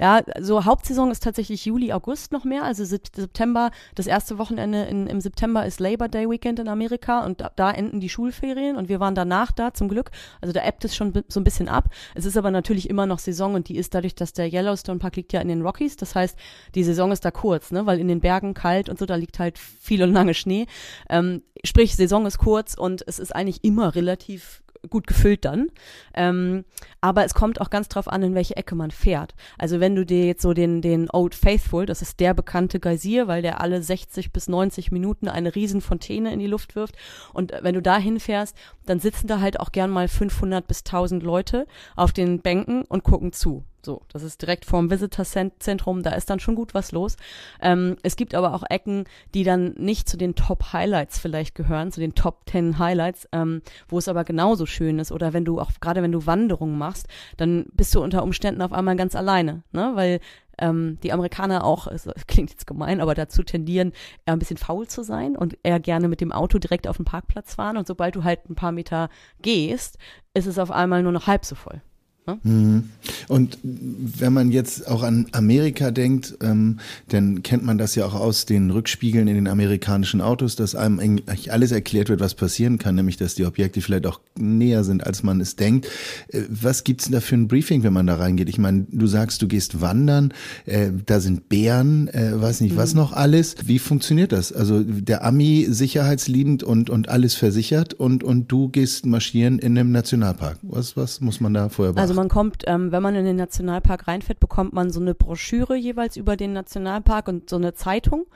Ja, 0.00 0.22
so 0.40 0.64
Hauptsaison 0.64 1.10
ist 1.10 1.22
tatsächlich 1.22 1.64
Juli, 1.64 1.92
August 1.92 2.32
noch 2.32 2.44
mehr. 2.44 2.62
Also 2.62 2.84
September, 2.84 3.70
das 3.94 4.06
erste 4.06 4.38
Wochenende 4.38 4.84
in, 4.84 5.06
im 5.06 5.20
September 5.20 5.66
ist 5.66 5.80
Labor 5.80 6.08
Day 6.08 6.28
Weekend 6.28 6.60
in 6.60 6.68
Amerika 6.68 7.24
und 7.24 7.40
da, 7.40 7.50
da, 7.56 7.70
enden 7.70 8.00
die 8.00 8.08
Schulferien 8.08 8.76
und 8.76 8.88
wir 8.88 9.00
waren 9.00 9.14
danach 9.14 9.50
da 9.52 9.74
zum 9.74 9.88
Glück. 9.88 10.10
Also 10.40 10.52
da 10.52 10.64
ebbt 10.64 10.84
es 10.84 10.94
schon 10.94 11.12
so 11.28 11.40
ein 11.40 11.44
bisschen 11.44 11.68
ab. 11.68 11.88
Es 12.14 12.24
ist 12.24 12.36
aber 12.36 12.50
natürlich 12.50 12.88
immer 12.88 13.06
noch 13.06 13.18
Saison 13.18 13.54
und 13.54 13.68
die 13.68 13.76
ist 13.76 13.94
dadurch, 13.94 14.14
dass 14.14 14.32
der 14.32 14.52
Yellowstone 14.52 14.98
Park 14.98 15.16
liegt 15.16 15.32
ja 15.32 15.40
in 15.40 15.48
den 15.48 15.62
Rockies. 15.62 15.96
Das 15.96 16.14
heißt, 16.14 16.38
die 16.74 16.84
Saison 16.84 17.10
ist 17.10 17.24
da 17.24 17.30
kurz, 17.30 17.72
ne, 17.72 17.86
weil 17.86 17.98
in 17.98 18.08
den 18.08 18.20
Bergen 18.20 18.54
kalt 18.54 18.88
und 18.88 18.98
so, 18.98 19.06
da 19.06 19.16
liegt 19.16 19.38
halt 19.38 19.58
viel 19.58 20.02
und 20.02 20.12
lange 20.12 20.34
Schnee. 20.34 20.66
Ähm, 21.10 21.42
sprich, 21.64 21.96
Saison 21.96 22.24
ist 22.26 22.38
kurz 22.38 22.74
und 22.74 23.02
es 23.06 23.18
ist 23.18 23.34
eigentlich 23.34 23.64
immer 23.64 23.94
relativ 23.94 24.62
gut 24.88 25.06
gefüllt 25.06 25.44
dann. 25.44 25.68
Ähm, 26.14 26.64
aber 27.00 27.24
es 27.24 27.34
kommt 27.34 27.60
auch 27.60 27.70
ganz 27.70 27.88
drauf 27.88 28.08
an, 28.08 28.22
in 28.22 28.34
welche 28.34 28.56
Ecke 28.56 28.74
man 28.74 28.90
fährt. 28.90 29.34
Also 29.56 29.80
wenn 29.80 29.94
du 29.94 30.04
dir 30.04 30.26
jetzt 30.26 30.42
so 30.42 30.52
den, 30.52 30.82
den 30.82 31.08
Old 31.10 31.34
Faithful, 31.34 31.86
das 31.86 32.02
ist 32.02 32.20
der 32.20 32.34
bekannte 32.34 32.80
Geysir, 32.80 33.28
weil 33.28 33.42
der 33.42 33.60
alle 33.60 33.82
60 33.82 34.32
bis 34.32 34.48
90 34.48 34.90
Minuten 34.90 35.28
eine 35.28 35.54
riesen 35.54 35.80
Fontäne 35.80 36.32
in 36.32 36.38
die 36.38 36.46
Luft 36.46 36.76
wirft. 36.76 36.96
Und 37.32 37.52
wenn 37.62 37.74
du 37.74 37.82
da 37.82 37.98
hinfährst, 37.98 38.56
dann 38.86 39.00
sitzen 39.00 39.26
da 39.26 39.40
halt 39.40 39.60
auch 39.60 39.72
gern 39.72 39.90
mal 39.90 40.08
500 40.08 40.66
bis 40.66 40.80
1000 40.80 41.22
Leute 41.22 41.66
auf 41.96 42.12
den 42.12 42.40
Bänken 42.40 42.82
und 42.82 43.04
gucken 43.04 43.32
zu. 43.32 43.64
So, 43.84 44.02
das 44.12 44.22
ist 44.22 44.42
direkt 44.42 44.64
vorm 44.64 44.90
Visitor-Zentrum, 44.90 46.02
da 46.02 46.10
ist 46.10 46.28
dann 46.28 46.40
schon 46.40 46.56
gut 46.56 46.74
was 46.74 46.90
los. 46.90 47.16
Ähm, 47.60 47.96
es 48.02 48.16
gibt 48.16 48.34
aber 48.34 48.54
auch 48.54 48.64
Ecken, 48.68 49.04
die 49.34 49.44
dann 49.44 49.74
nicht 49.74 50.08
zu 50.08 50.16
den 50.16 50.34
Top-Highlights 50.34 51.18
vielleicht 51.20 51.54
gehören, 51.54 51.92
zu 51.92 52.00
den 52.00 52.14
Top 52.14 52.42
10 52.50 52.78
Highlights, 52.78 53.28
ähm, 53.32 53.62
wo 53.88 53.98
es 53.98 54.08
aber 54.08 54.24
genauso 54.24 54.66
schön 54.66 54.98
ist. 54.98 55.12
Oder 55.12 55.32
wenn 55.32 55.44
du 55.44 55.60
auch, 55.60 55.70
gerade 55.80 56.02
wenn 56.02 56.12
du 56.12 56.26
Wanderungen 56.26 56.76
machst, 56.76 57.06
dann 57.36 57.66
bist 57.72 57.94
du 57.94 58.02
unter 58.02 58.24
Umständen 58.24 58.62
auf 58.62 58.72
einmal 58.72 58.96
ganz 58.96 59.14
alleine, 59.14 59.62
ne? 59.72 59.92
Weil 59.94 60.20
ähm, 60.58 60.98
die 61.02 61.12
Amerikaner 61.12 61.64
auch, 61.64 61.86
es 61.86 62.08
klingt 62.26 62.50
jetzt 62.50 62.66
gemein, 62.66 63.00
aber 63.00 63.14
dazu 63.14 63.42
tendieren, 63.42 63.92
eher 64.26 64.32
ein 64.32 64.38
bisschen 64.38 64.56
faul 64.56 64.88
zu 64.88 65.02
sein 65.02 65.36
und 65.36 65.56
eher 65.62 65.80
gerne 65.80 66.08
mit 66.08 66.20
dem 66.20 66.32
Auto 66.32 66.58
direkt 66.58 66.88
auf 66.88 66.96
den 66.96 67.04
Parkplatz 67.04 67.54
fahren. 67.54 67.76
Und 67.76 67.86
sobald 67.86 68.16
du 68.16 68.24
halt 68.24 68.50
ein 68.50 68.56
paar 68.56 68.72
Meter 68.72 69.08
gehst, 69.40 69.98
ist 70.34 70.46
es 70.46 70.58
auf 70.58 70.70
einmal 70.70 71.02
nur 71.02 71.12
noch 71.12 71.26
halb 71.26 71.44
so 71.44 71.54
voll. 71.54 71.80
Ne? 72.28 72.38
Mhm. 72.42 72.84
Und 73.28 73.58
wenn 73.62 74.32
man 74.32 74.52
jetzt 74.52 74.86
auch 74.86 75.02
an 75.02 75.26
Amerika 75.32 75.90
denkt, 75.90 76.36
ähm, 76.42 76.78
dann 77.08 77.42
kennt 77.42 77.64
man 77.64 77.78
das 77.78 77.94
ja 77.94 78.04
auch 78.04 78.14
aus 78.14 78.44
den 78.44 78.70
Rückspiegeln 78.70 79.26
in 79.28 79.34
den 79.34 79.48
amerikanischen 79.48 80.20
Autos, 80.20 80.54
dass 80.54 80.74
einem 80.74 80.98
eigentlich 80.98 81.52
alles 81.52 81.72
erklärt 81.72 82.10
wird, 82.10 82.20
was 82.20 82.34
passieren 82.34 82.78
kann, 82.78 82.94
nämlich 82.94 83.16
dass 83.16 83.34
die 83.34 83.46
Objekte 83.46 83.80
vielleicht 83.80 84.06
auch 84.06 84.20
näher 84.38 84.84
sind, 84.84 85.06
als 85.06 85.22
man 85.22 85.40
es 85.40 85.56
denkt. 85.56 85.86
Äh, 86.28 86.42
was 86.48 86.84
gibt's 86.84 87.04
denn 87.04 87.14
da 87.14 87.20
für 87.20 87.34
ein 87.34 87.48
Briefing, 87.48 87.82
wenn 87.82 87.94
man 87.94 88.06
da 88.06 88.16
reingeht? 88.16 88.48
Ich 88.48 88.58
meine, 88.58 88.86
du 88.90 89.06
sagst, 89.06 89.40
du 89.40 89.48
gehst 89.48 89.80
wandern, 89.80 90.34
äh, 90.66 90.90
da 91.06 91.20
sind 91.20 91.48
Bären, 91.48 92.08
äh, 92.08 92.40
weiß 92.40 92.60
nicht 92.60 92.76
was 92.76 92.92
mhm. 92.92 93.00
noch 93.00 93.12
alles. 93.12 93.56
Wie 93.64 93.78
funktioniert 93.78 94.32
das? 94.32 94.52
Also 94.52 94.82
der 94.82 95.24
Ami 95.24 95.66
sicherheitsliebend 95.70 96.62
und, 96.62 96.90
und 96.90 97.08
alles 97.08 97.34
versichert 97.34 97.94
und, 97.94 98.22
und 98.22 98.52
du 98.52 98.68
gehst 98.68 99.06
marschieren 99.06 99.58
in 99.58 99.78
einem 99.78 99.92
Nationalpark. 99.92 100.58
Was, 100.62 100.96
was 100.96 101.22
muss 101.22 101.40
man 101.40 101.54
da 101.54 101.70
vorher 101.70 101.94
beachten? 101.94 102.10
Also 102.10 102.17
man 102.18 102.28
kommt, 102.28 102.64
ähm, 102.66 102.92
wenn 102.92 103.02
man 103.02 103.14
in 103.14 103.24
den 103.24 103.36
Nationalpark 103.36 104.08
reinfährt, 104.08 104.40
bekommt 104.40 104.72
man 104.72 104.90
so 104.90 105.00
eine 105.00 105.14
Broschüre 105.14 105.76
jeweils 105.76 106.16
über 106.16 106.36
den 106.36 106.52
Nationalpark 106.52 107.28
und 107.28 107.48
so 107.48 107.56
eine 107.56 107.74
Zeitung. 107.74 108.26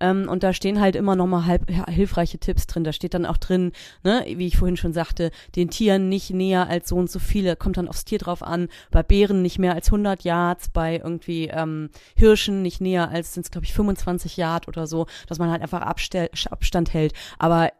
Ähm, 0.00 0.28
und 0.28 0.42
da 0.42 0.52
stehen 0.52 0.80
halt 0.80 0.96
immer 0.96 1.16
nochmal 1.16 1.46
halb, 1.46 1.70
hilfreiche 1.88 2.38
Tipps 2.38 2.66
drin. 2.66 2.84
Da 2.84 2.92
steht 2.92 3.14
dann 3.14 3.26
auch 3.26 3.36
drin, 3.36 3.72
ne, 4.04 4.24
wie 4.36 4.46
ich 4.46 4.56
vorhin 4.56 4.76
schon 4.76 4.92
sagte, 4.92 5.30
den 5.56 5.70
Tieren 5.70 6.08
nicht 6.08 6.30
näher 6.30 6.68
als 6.68 6.88
so 6.88 6.96
und 6.96 7.10
so 7.10 7.18
viele, 7.18 7.56
kommt 7.56 7.76
dann 7.76 7.88
aufs 7.88 8.04
Tier 8.04 8.18
drauf 8.18 8.42
an. 8.42 8.68
Bei 8.90 9.02
Bären 9.02 9.42
nicht 9.42 9.58
mehr 9.58 9.74
als 9.74 9.88
100 9.88 10.22
Yards, 10.22 10.68
bei 10.68 11.00
irgendwie 11.02 11.48
ähm, 11.48 11.90
Hirschen 12.16 12.62
nicht 12.62 12.80
näher 12.80 13.10
als, 13.10 13.34
sind 13.34 13.44
es 13.44 13.50
glaube 13.50 13.64
ich 13.64 13.74
25 13.74 14.36
Yard 14.36 14.68
oder 14.68 14.86
so, 14.86 15.06
dass 15.26 15.38
man 15.38 15.50
halt 15.50 15.62
einfach 15.62 15.82
Abstell, 15.82 16.30
Abstand 16.50 16.94
hält. 16.94 17.12
Aber 17.38 17.70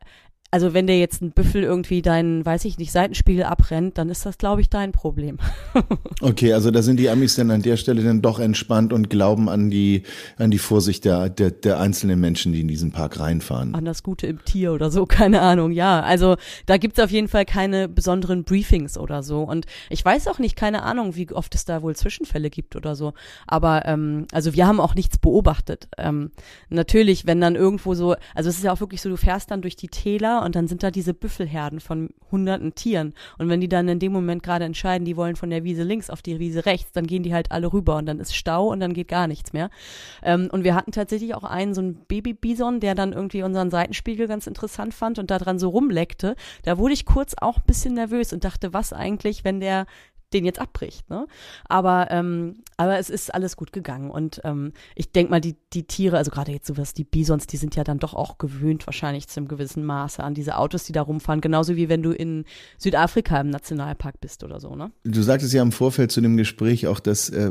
also 0.53 0.75
wenn 0.75 0.87
dir 0.87 0.99
jetzt 0.99 1.23
ein 1.23 1.33
Büffel 1.33 1.63
irgendwie 1.63 2.03
deinen, 2.03 2.45
weiß 2.45 2.67
ich 2.67 2.77
nicht, 2.77 2.93
Seitenspiegel 2.93 3.45
abrennt, 3.45 3.97
dann 3.97 4.11
ist 4.11 4.27
das, 4.27 4.37
glaube 4.37 4.61
ich, 4.61 4.69
dein 4.69 4.93
Problem. 4.93 5.39
okay, 6.21 6.53
also 6.53 6.71
da 6.71 6.83
sind 6.83 7.01
die 7.01 7.09
Amis 7.09 7.37
dann 7.37 7.51
an 7.51 7.63
der 7.63 7.79
Stelle 7.79 8.03
dann 8.03 8.21
doch 8.21 8.39
entspannt 8.39 8.93
und 8.93 9.09
glauben 9.09 9.49
an 9.49 9.71
die, 9.71 10.03
an 10.37 10.51
die 10.51 10.59
Vorsicht 10.59 11.07
der, 11.07 11.31
der, 11.31 11.53
der 11.53 11.81
einzelnen 11.81 12.21
Menschen, 12.21 12.53
die 12.53 12.61
in 12.61 12.69
diesen 12.69 12.93
Park 12.93 13.19
reinfahren. 13.19 13.75
An 13.75 13.87
das 13.87 14.03
Gute 14.03 14.27
im 14.27 14.45
Tier 14.45 14.75
oder 14.75 14.91
so, 14.91 15.07
keine 15.09 15.41
Ahnung, 15.41 15.73
ja. 15.73 16.03
Also 16.03 16.37
da 16.67 16.77
gibt's 16.77 17.01
auf 17.01 17.11
jeden 17.11 17.29
Fall 17.29 17.47
keine 17.47 17.89
besonderen 17.89 18.45
Briefings 18.45 18.99
oder 18.99 19.23
so. 19.23 19.45
Und 19.45 19.65
ich 19.89 20.05
weiß 20.05 20.29
auch 20.29 20.39
nicht, 20.39 20.55
keine 20.55 20.83
Ahnung, 20.83 21.17
wie 21.17 21.33
oft 21.33 21.55
es 21.55 21.65
da 21.65 21.81
wohl 21.81 21.97
Zwischenfälle 21.97 22.51
gibt 22.51 22.77
oder 22.77 22.95
so. 22.95 23.15
Aber 23.47 23.87
ähm, 23.87 24.27
also 24.33 24.53
wir 24.53 24.67
haben 24.67 24.81
auch 24.81 24.95
nichts 24.95 25.17
beobachtet. 25.17 25.89
Ähm, 25.97 26.31
natürlich, 26.69 27.27
wenn 27.27 27.41
dann 27.41 27.57
irgendwo 27.57 27.95
so, 27.95 28.17
also 28.35 28.51
es 28.51 28.59
ist 28.59 28.65
ja 28.65 28.73
auch 28.75 28.81
wirklich 28.81 29.01
so, 29.01 29.09
du 29.09 29.17
fährst 29.17 29.51
dann 29.51 29.63
durch 29.63 29.77
die 29.77 29.89
Täler 29.89 30.42
und 30.45 30.57
dann 30.57 30.69
sind 30.69 30.83
da 30.83 30.91
diese 30.91 31.15
Büffelherden 31.15 31.81
von 31.81 32.11
hunderten 32.31 32.75
Tieren. 32.75 33.15
Und 33.39 33.49
wenn 33.49 33.61
die 33.61 33.69
dann 33.69 33.89
in 33.89 33.99
dem 33.99 34.13
Moment 34.13 34.43
gerade 34.43 34.65
entscheiden, 34.65 35.05
die 35.05 35.17
wollen 35.17 35.37
von 35.37 35.51
der 35.51 35.65
Wiese 35.65 35.83
links 35.83 36.11
auf 36.11 36.23
die 36.23 36.39
Wiese 36.39 36.67
rechts, 36.67 36.93
dann 36.93 37.07
gehen 37.07 37.23
die 37.23 37.35
halt 37.35 37.51
alle 37.53 37.73
rüber 37.73 37.97
und 37.97 38.07
dann 38.07 38.21
ist 38.21 38.35
Stau 38.35 38.69
und 38.69 38.81
dann 38.81 38.95
geht 38.95 39.09
gar 39.09 39.27
nichts 39.27 39.53
mehr. 39.53 39.71
Ähm, 40.23 40.49
und 40.53 40.65
wir 40.65 40.75
hatten 40.75 40.93
tatsächlich 40.93 41.35
auch 41.35 41.45
einen, 41.45 41.75
so 41.75 41.81
einen 41.81 42.05
Baby-Bison, 42.07 42.81
der 42.81 42.95
dann 42.95 43.13
irgendwie 43.13 43.43
unseren 43.43 43.71
Seitenspiegel 43.71 44.27
ganz 44.29 44.47
interessant 44.47 44.95
fand 44.95 45.19
und 45.19 45.31
da 45.31 45.39
dran 45.39 45.59
so 45.59 45.69
rumleckte. 45.69 46.37
Da 46.65 46.79
wurde 46.79 46.95
ich 46.95 47.07
kurz 47.07 47.35
auch 47.39 47.59
ein 47.59 47.65
bisschen 47.67 47.95
nervös 47.95 48.33
und 48.33 48.45
dachte, 48.45 48.73
was 48.73 48.93
eigentlich, 48.93 49.45
wenn 49.45 49.61
der 49.61 49.87
den 50.35 50.45
jetzt 50.45 50.61
abbricht. 50.61 51.09
Ne? 51.11 51.27
Aber, 51.69 52.09
ähm, 52.11 52.57
aber 52.77 52.99
es 52.99 53.11
ist 53.11 53.35
alles 53.35 53.57
gut 53.57 53.73
gegangen. 53.73 54.11
Und 54.11 54.41
ähm, 54.45 54.73
ich 54.95 55.13
denke 55.13 55.31
mal, 55.31 55.41
die, 55.41 55.57
die 55.73 55.85
Tiere, 55.85 56.17
also 56.17 56.31
gerade 56.31 56.53
jetzt 56.53 56.67
sowas, 56.67 56.95
die 56.95 57.05
Bisons, 57.05 57.47
die 57.47 57.57
sind 57.57 57.77
ja 57.77 57.85
dann 57.85 57.99
doch 57.99 58.15
auch 58.15 58.39
gewöhnt 58.39 58.87
wahrscheinlich 58.87 59.29
zu 59.29 59.41
einem 59.41 59.49
gewissen 59.49 59.85
Maße 59.85 60.23
an 60.23 60.35
diese 60.35 60.57
Autos, 60.57 60.85
die 60.85 60.93
da 60.93 61.03
rumfahren. 61.03 61.41
Genauso 61.41 61.77
wie 61.77 61.89
wenn 61.89 62.03
du 62.03 62.13
in 62.13 62.45
Südafrika 62.79 63.41
im 63.41 63.51
Nationalpark 63.51 64.21
bist 64.21 64.45
oder 64.45 64.61
so. 64.61 64.75
Ne? 64.75 64.91
Du 65.05 65.23
sagtest 65.23 65.53
ja 65.53 65.63
im 65.63 65.73
Vorfeld 65.73 66.13
zu 66.13 66.21
dem 66.21 66.37
Gespräch 66.37 66.87
auch, 66.87 67.01
dass 67.01 67.29
äh, 67.31 67.51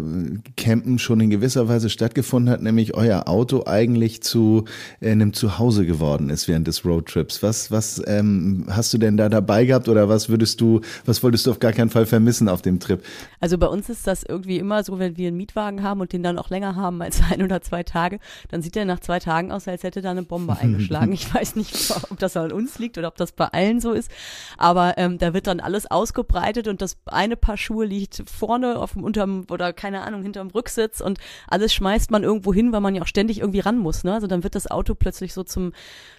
Campen 0.57 0.99
schon 0.99 1.19
in 1.19 1.29
gewisser 1.29 1.67
Weise 1.67 1.89
stattgefunden 1.89 2.51
hat, 2.51 2.61
nämlich 2.61 2.93
euer 2.95 3.27
Auto 3.27 3.63
eigentlich 3.65 4.21
zu 4.21 4.65
äh, 4.99 5.11
einem 5.11 5.33
Zuhause 5.33 5.85
geworden 5.85 6.29
ist 6.29 6.47
während 6.47 6.67
des 6.67 6.85
Roadtrips. 6.85 7.43
Was, 7.43 7.71
was 7.71 8.01
ähm, 8.07 8.65
hast 8.69 8.93
du 8.93 8.97
denn 8.97 9.17
da 9.17 9.29
dabei 9.29 9.65
gehabt 9.65 9.89
oder 9.89 10.09
was 10.09 10.29
würdest 10.29 10.61
du, 10.61 10.81
was 11.05 11.23
wolltest 11.23 11.45
du 11.45 11.51
auf 11.51 11.59
gar 11.59 11.73
keinen 11.73 11.89
Fall 11.89 12.05
vermissen 12.05 12.49
auf 12.49 12.61
dem 12.61 12.70
dem 12.71 12.79
Trip. 12.79 13.03
Also 13.39 13.57
bei 13.57 13.67
uns 13.67 13.89
ist 13.89 14.07
das 14.07 14.23
irgendwie 14.23 14.57
immer 14.57 14.83
so, 14.83 14.99
wenn 14.99 15.17
wir 15.17 15.27
einen 15.27 15.37
Mietwagen 15.37 15.83
haben 15.83 16.01
und 16.01 16.13
den 16.13 16.23
dann 16.23 16.37
auch 16.37 16.49
länger 16.49 16.75
haben 16.75 17.01
als 17.01 17.21
ein 17.31 17.41
oder 17.41 17.61
zwei 17.61 17.83
Tage, 17.83 18.19
dann 18.49 18.61
sieht 18.61 18.75
der 18.75 18.85
nach 18.85 18.99
zwei 18.99 19.19
Tagen 19.19 19.51
aus, 19.51 19.67
als 19.67 19.83
hätte 19.83 20.01
da 20.01 20.11
eine 20.11 20.23
Bombe 20.23 20.57
eingeschlagen. 20.59 21.11
Ich 21.11 21.33
weiß 21.33 21.55
nicht, 21.55 21.91
ob 22.09 22.19
das 22.19 22.37
an 22.37 22.51
uns 22.51 22.79
liegt 22.79 22.97
oder 22.97 23.07
ob 23.07 23.15
das 23.17 23.31
bei 23.31 23.45
allen 23.47 23.79
so 23.79 23.91
ist, 23.91 24.11
aber 24.57 24.97
ähm, 24.97 25.17
da 25.17 25.33
wird 25.33 25.47
dann 25.47 25.59
alles 25.59 25.89
ausgebreitet 25.89 26.67
und 26.67 26.81
das 26.81 26.97
eine 27.05 27.35
Paar 27.35 27.57
Schuhe 27.57 27.85
liegt 27.85 28.23
vorne 28.25 28.77
auf 28.77 28.93
dem 28.93 29.03
unterm 29.03 29.45
oder 29.49 29.73
keine 29.73 30.01
Ahnung 30.01 30.23
hinterm 30.23 30.49
Rücksitz 30.49 31.01
und 31.01 31.19
alles 31.47 31.73
schmeißt 31.73 32.11
man 32.11 32.23
irgendwo 32.23 32.53
hin, 32.53 32.71
weil 32.71 32.81
man 32.81 32.95
ja 32.95 33.01
auch 33.01 33.07
ständig 33.07 33.39
irgendwie 33.39 33.59
ran 33.59 33.77
muss. 33.77 34.03
Ne? 34.03 34.13
Also 34.13 34.27
dann 34.27 34.43
wird 34.43 34.55
das 34.55 34.69
Auto 34.69 34.95
plötzlich 34.95 35.33
so 35.33 35.43
zum 35.43 35.73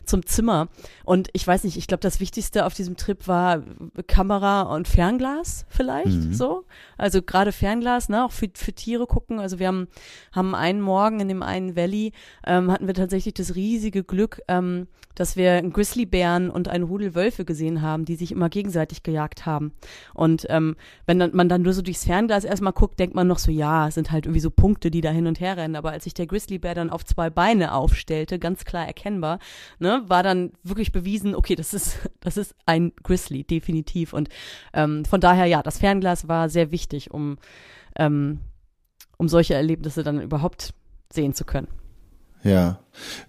zum 0.04 0.26
Zimmer 0.26 0.68
und 1.04 1.28
ich 1.32 1.46
weiß 1.46 1.62
nicht, 1.62 1.76
ich 1.76 1.86
glaube 1.86 2.00
das 2.00 2.18
Wichtigste 2.18 2.66
auf 2.66 2.74
diesem 2.74 2.96
Trip 2.96 3.28
war 3.28 3.62
Kamera 4.08 4.62
und 4.62 4.88
Fernglas 4.88 5.64
vielleicht. 5.68 6.06
Mhm 6.06 6.32
so. 6.32 6.41
Also 6.98 7.22
gerade 7.22 7.52
Fernglas, 7.52 8.08
ne, 8.08 8.24
auch 8.24 8.32
für, 8.32 8.48
für 8.54 8.72
Tiere 8.72 9.06
gucken. 9.06 9.40
Also 9.40 9.58
wir 9.58 9.68
haben, 9.68 9.88
haben 10.32 10.54
einen 10.54 10.80
Morgen 10.80 11.20
in 11.20 11.28
dem 11.28 11.42
einen 11.42 11.76
Valley, 11.76 12.12
ähm, 12.46 12.70
hatten 12.70 12.86
wir 12.86 12.94
tatsächlich 12.94 13.34
das 13.34 13.54
riesige 13.54 14.04
Glück, 14.04 14.40
ähm, 14.48 14.86
dass 15.14 15.36
wir 15.36 15.52
einen 15.52 15.72
Grizzlybären 15.72 16.50
und 16.50 16.68
einen 16.68 16.84
Rudel 16.84 17.14
Wölfe 17.14 17.44
gesehen 17.44 17.82
haben, 17.82 18.04
die 18.04 18.16
sich 18.16 18.32
immer 18.32 18.48
gegenseitig 18.48 19.02
gejagt 19.02 19.46
haben. 19.46 19.72
Und 20.14 20.46
ähm, 20.48 20.76
wenn 21.06 21.18
dann, 21.18 21.34
man 21.34 21.48
dann 21.48 21.62
nur 21.62 21.72
so 21.72 21.82
durchs 21.82 22.04
Fernglas 22.04 22.44
erstmal 22.44 22.72
guckt, 22.72 22.98
denkt 22.98 23.14
man 23.14 23.26
noch 23.26 23.38
so, 23.38 23.50
ja, 23.50 23.88
es 23.88 23.94
sind 23.94 24.10
halt 24.10 24.26
irgendwie 24.26 24.40
so 24.40 24.50
Punkte, 24.50 24.90
die 24.90 25.00
da 25.00 25.10
hin 25.10 25.26
und 25.26 25.40
her 25.40 25.56
rennen. 25.56 25.76
Aber 25.76 25.90
als 25.90 26.04
sich 26.04 26.14
der 26.14 26.26
Grizzlybär 26.26 26.74
dann 26.74 26.90
auf 26.90 27.04
zwei 27.04 27.30
Beine 27.30 27.74
aufstellte, 27.74 28.38
ganz 28.38 28.64
klar 28.64 28.86
erkennbar, 28.86 29.38
ne, 29.78 30.02
war 30.06 30.22
dann 30.22 30.52
wirklich 30.62 30.92
bewiesen, 30.92 31.34
okay, 31.34 31.54
das 31.54 31.74
ist, 31.74 31.98
das 32.20 32.36
ist 32.36 32.54
ein 32.66 32.92
Grizzly, 33.02 33.44
definitiv. 33.44 34.12
Und 34.12 34.28
ähm, 34.72 35.04
von 35.04 35.20
daher, 35.20 35.46
ja, 35.46 35.62
das 35.62 35.78
Fernglas 35.78 36.28
war 36.32 36.48
sehr 36.48 36.70
wichtig, 36.70 37.10
um, 37.10 37.36
ähm, 37.94 38.40
um 39.18 39.28
solche 39.28 39.52
Erlebnisse 39.52 40.02
dann 40.02 40.22
überhaupt 40.22 40.72
sehen 41.12 41.34
zu 41.34 41.44
können. 41.44 41.68
Ja, 42.44 42.80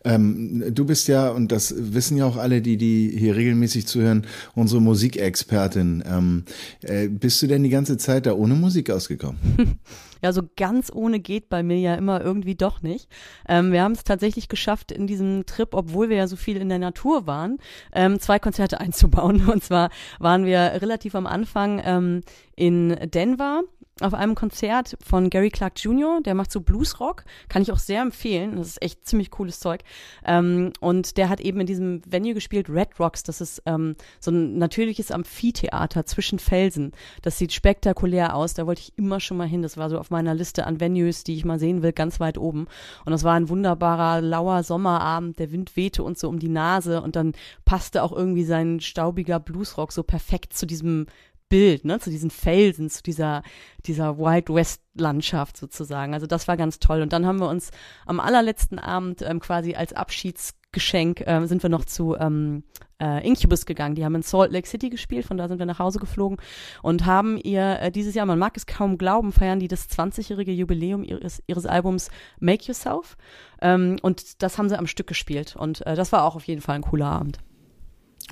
ähm, 0.03 0.63
du 0.73 0.85
bist 0.85 1.07
ja, 1.07 1.29
und 1.29 1.51
das 1.51 1.73
wissen 1.77 2.17
ja 2.17 2.25
auch 2.25 2.37
alle, 2.37 2.61
die, 2.61 2.77
die 2.77 3.13
hier 3.15 3.35
regelmäßig 3.35 3.87
zuhören, 3.87 4.25
unsere 4.55 4.81
Musikexpertin. 4.81 6.03
Ähm, 6.07 6.45
äh, 6.81 7.07
bist 7.07 7.41
du 7.41 7.47
denn 7.47 7.63
die 7.63 7.69
ganze 7.69 7.97
Zeit 7.97 8.25
da 8.25 8.33
ohne 8.33 8.55
Musik 8.55 8.89
ausgekommen? 8.89 9.39
ja, 10.23 10.33
so 10.33 10.41
ganz 10.57 10.91
ohne 10.91 11.19
geht 11.19 11.49
bei 11.49 11.63
mir 11.63 11.79
ja 11.79 11.95
immer 11.95 12.21
irgendwie 12.21 12.55
doch 12.55 12.81
nicht. 12.81 13.07
Ähm, 13.47 13.71
wir 13.71 13.83
haben 13.83 13.93
es 13.93 14.03
tatsächlich 14.03 14.49
geschafft, 14.49 14.91
in 14.91 15.07
diesem 15.07 15.45
Trip, 15.45 15.69
obwohl 15.73 16.09
wir 16.09 16.17
ja 16.17 16.27
so 16.27 16.35
viel 16.35 16.57
in 16.57 16.69
der 16.69 16.79
Natur 16.79 17.27
waren, 17.27 17.57
ähm, 17.93 18.19
zwei 18.19 18.39
Konzerte 18.39 18.79
einzubauen. 18.79 19.47
Und 19.47 19.63
zwar 19.63 19.89
waren 20.19 20.45
wir 20.45 20.59
relativ 20.59 21.15
am 21.15 21.27
Anfang 21.27 21.81
ähm, 21.83 22.21
in 22.55 22.97
Denver 23.13 23.61
auf 24.01 24.13
einem 24.15 24.33
Konzert 24.33 24.97
von 25.03 25.29
Gary 25.29 25.49
Clark 25.49 25.73
Jr., 25.83 26.19
der 26.21 26.33
macht 26.33 26.51
so 26.51 26.61
Bluesrock, 26.61 27.23
kann 27.47 27.61
ich 27.61 27.71
auch 27.71 27.77
sehr 27.77 28.01
empfehlen. 28.01 28.55
Das 28.55 28.67
ist 28.67 28.81
echt 28.81 29.05
ziemlich 29.05 29.29
cooles 29.29 29.59
Zeug. 29.59 29.81
Ähm, 30.25 30.73
und 30.79 31.17
der 31.17 31.29
hat 31.29 31.39
eben 31.39 31.59
in 31.59 31.67
diesem 31.67 32.01
Venue 32.07 32.33
gespielt, 32.33 32.69
Red 32.69 32.99
Rocks. 32.99 33.21
Das 33.21 33.39
ist 33.39 33.61
ähm, 33.67 33.95
so 34.19 34.31
ein 34.31 34.57
natürliches 34.57 35.11
Amphitheater 35.11 36.07
zwischen 36.07 36.39
Felsen. 36.39 36.91
Das 37.21 37.37
sieht 37.37 37.53
spektakulär 37.53 38.35
aus. 38.35 38.55
Da 38.55 38.65
wollte 38.65 38.81
ich 38.81 38.97
immer 38.97 39.19
schon 39.19 39.37
mal 39.37 39.47
hin. 39.47 39.61
Das 39.61 39.77
war 39.77 39.91
so 39.91 39.99
auf 39.99 40.09
meiner 40.09 40.33
Liste 40.33 40.65
an 40.65 40.79
Venues, 40.79 41.23
die 41.23 41.35
ich 41.35 41.45
mal 41.45 41.59
sehen 41.59 41.83
will, 41.83 41.93
ganz 41.93 42.19
weit 42.19 42.39
oben. 42.39 42.65
Und 43.05 43.11
das 43.11 43.23
war 43.23 43.35
ein 43.35 43.49
wunderbarer, 43.49 44.21
lauer 44.21 44.63
Sommerabend. 44.63 45.37
Der 45.37 45.51
Wind 45.51 45.75
wehte 45.75 46.01
uns 46.01 46.19
so 46.19 46.29
um 46.29 46.39
die 46.39 46.49
Nase 46.49 47.01
und 47.01 47.15
dann 47.15 47.33
passte 47.63 48.01
auch 48.01 48.11
irgendwie 48.11 48.43
sein 48.43 48.79
staubiger 48.79 49.39
Bluesrock 49.39 49.91
so 49.91 50.01
perfekt 50.01 50.53
zu 50.53 50.65
diesem 50.65 51.05
Bild, 51.53 51.85
ne, 51.85 51.99
zu 51.99 52.09
diesen 52.09 52.31
Felsen, 52.31 52.89
zu 52.89 53.03
dieser, 53.03 53.43
dieser 53.85 54.17
Wild 54.17 54.49
West 54.49 54.81
Landschaft 54.95 55.55
sozusagen. 55.55 56.15
Also 56.15 56.25
das 56.25 56.47
war 56.47 56.57
ganz 56.57 56.79
toll. 56.79 57.03
Und 57.03 57.13
dann 57.13 57.27
haben 57.27 57.39
wir 57.39 57.47
uns 57.47 57.69
am 58.07 58.19
allerletzten 58.19 58.79
Abend 58.79 59.21
ähm, 59.21 59.39
quasi 59.39 59.75
als 59.75 59.93
Abschiedsgeschenk 59.93 61.21
äh, 61.21 61.45
sind 61.45 61.61
wir 61.61 61.69
noch 61.69 61.85
zu 61.85 62.15
ähm, 62.15 62.63
äh, 62.99 63.23
Incubus 63.23 63.67
gegangen. 63.67 63.93
Die 63.93 64.03
haben 64.03 64.15
in 64.15 64.23
Salt 64.23 64.51
Lake 64.51 64.67
City 64.67 64.89
gespielt, 64.89 65.27
von 65.27 65.37
da 65.37 65.47
sind 65.47 65.59
wir 65.59 65.67
nach 65.67 65.77
Hause 65.77 65.99
geflogen 65.99 66.37
und 66.81 67.05
haben 67.05 67.37
ihr 67.37 67.79
äh, 67.81 67.91
dieses 67.91 68.15
Jahr, 68.15 68.25
man 68.25 68.39
mag 68.39 68.57
es 68.57 68.65
kaum 68.65 68.97
glauben, 68.97 69.31
feiern 69.31 69.59
die 69.59 69.67
das 69.67 69.87
20-jährige 69.91 70.51
Jubiläum 70.51 71.03
ihres, 71.03 71.43
ihres 71.45 71.67
Albums 71.67 72.09
Make 72.39 72.63
Yourself. 72.63 73.15
Ähm, 73.61 73.97
und 74.01 74.41
das 74.41 74.57
haben 74.57 74.69
sie 74.69 74.79
am 74.79 74.87
Stück 74.87 75.05
gespielt. 75.05 75.55
Und 75.55 75.85
äh, 75.85 75.93
das 75.93 76.11
war 76.11 76.23
auch 76.23 76.35
auf 76.35 76.47
jeden 76.47 76.61
Fall 76.61 76.77
ein 76.77 76.81
cooler 76.81 77.11
Abend. 77.11 77.37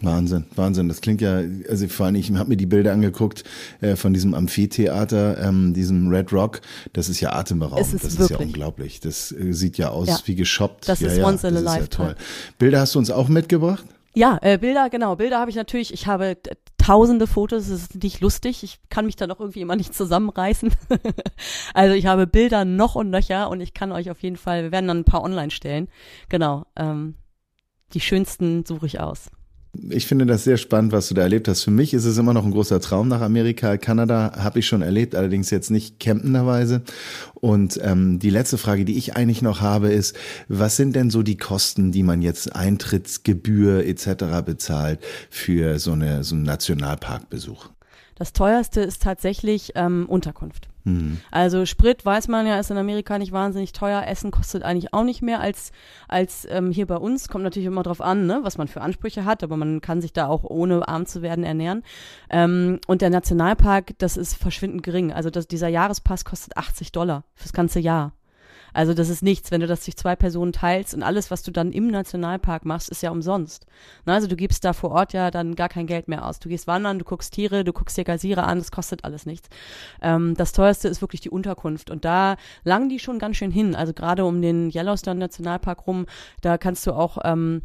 Wahnsinn, 0.02 0.45
Wahnsinn. 0.56 0.88
Das 0.88 1.02
klingt 1.02 1.22
ja, 1.22 1.41
also 1.70 1.88
vor 1.88 2.08
allem, 2.08 2.16
ich 2.16 2.32
habe 2.34 2.49
mir 2.49 2.58
die 2.58 2.66
Bilder 2.66 2.93
angeguckt 2.93 3.43
äh, 3.82 3.95
von 3.95 4.14
diesem 4.14 4.34
Amphitheater, 4.34 5.38
ähm, 5.38 5.74
diesem 5.74 6.08
Red 6.10 6.34
Rock. 6.34 6.62
Das 6.93 7.10
ist 7.10 7.20
ja 7.20 7.34
atemberaubend. 7.34 7.93
Ist 7.93 8.04
das 8.04 8.18
wirklich. 8.18 8.22
ist 8.24 8.30
ja 8.30 8.38
unglaublich. 8.38 8.99
Das 8.99 9.32
äh, 9.32 9.54
sieht 9.54 9.78
ja 9.78 9.89
aus 9.89 10.08
Ja. 10.08 10.20
wie 10.26 10.36
geshoppt. 10.36 10.89
Das 10.89 10.99
ja, 10.99 11.08
ist 11.08 11.18
ja, 11.18 11.26
once 11.28 11.43
in 11.43 11.54
das 11.54 11.66
a 11.66 11.66
ist 11.68 11.74
ja 11.74 11.80
lifetime. 11.82 12.08
toll. 12.08 12.16
Bilder 12.58 12.80
hast 12.80 12.95
du 12.95 12.99
uns 12.99 13.12
auch 13.12 13.28
mitgebracht? 13.28 13.86
Ja, 14.14 14.39
äh, 14.41 14.58
Bilder, 14.58 14.89
genau. 14.89 15.16
Bilder 15.16 15.39
habe 15.39 15.52
ich 15.52 15.56
natürlich. 15.56 15.93
Ich 15.93 16.08
habe 16.08 16.38
tausende 16.78 17.28
Fotos. 17.28 17.68
Es 17.70 17.84
ist 17.84 18.04
nicht 18.04 18.20
lustig. 18.22 18.64
Ich 18.64 18.80
kann 18.89 19.06
mich 19.06 19.16
da 19.16 19.28
noch 19.28 19.39
irgendwie 19.39 19.62
immer 19.62 19.76
nicht 19.76 19.93
zusammenreißen. 19.95 20.72
also 21.74 21.93
ich 21.95 22.08
habe 22.08 22.28
Bilder 22.28 22.66
noch 22.66 22.95
und 22.95 23.10
nöcher 23.10 23.49
und 23.49 23.62
ich 23.62 23.74
kann 23.74 23.91
euch 23.91 24.10
auf 24.10 24.22
jeden 24.22 24.36
Fall, 24.36 24.64
wir 24.64 24.72
werden 24.72 24.88
dann 24.88 24.99
ein 24.99 25.06
paar 25.06 25.24
online 25.24 25.52
stellen. 25.52 25.88
Genau. 26.28 26.66
Ähm, 26.76 27.16
die 27.93 27.99
schönsten 28.02 28.66
suche 28.66 28.86
ich 28.86 28.99
aus. 28.99 29.30
Ich 29.89 30.05
finde 30.05 30.26
das 30.26 30.43
sehr 30.43 30.57
spannend, 30.57 30.91
was 30.91 31.07
du 31.07 31.13
da 31.13 31.22
erlebt 31.22 31.47
hast. 31.47 31.63
Für 31.63 31.72
mich 31.72 31.93
ist 31.93 32.03
es 32.03 32.17
immer 32.17 32.34
noch 32.34 32.43
ein 32.43 32.51
großer 32.51 32.82
Traum 32.82 33.07
nach 33.07 33.22
Amerika. 33.22 33.78
Kanada 33.78 34.34
habe 34.38 34.59
ich 34.59 34.67
schon 34.67 34.82
erlebt, 34.82 35.15
allerdings 35.15 35.49
jetzt 35.49 35.72
nicht 35.72 35.99
campenderweise. 35.99 36.82
Und 37.36 37.80
ähm, 37.82 38.19
die 38.19 38.30
letzte 38.30 38.57
Frage, 38.57 38.84
die 38.84 38.97
ich 38.97 39.15
eigentlich 39.15 39.41
noch 39.41 39.61
habe, 39.61 39.89
ist, 39.89 40.17
was 40.49 40.76
sind 40.76 40.93
denn 40.95 41.09
so 41.09 41.24
die 41.24 41.38
Kosten, 41.38 41.93
die 41.93 42.03
man 42.03 42.22
jetzt 42.22 42.53
Eintrittsgebühr 42.53 43.86
etc. 43.86 44.43
bezahlt 44.45 44.99
für 45.30 45.80
so, 45.80 45.93
eine, 45.93 46.26
so 46.26 46.36
einen 46.36 46.43
Nationalparkbesuch? 46.43 47.69
Das 48.15 48.34
teuerste 48.34 48.82
ist 48.82 49.01
tatsächlich 49.01 49.72
ähm, 49.76 50.05
Unterkunft. 50.07 50.70
Hm. 50.84 51.19
Also 51.29 51.65
Sprit 51.65 52.05
weiß 52.05 52.27
man 52.27 52.47
ja, 52.47 52.59
ist 52.59 52.71
in 52.71 52.77
Amerika 52.77 53.17
nicht 53.17 53.32
wahnsinnig 53.32 53.71
teuer. 53.73 54.03
Essen 54.07 54.32
kostet 54.32 54.63
eigentlich 54.63 54.93
auch 54.93 55.03
nicht 55.03 55.21
mehr 55.21 55.39
als 55.39 55.71
als 56.07 56.47
ähm, 56.49 56.71
hier 56.71 56.88
bei 56.88 56.97
uns. 56.97 57.27
Kommt 57.27 57.43
natürlich 57.43 57.67
immer 57.67 57.84
drauf 57.84 58.01
an, 58.01 58.25
ne, 58.25 58.39
was 58.43 58.57
man 58.57 58.67
für 58.67 58.82
Ansprüche 58.82 59.25
hat, 59.25 59.43
aber 59.43 59.57
man 59.57 59.82
kann 59.82 60.01
sich 60.01 60.13
da 60.13 60.27
auch 60.27 60.43
ohne 60.43 60.88
arm 60.88 61.05
zu 61.05 61.21
werden 61.21 61.43
ernähren. 61.43 61.84
Ähm, 62.29 62.79
und 62.88 63.01
der 63.01 63.09
Nationalpark, 63.09 63.97
das 63.99 64.17
ist 64.17 64.36
verschwindend 64.36 64.84
gering. 64.84 65.11
Also 65.13 65.29
das, 65.29 65.47
dieser 65.47 65.67
Jahrespass 65.67 66.25
kostet 66.25 66.57
80 66.57 66.91
Dollar 66.91 67.23
fürs 67.36 67.53
ganze 67.53 67.79
Jahr. 67.79 68.13
Also 68.74 68.93
das 68.93 69.09
ist 69.09 69.24
nichts, 69.24 69.51
wenn 69.51 69.61
du 69.61 69.67
das 69.67 69.84
durch 69.86 69.97
zwei 69.97 70.15
Personen 70.15 70.53
teilst 70.53 70.93
und 70.93 71.03
alles, 71.03 71.32
was 71.32 71.43
du 71.43 71.51
dann 71.51 71.72
im 71.72 71.88
Nationalpark 71.88 72.65
machst, 72.65 72.89
ist 72.89 73.03
ja 73.03 73.11
umsonst. 73.11 73.65
Na, 74.05 74.13
also 74.13 74.28
du 74.28 74.36
gibst 74.36 74.63
da 74.65 74.74
vor 74.74 74.91
Ort 74.91 75.13
ja 75.13 75.32
dann 75.32 75.55
gar 75.55 75.69
kein 75.69 75.88
Geld 75.88 76.07
mehr 76.07 76.26
aus. 76.26 76.39
Du 76.39 76.49
gehst 76.49 76.67
wandern, 76.67 76.99
du 76.99 77.05
guckst 77.05 77.34
Tiere, 77.34 77.63
du 77.63 77.74
guckst 77.74 77.97
dir 77.97 78.03
Geysire 78.03 78.43
an, 78.43 78.59
das 78.59 78.72
kostet 78.72 79.03
alles 79.03 79.26
nichts. 79.26 79.49
Ähm, 80.01 80.36
das 80.36 80.53
teuerste 80.53 80.88
ist 80.88 81.01
wirklich 81.01 81.22
die 81.22 81.30
Unterkunft 81.30 81.89
und 81.89 82.05
da 82.05 82.36
langen 82.63 82.89
die 82.89 82.99
schon 82.99 83.19
ganz 83.19 83.38
schön 83.38 83.51
hin. 83.51 83.76
Also 83.76 83.93
gerade 83.93 84.26
um 84.26 84.41
den 84.41 84.72
Yellowstone 84.72 85.19
Nationalpark 85.19 85.88
rum, 85.88 86.05
da 86.41 86.57
kannst 86.57 86.86
du 86.88 86.93
auch 86.93 87.17
ähm, 87.24 87.63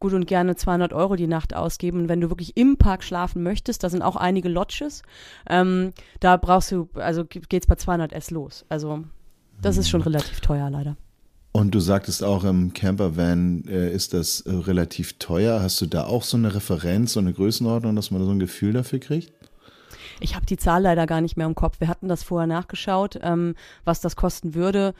gut 0.00 0.12
und 0.12 0.26
gerne 0.26 0.56
200 0.56 0.92
Euro 0.92 1.16
die 1.16 1.26
Nacht 1.26 1.54
ausgeben. 1.54 2.00
Und 2.00 2.08
wenn 2.08 2.20
du 2.20 2.30
wirklich 2.30 2.56
im 2.56 2.76
Park 2.76 3.02
schlafen 3.02 3.42
möchtest, 3.42 3.82
da 3.82 3.90
sind 3.90 4.02
auch 4.02 4.16
einige 4.16 4.48
Lodges, 4.48 5.02
ähm, 5.48 5.92
da 6.20 6.36
brauchst 6.36 6.72
du, 6.72 6.88
also 6.94 7.24
geht's 7.24 7.66
bei 7.66 7.76
200 7.76 8.12
S 8.12 8.30
los. 8.30 8.64
Also 8.68 9.04
das 9.62 9.76
ist 9.76 9.88
schon 9.88 10.02
relativ 10.02 10.40
teuer 10.40 10.70
leider. 10.70 10.96
Und 11.52 11.74
du 11.74 11.80
sagtest 11.80 12.22
auch, 12.22 12.44
im 12.44 12.72
Campervan 12.72 13.64
äh, 13.66 13.92
ist 13.92 14.14
das 14.14 14.42
äh, 14.42 14.52
relativ 14.52 15.18
teuer. 15.18 15.60
Hast 15.60 15.80
du 15.80 15.86
da 15.86 16.04
auch 16.04 16.22
so 16.22 16.36
eine 16.36 16.54
Referenz, 16.54 17.14
so 17.14 17.20
eine 17.20 17.32
Größenordnung, 17.32 17.96
dass 17.96 18.10
man 18.10 18.24
so 18.24 18.30
ein 18.30 18.38
Gefühl 18.38 18.74
dafür 18.74 18.98
kriegt? 19.00 19.32
Ich 20.20 20.34
habe 20.34 20.46
die 20.46 20.56
Zahl 20.56 20.82
leider 20.82 21.06
gar 21.06 21.20
nicht 21.20 21.36
mehr 21.36 21.46
im 21.46 21.54
Kopf. 21.54 21.80
Wir 21.80 21.88
hatten 21.88 22.08
das 22.08 22.22
vorher 22.22 22.46
nachgeschaut, 22.46 23.18
ähm, 23.22 23.54
was 23.84 24.00
das 24.00 24.16
kosten 24.16 24.54
würde. 24.54 24.94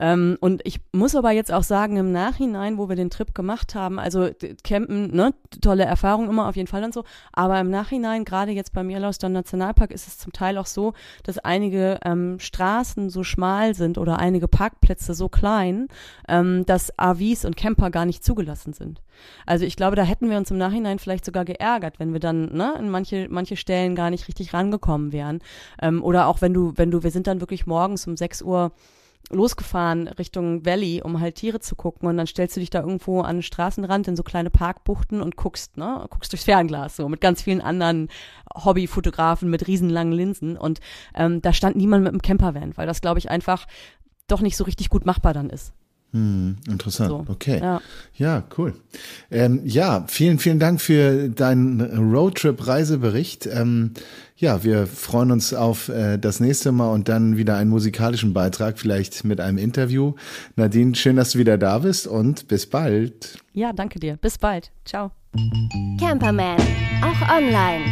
Ähm, 0.00 0.36
und 0.40 0.60
ich 0.64 0.80
muss 0.92 1.16
aber 1.16 1.32
jetzt 1.32 1.52
auch 1.52 1.62
sagen, 1.62 1.96
im 1.96 2.12
Nachhinein, 2.12 2.78
wo 2.78 2.88
wir 2.88 2.96
den 2.96 3.10
Trip 3.10 3.34
gemacht 3.34 3.74
haben, 3.74 3.98
also 3.98 4.30
Campen, 4.62 5.14
ne, 5.14 5.34
tolle 5.60 5.84
Erfahrung 5.84 6.28
immer 6.28 6.48
auf 6.48 6.56
jeden 6.56 6.68
Fall 6.68 6.84
und 6.84 6.94
so, 6.94 7.04
aber 7.32 7.58
im 7.58 7.70
Nachhinein, 7.70 8.24
gerade 8.24 8.52
jetzt 8.52 8.72
beim 8.72 8.90
Yellowstone 8.90 9.34
Nationalpark, 9.34 9.90
ist 9.90 10.06
es 10.06 10.18
zum 10.18 10.32
Teil 10.32 10.56
auch 10.58 10.66
so, 10.66 10.92
dass 11.24 11.38
einige 11.38 11.98
ähm, 12.04 12.38
Straßen 12.38 13.10
so 13.10 13.24
schmal 13.24 13.74
sind 13.74 13.98
oder 13.98 14.18
einige 14.18 14.46
Parkplätze 14.46 15.14
so 15.14 15.28
klein, 15.28 15.88
ähm, 16.28 16.64
dass 16.66 16.96
AVs 16.96 17.44
und 17.44 17.56
Camper 17.56 17.90
gar 17.90 18.04
nicht 18.04 18.24
zugelassen 18.24 18.72
sind. 18.72 19.02
Also 19.46 19.64
ich 19.64 19.74
glaube, 19.74 19.96
da 19.96 20.02
hätten 20.02 20.30
wir 20.30 20.36
uns 20.36 20.50
im 20.50 20.58
Nachhinein 20.58 21.00
vielleicht 21.00 21.24
sogar 21.24 21.44
geärgert, 21.44 21.98
wenn 21.98 22.12
wir 22.12 22.20
dann 22.20 22.52
ne, 22.54 22.74
in 22.78 22.88
manche, 22.88 23.26
manche 23.28 23.56
Stellen 23.56 23.96
gar 23.96 24.10
nicht 24.10 24.28
richtig 24.28 24.52
rangekommen 24.58 25.12
wären. 25.12 25.40
Ähm, 25.80 26.02
oder 26.02 26.26
auch 26.26 26.40
wenn 26.40 26.52
du, 26.52 26.72
wenn 26.76 26.90
du, 26.90 27.02
wir 27.02 27.10
sind 27.10 27.26
dann 27.26 27.40
wirklich 27.40 27.66
morgens 27.66 28.06
um 28.06 28.16
6 28.16 28.42
Uhr 28.42 28.72
losgefahren 29.30 30.08
Richtung 30.08 30.64
Valley, 30.64 31.02
um 31.02 31.20
halt 31.20 31.36
Tiere 31.36 31.60
zu 31.60 31.76
gucken 31.76 32.08
und 32.08 32.16
dann 32.16 32.26
stellst 32.26 32.56
du 32.56 32.60
dich 32.60 32.70
da 32.70 32.80
irgendwo 32.80 33.20
an 33.20 33.36
den 33.36 33.42
Straßenrand 33.42 34.08
in 34.08 34.16
so 34.16 34.22
kleine 34.22 34.48
Parkbuchten 34.48 35.20
und 35.20 35.36
guckst, 35.36 35.76
ne, 35.76 36.06
guckst 36.08 36.32
durchs 36.32 36.44
Fernglas 36.44 36.96
so 36.96 37.08
mit 37.08 37.20
ganz 37.20 37.42
vielen 37.42 37.60
anderen 37.60 38.08
Hobbyfotografen 38.54 39.50
mit 39.50 39.66
riesenlangen 39.66 40.14
Linsen 40.14 40.56
und 40.56 40.80
ähm, 41.14 41.42
da 41.42 41.52
stand 41.52 41.76
niemand 41.76 42.04
mit 42.04 42.12
einem 42.12 42.22
Campervan, 42.22 42.76
weil 42.76 42.86
das 42.86 43.00
glaube 43.00 43.18
ich 43.18 43.30
einfach 43.30 43.66
doch 44.28 44.40
nicht 44.40 44.56
so 44.56 44.64
richtig 44.64 44.88
gut 44.88 45.04
machbar 45.04 45.34
dann 45.34 45.50
ist. 45.50 45.74
Hm, 46.12 46.56
interessant. 46.66 47.10
So, 47.10 47.24
okay. 47.28 47.60
ja. 47.60 47.80
Ja, 48.14 48.42
cool. 48.56 48.74
Ähm, 49.30 49.60
ja, 49.64 50.04
vielen, 50.08 50.38
vielen 50.38 50.58
Dank 50.58 50.80
für 50.80 51.28
deinen 51.28 51.80
Roadtrip-Reisebericht. 51.80 53.46
Ähm, 53.46 53.92
ja, 54.36 54.64
wir 54.64 54.86
freuen 54.86 55.32
uns 55.32 55.52
auf 55.52 55.88
äh, 55.88 56.16
das 56.16 56.40
nächste 56.40 56.72
Mal 56.72 56.92
und 56.92 57.08
dann 57.08 57.36
wieder 57.36 57.56
einen 57.56 57.70
musikalischen 57.70 58.32
Beitrag, 58.32 58.78
vielleicht 58.78 59.24
mit 59.24 59.40
einem 59.40 59.58
Interview. 59.58 60.14
Nadine, 60.56 60.94
schön, 60.94 61.16
dass 61.16 61.32
du 61.32 61.38
wieder 61.38 61.58
da 61.58 61.78
bist 61.78 62.06
und 62.06 62.48
bis 62.48 62.66
bald. 62.66 63.38
Ja, 63.52 63.72
danke 63.72 64.00
dir. 64.00 64.16
Bis 64.16 64.38
bald. 64.38 64.70
Ciao. 64.84 65.10
Camperman, 66.00 66.56
auch 67.02 67.36
online. 67.36 67.84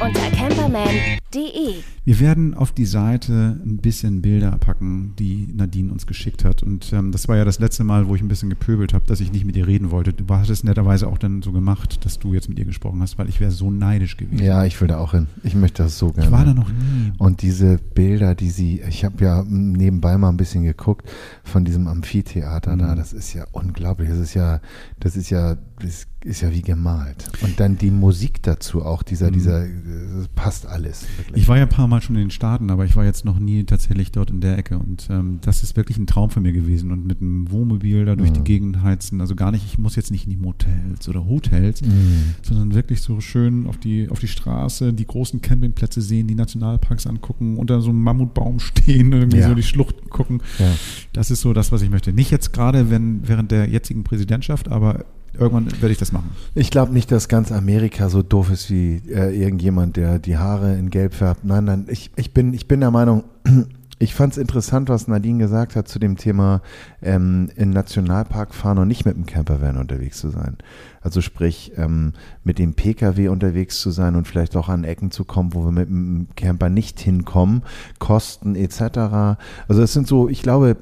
Unter 0.00 0.30
camperman.de. 0.36 1.93
Wir 2.06 2.20
werden 2.20 2.52
auf 2.54 2.70
die 2.72 2.84
Seite 2.84 3.58
ein 3.64 3.78
bisschen 3.78 4.20
Bilder 4.20 4.50
packen, 4.58 5.14
die 5.18 5.48
Nadine 5.54 5.90
uns 5.90 6.06
geschickt 6.06 6.44
hat. 6.44 6.62
Und 6.62 6.92
ähm, 6.92 7.12
das 7.12 7.28
war 7.28 7.36
ja 7.36 7.46
das 7.46 7.58
letzte 7.60 7.82
Mal, 7.82 8.08
wo 8.08 8.14
ich 8.14 8.20
ein 8.20 8.28
bisschen 8.28 8.50
gepöbelt 8.50 8.92
habe, 8.92 9.06
dass 9.06 9.20
ich 9.20 9.32
nicht 9.32 9.46
mit 9.46 9.56
ihr 9.56 9.66
reden 9.66 9.90
wollte. 9.90 10.12
Du 10.12 10.24
hast 10.34 10.50
es 10.50 10.64
netterweise 10.64 11.08
auch 11.08 11.16
dann 11.16 11.40
so 11.40 11.50
gemacht, 11.52 12.04
dass 12.04 12.18
du 12.18 12.34
jetzt 12.34 12.50
mit 12.50 12.58
ihr 12.58 12.66
gesprochen 12.66 13.00
hast, 13.00 13.16
weil 13.16 13.30
ich 13.30 13.40
wäre 13.40 13.50
so 13.52 13.70
neidisch 13.70 14.18
gewesen. 14.18 14.44
Ja, 14.44 14.64
ich 14.66 14.78
will 14.82 14.88
da 14.88 14.98
auch 14.98 15.12
hin. 15.12 15.28
Ich 15.44 15.54
möchte 15.54 15.82
das 15.82 15.98
so 15.98 16.12
gerne. 16.12 16.26
ich 16.26 16.30
war 16.32 16.44
da 16.44 16.52
noch 16.52 16.68
nie. 16.68 17.12
Und 17.16 17.40
diese 17.40 17.78
Bilder, 17.78 18.34
die 18.34 18.50
sie, 18.50 18.82
ich 18.86 19.04
habe 19.04 19.24
ja 19.24 19.42
nebenbei 19.48 20.18
mal 20.18 20.28
ein 20.28 20.36
bisschen 20.36 20.64
geguckt 20.64 21.08
von 21.42 21.64
diesem 21.64 21.88
Amphitheater 21.88 22.76
da, 22.76 22.92
Mhm. 22.92 22.96
das 22.98 23.12
ist 23.14 23.32
ja 23.32 23.46
unglaublich. 23.52 24.10
Das 24.10 24.18
ist 24.18 24.34
ja, 24.34 24.60
das 25.00 25.16
ist 25.16 25.30
ja, 25.30 25.56
das 25.80 26.06
ist 26.22 26.40
ja 26.42 26.52
wie 26.52 26.62
gemalt. 26.62 27.30
Und 27.42 27.58
dann 27.60 27.76
die 27.78 27.90
Musik 27.90 28.42
dazu 28.42 28.82
auch, 28.84 29.02
dieser, 29.02 29.28
Mhm. 29.28 29.32
dieser, 29.32 29.66
das 29.66 30.28
passt 30.34 30.66
alles. 30.66 31.06
Wirklich. 31.16 31.42
Ich 31.42 31.48
war 31.48 31.56
ja 31.56 31.62
ein 31.64 31.68
paar 31.70 31.88
Mal 31.88 31.93
schon 32.02 32.16
in 32.16 32.22
den 32.22 32.30
Staaten, 32.30 32.70
aber 32.70 32.84
ich 32.84 32.96
war 32.96 33.04
jetzt 33.04 33.24
noch 33.24 33.38
nie 33.38 33.64
tatsächlich 33.64 34.12
dort 34.12 34.30
in 34.30 34.40
der 34.40 34.56
Ecke. 34.58 34.78
Und 34.78 35.06
ähm, 35.10 35.38
das 35.42 35.62
ist 35.62 35.76
wirklich 35.76 35.98
ein 35.98 36.06
Traum 36.06 36.30
von 36.30 36.42
mir 36.42 36.52
gewesen. 36.52 36.90
Und 36.92 37.06
mit 37.06 37.20
einem 37.20 37.50
Wohnmobil 37.50 38.04
da 38.04 38.16
durch 38.16 38.30
Mhm. 38.30 38.34
die 38.34 38.44
Gegend 38.44 38.82
heizen. 38.82 39.20
Also 39.20 39.34
gar 39.34 39.50
nicht, 39.50 39.64
ich 39.66 39.78
muss 39.78 39.96
jetzt 39.96 40.10
nicht 40.10 40.24
in 40.24 40.30
die 40.30 40.36
Motels 40.36 41.08
oder 41.08 41.26
Hotels, 41.26 41.82
Mhm. 41.82 42.34
sondern 42.42 42.74
wirklich 42.74 43.00
so 43.00 43.20
schön 43.20 43.66
auf 43.66 43.76
die, 43.78 44.08
auf 44.10 44.18
die 44.20 44.28
Straße, 44.28 44.92
die 44.92 45.06
großen 45.06 45.40
Campingplätze 45.42 46.00
sehen, 46.00 46.26
die 46.26 46.34
Nationalparks 46.34 47.06
angucken, 47.06 47.56
unter 47.56 47.80
so 47.80 47.90
einem 47.90 48.02
Mammutbaum 48.02 48.58
stehen 48.60 49.06
und 49.14 49.20
irgendwie 49.20 49.38
Ja. 49.38 49.48
so 49.48 49.54
die 49.54 49.62
Schluchten 49.62 50.08
gucken. 50.10 50.40
Ja. 50.58 50.72
Das 51.12 51.30
ist 51.30 51.40
so 51.40 51.52
das, 51.52 51.72
was 51.72 51.82
ich 51.82 51.90
möchte. 51.90 52.12
Nicht 52.12 52.30
jetzt 52.30 52.52
gerade 52.52 52.90
wenn, 52.90 53.26
während 53.28 53.50
der 53.50 53.68
jetzigen 53.68 54.04
Präsidentschaft, 54.04 54.68
aber 54.68 55.04
irgendwann 55.38 55.70
werde 55.80 55.92
ich 55.92 55.98
das 55.98 56.12
machen. 56.12 56.30
Ich 56.54 56.70
glaube 56.70 56.92
nicht, 56.92 57.10
dass 57.10 57.28
ganz 57.28 57.52
Amerika 57.52 58.08
so 58.08 58.22
doof 58.22 58.50
ist 58.50 58.70
wie 58.70 59.02
äh, 59.08 59.38
irgendjemand, 59.38 59.96
der 59.96 60.18
die 60.18 60.36
Haare 60.36 60.76
in 60.76 60.90
Gelb 60.90 61.14
färbt. 61.14 61.44
Nein, 61.44 61.64
nein, 61.64 61.86
ich, 61.88 62.10
ich, 62.16 62.32
bin, 62.32 62.54
ich 62.54 62.68
bin 62.68 62.80
der 62.80 62.90
Meinung, 62.90 63.24
ich 63.98 64.14
fand 64.14 64.32
es 64.32 64.38
interessant, 64.38 64.88
was 64.88 65.08
Nadine 65.08 65.38
gesagt 65.38 65.76
hat 65.76 65.88
zu 65.88 65.98
dem 65.98 66.16
Thema 66.16 66.62
ähm, 67.02 67.48
in 67.56 67.70
Nationalpark 67.70 68.54
fahren 68.54 68.78
und 68.78 68.88
nicht 68.88 69.04
mit 69.04 69.16
dem 69.16 69.26
Campervan 69.26 69.76
unterwegs 69.76 70.18
zu 70.18 70.30
sein. 70.30 70.58
Also 71.00 71.20
sprich, 71.20 71.72
ähm, 71.76 72.12
mit 72.42 72.58
dem 72.58 72.74
Pkw 72.74 73.28
unterwegs 73.28 73.80
zu 73.80 73.90
sein 73.90 74.16
und 74.16 74.26
vielleicht 74.26 74.56
auch 74.56 74.68
an 74.68 74.84
Ecken 74.84 75.10
zu 75.10 75.24
kommen, 75.24 75.54
wo 75.54 75.64
wir 75.64 75.72
mit 75.72 75.88
dem 75.88 76.28
Camper 76.36 76.70
nicht 76.70 77.00
hinkommen, 77.00 77.62
Kosten 77.98 78.56
etc. 78.56 79.36
Also 79.68 79.80
das 79.80 79.92
sind 79.92 80.06
so, 80.06 80.28
ich 80.28 80.42
glaube, 80.42 80.76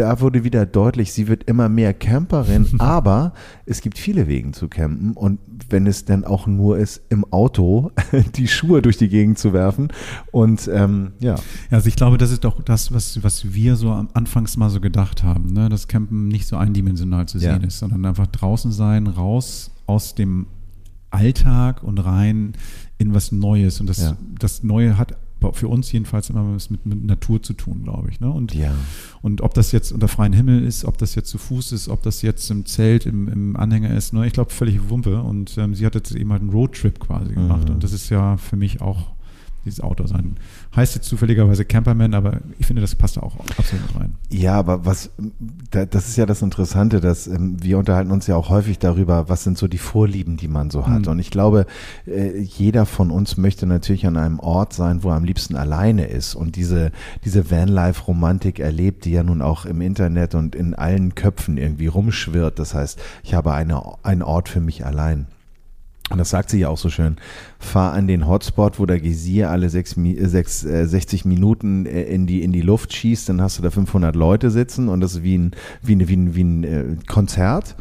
da 0.00 0.20
wurde 0.20 0.42
wieder 0.44 0.66
deutlich, 0.66 1.12
sie 1.12 1.28
wird 1.28 1.44
immer 1.44 1.68
mehr 1.68 1.94
Camperin, 1.94 2.66
aber 2.78 3.34
es 3.66 3.80
gibt 3.82 3.98
viele 3.98 4.26
Wege 4.26 4.50
zu 4.52 4.68
campen 4.68 5.12
und 5.12 5.38
wenn 5.68 5.86
es 5.86 6.04
denn 6.04 6.24
auch 6.24 6.46
nur 6.46 6.78
ist, 6.78 7.02
im 7.10 7.24
Auto 7.32 7.92
die 8.36 8.48
Schuhe 8.48 8.82
durch 8.82 8.96
die 8.96 9.08
Gegend 9.08 9.38
zu 9.38 9.52
werfen 9.52 9.88
und 10.32 10.68
ähm, 10.72 11.12
ja. 11.20 11.36
Also 11.70 11.88
ich 11.88 11.96
glaube, 11.96 12.18
das 12.18 12.30
ist 12.32 12.44
doch 12.44 12.60
das, 12.62 12.92
was, 12.92 13.22
was 13.22 13.52
wir 13.54 13.76
so 13.76 13.90
am 13.92 14.08
Anfangs 14.14 14.56
mal 14.56 14.70
so 14.70 14.80
gedacht 14.80 15.22
haben, 15.22 15.52
ne? 15.52 15.68
dass 15.68 15.86
Campen 15.86 16.28
nicht 16.28 16.46
so 16.46 16.56
eindimensional 16.56 17.26
zu 17.26 17.38
sehen 17.38 17.60
Ja. 17.60 17.66
ist, 17.68 17.78
sondern 17.78 18.04
einfach 18.06 18.26
draußen 18.26 18.72
sein, 18.72 19.06
raus 19.06 19.70
aus 19.86 20.14
dem 20.14 20.46
Alltag 21.10 21.82
und 21.82 21.98
rein 21.98 22.52
in 22.98 23.14
was 23.14 23.32
Neues. 23.32 23.80
Und 23.80 23.88
das, 23.88 24.00
Ja. 24.00 24.16
das 24.38 24.62
Neue 24.62 24.96
hat 24.96 25.16
für 25.52 25.68
uns 25.68 25.90
jedenfalls 25.92 26.30
immer 26.30 26.54
was 26.54 26.70
mit, 26.70 26.86
mit 26.86 27.04
Natur 27.04 27.42
zu 27.42 27.52
tun, 27.54 27.82
glaube 27.84 28.10
ich. 28.10 28.20
Ne? 28.20 28.30
Und 28.30 28.54
Ja. 28.54 28.74
Und 29.22 29.40
ob 29.40 29.54
das 29.54 29.72
jetzt 29.72 29.92
unter 29.92 30.08
freiem 30.08 30.32
Himmel 30.32 30.64
ist, 30.64 30.84
ob 30.84 30.98
das 30.98 31.14
jetzt 31.14 31.28
zu 31.28 31.38
Fuß 31.38 31.72
ist, 31.72 31.88
ob 31.88 32.02
das 32.02 32.22
jetzt 32.22 32.50
im 32.50 32.66
Zelt, 32.66 33.06
im, 33.06 33.28
im 33.28 33.56
Anhänger 33.56 33.94
ist, 33.94 34.12
ne? 34.12 34.26
ich 34.26 34.32
glaube, 34.32 34.50
völlig 34.50 34.88
Wumpe. 34.88 35.22
Und 35.22 35.56
ähm, 35.58 35.74
sie 35.74 35.86
hat 35.86 35.94
jetzt 35.94 36.12
eben 36.14 36.30
halt 36.30 36.42
einen 36.42 36.50
Roadtrip 36.50 37.00
quasi 37.00 37.34
gemacht. 37.34 37.68
Mhm. 37.68 37.74
Und 37.74 37.84
das 37.84 37.92
ist 37.92 38.10
ja 38.10 38.36
für 38.36 38.56
mich 38.56 38.80
auch 38.80 39.12
dieses 39.64 39.80
Auto 39.80 40.06
sein. 40.06 40.36
Heißt 40.74 40.94
jetzt 40.94 41.08
zufälligerweise 41.08 41.64
Camperman, 41.64 42.14
aber 42.14 42.40
ich 42.58 42.66
finde, 42.66 42.82
das 42.82 42.94
passt 42.94 43.16
da 43.16 43.22
auch 43.22 43.36
absolut 43.58 43.94
rein. 43.98 44.14
Ja, 44.30 44.54
aber 44.54 44.86
was, 44.86 45.10
da, 45.70 45.84
das 45.84 46.08
ist 46.08 46.16
ja 46.16 46.26
das 46.26 46.42
Interessante, 46.42 47.00
dass 47.00 47.26
ähm, 47.26 47.56
wir 47.62 47.78
unterhalten 47.78 48.10
uns 48.10 48.26
ja 48.26 48.36
auch 48.36 48.48
häufig 48.48 48.78
darüber, 48.78 49.28
was 49.28 49.44
sind 49.44 49.58
so 49.58 49.68
die 49.68 49.78
Vorlieben, 49.78 50.36
die 50.36 50.48
man 50.48 50.70
so 50.70 50.86
hat. 50.86 51.02
Mhm. 51.02 51.08
Und 51.08 51.18
ich 51.18 51.30
glaube, 51.30 51.66
äh, 52.06 52.38
jeder 52.38 52.86
von 52.86 53.10
uns 53.10 53.36
möchte 53.36 53.66
natürlich 53.66 54.06
an 54.06 54.16
einem 54.16 54.40
Ort 54.40 54.72
sein, 54.72 55.02
wo 55.02 55.10
er 55.10 55.16
am 55.16 55.24
liebsten 55.24 55.56
alleine 55.56 56.06
ist 56.06 56.34
und 56.34 56.56
diese, 56.56 56.92
diese 57.24 57.50
Vanlife-Romantik 57.50 58.60
erlebt, 58.60 59.04
die 59.04 59.12
ja 59.12 59.22
nun 59.22 59.42
auch 59.42 59.66
im 59.66 59.80
Internet 59.80 60.34
und 60.34 60.54
in 60.54 60.74
allen 60.74 61.14
Köpfen 61.14 61.58
irgendwie 61.58 61.86
rumschwirrt. 61.86 62.58
Das 62.58 62.74
heißt, 62.74 63.00
ich 63.22 63.34
habe 63.34 63.52
eine, 63.52 63.82
einen 64.02 64.22
Ort 64.22 64.48
für 64.48 64.60
mich 64.60 64.86
allein. 64.86 65.26
Und 66.10 66.18
das 66.18 66.30
sagt 66.30 66.50
sie 66.50 66.58
ja 66.58 66.68
auch 66.68 66.76
so 66.76 66.90
schön. 66.90 67.16
Fahr 67.58 67.92
an 67.92 68.08
den 68.08 68.26
Hotspot, 68.26 68.80
wo 68.80 68.86
der 68.86 69.00
Geysir 69.00 69.48
alle 69.48 69.70
sechs, 69.70 69.96
äh, 69.96 70.26
sechs, 70.26 70.64
äh, 70.64 70.86
60 70.86 71.24
Minuten 71.24 71.86
äh, 71.86 72.02
in 72.02 72.26
die, 72.26 72.42
in 72.42 72.52
die 72.52 72.62
Luft 72.62 72.92
schießt, 72.92 73.28
dann 73.28 73.40
hast 73.40 73.58
du 73.58 73.62
da 73.62 73.70
500 73.70 74.16
Leute 74.16 74.50
sitzen 74.50 74.88
und 74.88 75.00
das 75.00 75.14
ist 75.14 75.22
wie 75.22 75.38
ein, 75.38 75.52
wie 75.82 75.94
ein, 75.94 76.08
wie 76.08 76.16
ein, 76.16 76.34
wie 76.34 76.44
ein 76.44 76.64
äh, 76.64 76.96
Konzert. 77.06 77.76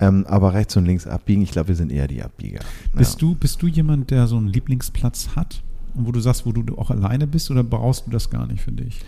Ähm, 0.00 0.26
aber 0.26 0.52
rechts 0.52 0.76
und 0.76 0.84
links 0.84 1.06
abbiegen, 1.06 1.42
ich 1.42 1.52
glaube, 1.52 1.68
wir 1.68 1.76
sind 1.76 1.92
eher 1.92 2.08
die 2.08 2.22
Abbieger. 2.22 2.60
Bist, 2.94 3.22
du, 3.22 3.34
bist 3.36 3.62
du 3.62 3.68
jemand, 3.68 4.10
der 4.10 4.26
so 4.26 4.36
einen 4.36 4.48
Lieblingsplatz 4.48 5.30
hat? 5.36 5.62
Und 5.94 6.06
wo 6.06 6.12
du 6.12 6.20
sagst, 6.20 6.44
wo 6.44 6.52
du 6.52 6.76
auch 6.76 6.90
alleine 6.90 7.26
bist 7.26 7.50
oder 7.50 7.62
brauchst 7.62 8.06
du 8.06 8.10
das 8.10 8.28
gar 8.28 8.46
nicht 8.46 8.62
für 8.62 8.72
dich? 8.72 9.00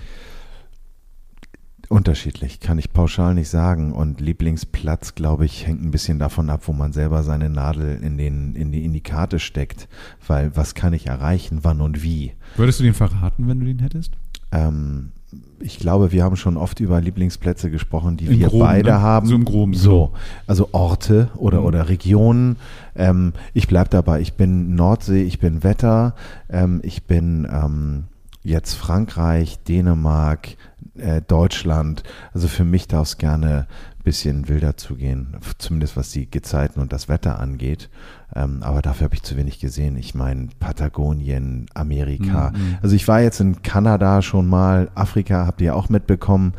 Unterschiedlich, 1.89 2.61
kann 2.61 2.79
ich 2.79 2.93
pauschal 2.93 3.35
nicht 3.35 3.49
sagen. 3.49 3.93
Und 3.93 4.21
Lieblingsplatz, 4.21 5.15
glaube 5.15 5.45
ich, 5.45 5.67
hängt 5.67 5.83
ein 5.83 5.91
bisschen 5.91 6.19
davon 6.19 6.51
ab, 6.51 6.63
wo 6.67 6.73
man 6.73 6.93
selber 6.93 7.23
seine 7.23 7.51
Nadel 7.51 8.01
in, 8.03 8.17
den, 8.17 8.55
in, 8.55 8.73
die, 8.73 8.85
in 8.85 8.93
die 8.93 9.01
Karte 9.03 9.39
steckt. 9.39 9.89
Weil 10.27 10.57
was 10.57 10.75
kann 10.75 10.93
ich 10.93 11.07
erreichen, 11.07 11.61
wann 11.63 11.81
und 11.81 12.03
wie? 12.03 12.33
Würdest 12.57 12.81
du 12.81 12.85
den 12.85 12.95
verraten, 12.95 13.49
wenn 13.49 13.61
du 13.61 13.67
den 13.67 13.79
hättest? 13.81 14.13
Ähm, 14.53 15.13
ich 15.59 15.79
glaube, 15.79 16.13
wir 16.13 16.23
haben 16.23 16.37
schon 16.37 16.57
oft 16.57 16.79
über 16.81 17.01
Lieblingsplätze 17.01 17.71
gesprochen, 17.71 18.17
die 18.17 18.27
Im 18.27 18.39
wir 18.39 18.49
Groben, 18.49 18.61
beide 18.65 18.91
ne? 18.91 19.01
haben. 19.01 19.27
So 19.27 19.35
im 19.35 19.45
Groben, 19.45 19.75
So, 19.75 20.13
also 20.47 20.69
Orte 20.73 21.29
oder, 21.37 21.61
Mhm. 21.61 21.67
oder 21.67 21.89
Regionen. 21.89 22.57
Ähm, 22.95 23.33
ich 23.53 23.67
bleibe 23.67 23.89
dabei, 23.91 24.21
ich 24.21 24.35
bin 24.35 24.75
Nordsee, 24.77 25.23
ich 25.25 25.41
bin 25.41 25.65
Wetter, 25.65 26.15
ähm, 26.49 26.81
ich 26.85 27.05
bin 27.05 27.49
ähm, 27.51 28.05
jetzt 28.45 28.75
Frankreich, 28.75 29.59
Dänemark, 29.65 30.57
äh, 30.97 31.23
Deutschland. 31.23 32.05
Also 32.33 32.47
für 32.47 32.65
mich 32.65 32.87
darf 32.87 33.09
es 33.09 33.19
gerne 33.19 33.67
ein 33.99 34.05
bisschen 34.05 34.49
wilder 34.49 34.77
zugehen, 34.77 35.37
zumindest 35.59 35.97
was 35.97 36.13
die 36.13 36.31
Gezeiten 36.31 36.81
und 36.81 36.93
das 36.93 37.09
Wetter 37.09 37.41
angeht. 37.41 37.89
Ähm, 38.37 38.63
aber 38.63 38.83
dafür 38.83 39.07
habe 39.07 39.15
ich 39.15 39.23
zu 39.23 39.37
wenig 39.37 39.59
gesehen. 39.59 39.97
Ich 39.97 40.15
meine, 40.15 40.49
Patagonien, 40.61 41.67
Amerika. 41.75 42.51
Mhm. 42.51 42.79
Also 42.83 42.95
ich 42.95 43.09
war 43.09 43.21
jetzt 43.21 43.41
in 43.41 43.63
Kanada 43.63 44.23
schon 44.23 44.47
mal, 44.47 44.91
Afrika 44.95 45.47
habt 45.47 45.61
ihr 45.61 45.69
ja 45.69 45.75
auch 45.75 45.89
mitbekommen. 45.89 46.53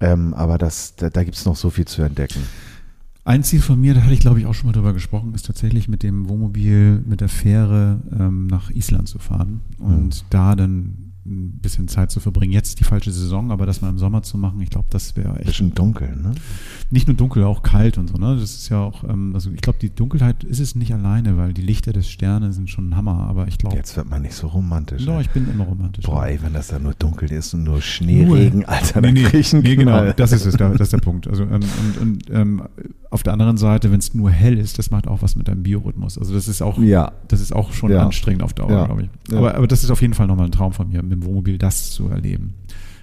Ähm, 0.00 0.32
aber 0.34 0.58
das, 0.58 0.96
da, 0.96 1.10
da 1.10 1.22
gibt 1.22 1.36
es 1.36 1.44
noch 1.44 1.56
so 1.56 1.70
viel 1.70 1.86
zu 1.86 2.02
entdecken. 2.02 2.42
Ein 3.28 3.42
Ziel 3.42 3.60
von 3.60 3.78
mir, 3.78 3.92
da 3.92 4.00
hatte 4.00 4.14
ich 4.14 4.20
glaube 4.20 4.40
ich 4.40 4.46
auch 4.46 4.54
schon 4.54 4.68
mal 4.68 4.72
drüber 4.72 4.94
gesprochen, 4.94 5.34
ist 5.34 5.44
tatsächlich 5.44 5.86
mit 5.86 6.02
dem 6.02 6.30
Wohnmobil, 6.30 7.02
mit 7.06 7.20
der 7.20 7.28
Fähre 7.28 8.00
ähm, 8.18 8.46
nach 8.46 8.70
Island 8.70 9.06
zu 9.06 9.18
fahren 9.18 9.60
und 9.78 10.24
da 10.30 10.56
dann 10.56 11.08
ein 11.26 11.58
bisschen 11.60 11.88
Zeit 11.88 12.10
zu 12.10 12.20
verbringen. 12.20 12.52
Jetzt 12.54 12.80
die 12.80 12.84
falsche 12.84 13.12
Saison, 13.12 13.50
aber 13.50 13.66
das 13.66 13.82
mal 13.82 13.90
im 13.90 13.98
Sommer 13.98 14.22
zu 14.22 14.38
machen, 14.38 14.62
ich 14.62 14.70
glaube, 14.70 14.86
das 14.88 15.14
wäre 15.14 15.36
echt 15.36 15.44
Bisschen 15.48 15.74
dunkel, 15.74 16.16
ne? 16.16 16.32
nicht 16.90 17.06
nur 17.06 17.16
dunkel, 17.18 17.44
auch 17.44 17.62
kalt 17.62 17.98
und 17.98 18.08
so. 18.08 18.16
Ne? 18.16 18.34
Das 18.40 18.54
ist 18.54 18.70
ja 18.70 18.80
auch, 18.80 19.04
ähm, 19.04 19.32
also 19.34 19.50
ich 19.50 19.60
glaube, 19.60 19.78
die 19.78 19.94
Dunkelheit 19.94 20.42
ist 20.44 20.58
es 20.58 20.74
nicht 20.74 20.90
alleine, 20.94 21.36
weil 21.36 21.52
die 21.52 21.60
Lichter 21.60 21.92
des 21.92 22.08
Sternes 22.08 22.56
sind 22.56 22.70
schon 22.70 22.88
ein 22.88 22.96
Hammer. 22.96 23.26
Aber 23.28 23.46
ich 23.46 23.58
glaube, 23.58 23.76
Jetzt 23.76 23.94
wird 23.98 24.08
man 24.08 24.22
nicht 24.22 24.32
so 24.36 24.46
romantisch. 24.46 25.04
doch, 25.04 25.16
ey. 25.16 25.20
ich 25.20 25.28
bin 25.30 25.46
immer 25.50 25.64
romantisch. 25.64 26.06
Boah, 26.06 26.24
ey, 26.26 26.38
wenn 26.42 26.54
das 26.54 26.68
da 26.68 26.78
nur 26.78 26.94
dunkel 26.94 27.30
ist 27.30 27.52
und 27.52 27.64
nur 27.64 27.82
Schneeregen, 27.82 28.64
Alter, 28.64 29.02
nee, 29.02 29.08
dann 29.08 29.14
nee, 29.14 29.22
krieg 29.24 29.40
ich 29.40 29.52
einen 29.52 29.62
nee, 29.64 29.76
genau, 29.76 30.10
das 30.12 30.32
ist 30.32 30.46
es, 30.46 30.56
da- 30.56 30.70
das 30.70 30.80
ist 30.80 30.92
der 30.94 30.98
Punkt. 30.98 31.28
Also 31.28 31.42
ähm, 31.42 31.60
und, 31.60 31.98
und 32.00 32.30
ähm, 32.30 32.62
auf 33.10 33.22
der 33.22 33.32
anderen 33.32 33.56
Seite, 33.56 33.90
wenn 33.90 33.98
es 34.00 34.14
nur 34.14 34.30
hell 34.30 34.58
ist, 34.58 34.78
das 34.78 34.90
macht 34.90 35.08
auch 35.08 35.22
was 35.22 35.34
mit 35.36 35.48
deinem 35.48 35.62
Biorhythmus. 35.62 36.18
Also 36.18 36.34
das 36.34 36.46
ist 36.48 36.60
auch, 36.62 36.78
Ja. 36.78 37.12
das 37.28 37.40
ist 37.40 37.54
auch 37.54 37.72
schon 37.72 37.90
Ja. 37.90 38.04
anstrengend 38.04 38.42
auf 38.42 38.52
Dauer, 38.54 38.70
Ja. 38.70 38.84
glaube 38.86 39.02
ich. 39.04 39.34
Aber, 39.36 39.54
aber 39.54 39.66
das 39.66 39.82
ist 39.84 39.90
auf 39.90 40.02
jeden 40.02 40.14
Fall 40.14 40.26
nochmal 40.26 40.46
ein 40.46 40.52
Traum 40.52 40.72
von 40.72 40.88
mir, 40.88 41.02
mit 41.02 41.12
dem 41.12 41.24
Wohnmobil 41.24 41.56
das 41.58 41.90
zu 41.90 42.08
erleben. 42.08 42.54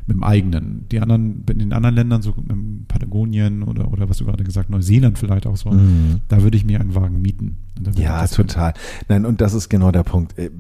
Mit 0.07 0.17
dem 0.17 0.23
eigenen. 0.23 0.85
Die 0.91 0.99
anderen, 0.99 1.43
in 1.49 1.57
den 1.57 1.73
anderen 1.73 1.95
Ländern, 1.95 2.21
so 2.21 2.35
in 2.49 2.85
Patagonien 2.87 3.63
oder, 3.63 3.91
oder 3.91 4.07
was 4.07 4.17
du 4.17 4.25
gerade 4.25 4.43
gesagt, 4.43 4.69
Neuseeland 4.69 5.17
vielleicht 5.17 5.47
auch 5.47 5.57
so, 5.57 5.71
Mhm. 5.71 6.21
da 6.27 6.43
würde 6.43 6.57
ich 6.57 6.65
mir 6.65 6.79
einen 6.79 6.93
Wagen 6.93 7.21
mieten. 7.23 7.57
Ja, 7.95 8.27
total. 8.27 8.73
Nein, 9.09 9.25
und 9.25 9.41
das 9.41 9.55
ist 9.55 9.69
genau 9.69 9.91
der 9.91 10.03
Punkt. 10.03 10.37
Äh, 10.37 10.51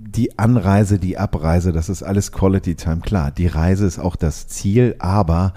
Die 0.00 0.38
Anreise, 0.38 1.00
die 1.00 1.18
Abreise, 1.18 1.72
das 1.72 1.88
ist 1.88 2.04
alles 2.04 2.30
Quality 2.30 2.76
Time. 2.76 3.00
Klar, 3.00 3.32
die 3.32 3.48
Reise 3.48 3.84
ist 3.84 3.98
auch 3.98 4.14
das 4.14 4.46
Ziel, 4.46 4.94
aber 5.00 5.54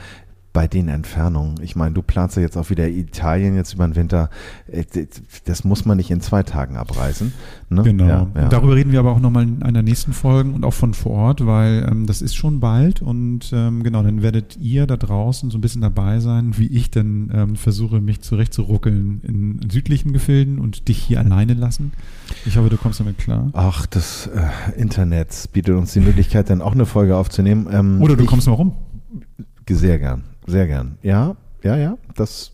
bei 0.54 0.68
den 0.68 0.90
Entfernungen, 0.90 1.56
ich 1.62 1.76
meine, 1.78 1.94
du 1.94 2.02
planst 2.02 2.36
ja 2.36 2.42
jetzt 2.42 2.58
auch 2.58 2.70
wieder 2.70 2.88
Italien 2.90 3.56
jetzt 3.56 3.74
über 3.74 3.88
den 3.88 3.96
Winter, 3.96 4.30
äh, 4.68 4.84
das 5.46 5.64
muss 5.64 5.86
man 5.86 5.96
nicht 5.98 6.12
in 6.12 6.20
zwei 6.20 6.44
Tagen 6.44 6.76
abreisen. 6.76 7.34
Ne? 7.70 7.84
Genau. 7.84 8.06
Ja, 8.06 8.28
ja. 8.36 8.50
Darüber 8.50 8.76
reden 8.76 8.92
wir 8.92 9.00
aber 9.00 9.12
auch 9.12 9.20
nochmal 9.22 9.44
in 9.44 9.64
einer 9.64 9.82
nächsten 9.82 10.12
Folge 10.12 10.52
und 10.52 10.66
auch 10.66 10.74
von 10.74 10.94
vor 10.94 11.14
Ort, 11.14 11.46
weil 11.46 11.88
ähm, 11.90 12.06
das 12.06 12.22
ist 12.22 12.36
schon 12.36 12.60
bald 12.60 13.02
und 13.02 13.52
ähm, 13.54 13.82
genau, 13.84 14.04
dann 14.04 14.22
werdet 14.22 14.58
ihr 14.58 14.88
da 14.88 14.98
draußen 14.98 15.50
so 15.52 15.58
ein 15.58 15.62
bisschen 15.62 15.82
dabei 15.82 16.20
sein, 16.20 16.58
wie 16.58 16.68
ich 16.68 16.92
dann 16.92 17.32
ähm, 17.34 17.56
versuche, 17.56 18.02
mich 18.02 18.20
zurechtzuruckeln 18.22 19.22
in 19.24 19.70
südlichen 19.72 20.12
Gefilden 20.12 20.60
und 20.60 20.90
dich 20.90 20.98
hier 20.98 21.20
alleine 21.22 21.54
lassen. 21.54 21.94
Ich 22.46 22.58
hoffe, 22.58 22.70
du 22.70 22.78
kommst 22.78 23.00
damit 23.00 23.18
klar. 23.18 23.50
Ach, 23.54 23.86
das 23.86 24.28
äh, 24.28 24.80
Internet 24.80 25.50
bietet 25.54 25.76
uns 25.76 25.94
die 25.94 26.02
Möglichkeit, 26.02 26.50
dann 26.50 26.62
auch 26.62 26.74
eine 26.74 26.86
Folge 26.86 27.16
aufzunehmen. 27.16 27.68
Ähm, 27.72 28.02
Oder 28.02 28.18
du 28.18 28.24
ich- 28.24 28.30
kommst 28.30 28.48
mal 28.48 28.54
rum. 28.54 28.74
Sehr 29.70 30.00
gern, 30.00 30.24
sehr 30.48 30.68
gern. 30.68 30.98
Ja, 31.02 31.36
ja, 31.64 31.78
ja, 31.78 31.98
das 32.16 32.52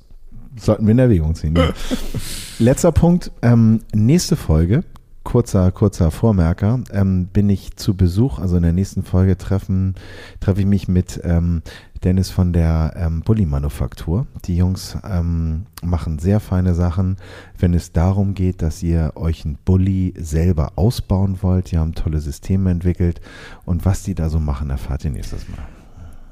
sollten 0.59 0.85
wir 0.85 0.91
in 0.91 0.99
Erwägung 0.99 1.35
ziehen. 1.35 1.55
Ja. 1.55 1.69
Letzter 2.59 2.91
Punkt, 2.91 3.31
ähm, 3.41 3.81
nächste 3.93 4.35
Folge, 4.35 4.83
kurzer, 5.23 5.71
kurzer 5.71 6.11
Vormerker, 6.11 6.79
ähm, 6.91 7.27
bin 7.27 7.49
ich 7.49 7.75
zu 7.75 7.95
Besuch, 7.95 8.39
also 8.39 8.57
in 8.57 8.63
der 8.63 8.73
nächsten 8.73 9.03
Folge 9.03 9.38
treffen, 9.38 9.95
treffe 10.39 10.61
ich 10.61 10.65
mich 10.65 10.88
mit 10.88 11.19
ähm, 11.23 11.61
Dennis 12.03 12.29
von 12.29 12.53
der 12.53 12.93
ähm, 12.95 13.21
Bulli-Manufaktur. 13.21 14.27
Die 14.45 14.55
Jungs 14.55 14.97
ähm, 15.03 15.65
machen 15.81 16.19
sehr 16.19 16.39
feine 16.39 16.73
Sachen, 16.75 17.17
wenn 17.57 17.73
es 17.73 17.91
darum 17.91 18.33
geht, 18.33 18.61
dass 18.61 18.81
ihr 18.83 19.13
euch 19.15 19.45
einen 19.45 19.57
Bulli 19.65 20.13
selber 20.17 20.73
ausbauen 20.75 21.39
wollt. 21.41 21.71
Die 21.71 21.77
haben 21.77 21.93
tolle 21.93 22.19
Systeme 22.19 22.71
entwickelt 22.71 23.21
und 23.65 23.85
was 23.85 24.03
die 24.03 24.15
da 24.15 24.29
so 24.29 24.39
machen, 24.39 24.69
erfahrt 24.69 25.05
ihr 25.05 25.11
nächstes 25.11 25.47
Mal. 25.49 25.76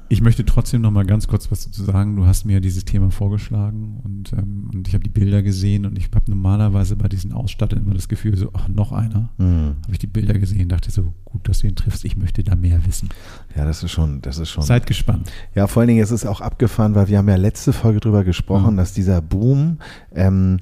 Ich 0.08 0.20
möchte 0.22 0.44
trotzdem 0.44 0.82
noch 0.82 0.92
mal 0.92 1.04
ganz 1.04 1.26
kurz 1.26 1.50
was 1.50 1.64
dazu 1.64 1.82
sagen. 1.82 2.14
Du 2.14 2.26
hast 2.26 2.44
mir 2.44 2.60
dieses 2.60 2.84
Thema 2.84 3.10
vorgeschlagen 3.10 4.00
und, 4.04 4.32
ähm, 4.34 4.70
und 4.72 4.86
ich 4.86 4.94
habe 4.94 5.02
die 5.02 5.10
Bilder 5.10 5.42
gesehen 5.42 5.84
und 5.84 5.98
ich 5.98 6.08
habe 6.14 6.30
normalerweise 6.30 6.94
bei 6.94 7.08
diesen 7.08 7.32
Ausstattern 7.32 7.80
immer 7.80 7.94
das 7.94 8.06
Gefühl, 8.06 8.36
so, 8.36 8.50
ach, 8.52 8.68
noch 8.68 8.92
einer. 8.92 9.30
Mhm. 9.38 9.76
Habe 9.82 9.92
ich 9.92 9.98
die 9.98 10.06
Bilder 10.06 10.34
gesehen, 10.34 10.68
dachte 10.68 10.92
so, 10.92 11.12
gut, 11.24 11.48
dass 11.48 11.58
du 11.58 11.66
ihn 11.66 11.74
triffst. 11.74 12.04
Ich 12.04 12.16
möchte 12.16 12.44
da 12.44 12.54
mehr 12.54 12.86
wissen. 12.86 13.08
Ja, 13.56 13.64
das 13.64 13.82
ist 13.82 13.90
schon, 13.90 14.20
das 14.22 14.38
ist 14.38 14.48
schon. 14.48 14.62
Seid 14.62 14.86
gespannt. 14.86 15.32
Ja, 15.56 15.66
vor 15.66 15.80
allen 15.80 15.88
Dingen 15.88 16.02
ist 16.02 16.12
es 16.12 16.24
auch 16.24 16.40
abgefahren, 16.40 16.94
weil 16.94 17.08
wir 17.08 17.18
haben 17.18 17.28
ja 17.28 17.34
letzte 17.36 17.72
Folge 17.72 17.98
drüber 17.98 18.22
gesprochen, 18.22 18.74
Mhm. 18.74 18.76
dass 18.76 18.92
dieser 18.92 19.20
Boom, 19.20 19.78
ähm, 20.14 20.58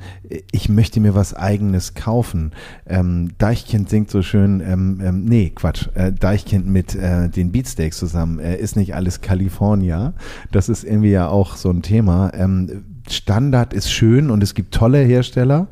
ich 0.52 0.70
möchte 0.70 1.00
mir 1.00 1.14
was 1.14 1.34
eigenes 1.34 1.92
kaufen. 1.92 2.52
Ähm, 2.86 3.32
Deichkind 3.36 3.90
singt 3.90 4.10
so 4.10 4.22
schön, 4.22 4.62
ähm, 4.64 5.00
ähm, 5.02 5.24
nee, 5.26 5.50
Quatsch, 5.50 5.88
äh, 5.94 6.12
Deichkind 6.14 6.66
mit 6.66 6.94
äh, 6.94 7.28
den 7.28 7.52
Beatsteaks 7.52 7.98
zusammen, 7.98 8.38
äh, 8.38 8.56
ist 8.56 8.76
nicht 8.76 8.94
alles 8.94 9.20
California. 9.34 10.14
Das 10.52 10.68
ist 10.68 10.84
irgendwie 10.84 11.10
ja 11.10 11.28
auch 11.28 11.56
so 11.56 11.70
ein 11.70 11.82
Thema. 11.82 12.30
Ähm, 12.34 12.84
Standard 13.10 13.74
ist 13.74 13.90
schön 13.90 14.30
und 14.30 14.42
es 14.42 14.54
gibt 14.54 14.72
tolle 14.72 14.98
Hersteller. 14.98 15.66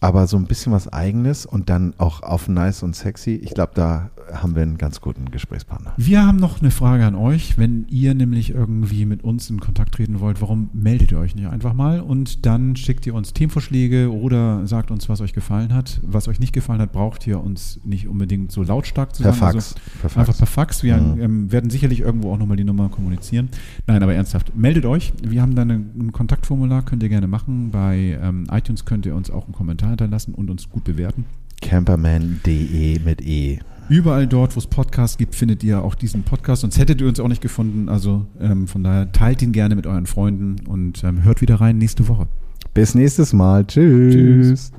Aber 0.00 0.26
so 0.26 0.36
ein 0.36 0.46
bisschen 0.46 0.72
was 0.72 0.88
Eigenes 0.92 1.46
und 1.46 1.68
dann 1.68 1.94
auch 1.98 2.22
auf 2.22 2.48
nice 2.48 2.82
und 2.82 2.94
sexy. 2.94 3.32
Ich 3.42 3.54
glaube, 3.54 3.72
da 3.74 4.10
haben 4.32 4.54
wir 4.54 4.62
einen 4.62 4.76
ganz 4.78 5.00
guten 5.00 5.30
Gesprächspartner. 5.30 5.94
Wir 5.96 6.26
haben 6.26 6.36
noch 6.36 6.60
eine 6.60 6.70
Frage 6.70 7.04
an 7.06 7.14
euch. 7.14 7.56
Wenn 7.56 7.86
ihr 7.88 8.14
nämlich 8.14 8.50
irgendwie 8.50 9.06
mit 9.06 9.24
uns 9.24 9.48
in 9.50 9.58
Kontakt 9.58 9.94
treten 9.94 10.20
wollt, 10.20 10.40
warum 10.42 10.68
meldet 10.74 11.12
ihr 11.12 11.18
euch 11.18 11.34
nicht 11.34 11.48
einfach 11.48 11.72
mal 11.72 12.00
und 12.00 12.44
dann 12.46 12.76
schickt 12.76 13.06
ihr 13.06 13.14
uns 13.14 13.32
Themenvorschläge 13.32 14.12
oder 14.12 14.66
sagt 14.66 14.90
uns, 14.90 15.08
was 15.08 15.20
euch 15.20 15.32
gefallen 15.32 15.72
hat. 15.72 16.00
Was 16.02 16.28
euch 16.28 16.40
nicht 16.40 16.52
gefallen 16.52 16.80
hat, 16.80 16.92
braucht 16.92 17.26
ihr 17.26 17.40
uns 17.42 17.80
nicht 17.84 18.06
unbedingt 18.06 18.52
so 18.52 18.62
lautstark 18.62 19.14
zu 19.14 19.22
Per 19.22 19.32
sagen. 19.32 19.60
Fax. 19.60 19.74
Per 20.00 20.04
Also 20.10 20.20
einfach 20.20 20.36
per 20.38 20.46
Fax. 20.46 20.82
Wir 20.82 20.98
Mhm. 20.98 21.20
ähm, 21.20 21.52
werden 21.52 21.70
sicherlich 21.70 22.00
irgendwo 22.00 22.32
auch 22.32 22.38
nochmal 22.38 22.56
die 22.56 22.64
Nummer 22.64 22.88
kommunizieren. 22.88 23.48
Nein, 23.86 24.02
aber 24.02 24.14
ernsthaft, 24.14 24.54
meldet 24.56 24.84
euch. 24.84 25.12
Wir 25.22 25.40
haben 25.42 25.54
da 25.54 25.62
eine, 25.62 25.74
ein 25.74 26.12
Kontaktformular, 26.12 26.82
könnt 26.82 27.02
ihr 27.02 27.08
gerne 27.08 27.26
machen. 27.28 27.70
Bei 27.70 28.18
ähm, 28.22 28.46
iTunes 28.50 28.84
könnt 28.84 29.06
ihr 29.06 29.14
uns 29.16 29.30
auch 29.30 29.44
einen 29.44 29.54
Kommentar 29.88 29.90
hinterlassen 29.90 30.34
und 30.34 30.50
uns 30.50 30.68
gut 30.68 30.84
bewerten. 30.84 31.24
Camperman.de 31.60 33.00
mit 33.00 33.22
E. 33.22 33.58
Überall 33.88 34.26
dort, 34.26 34.54
wo 34.54 34.58
es 34.58 34.66
Podcasts 34.66 35.16
gibt, 35.16 35.34
findet 35.34 35.64
ihr 35.64 35.82
auch 35.82 35.94
diesen 35.94 36.22
Podcast. 36.22 36.60
Sonst 36.60 36.78
hättet 36.78 37.00
ihr 37.00 37.08
uns 37.08 37.18
auch 37.20 37.28
nicht 37.28 37.40
gefunden. 37.40 37.88
Also 37.88 38.26
ähm, 38.38 38.68
von 38.68 38.84
daher 38.84 39.10
teilt 39.12 39.40
ihn 39.40 39.52
gerne 39.52 39.74
mit 39.74 39.86
euren 39.86 40.06
Freunden 40.06 40.56
und 40.66 41.02
ähm, 41.04 41.24
hört 41.24 41.40
wieder 41.40 41.56
rein 41.56 41.78
nächste 41.78 42.06
Woche. 42.06 42.28
Bis 42.74 42.94
nächstes 42.94 43.32
Mal. 43.32 43.66
Tschüss. 43.66 44.14
Tschüss. 44.14 44.72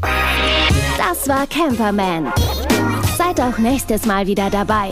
Das 0.00 1.28
war 1.28 1.46
Camperman. 1.48 2.26
Seid 3.18 3.40
auch 3.40 3.58
nächstes 3.58 4.06
Mal 4.06 4.26
wieder 4.26 4.48
dabei. 4.48 4.90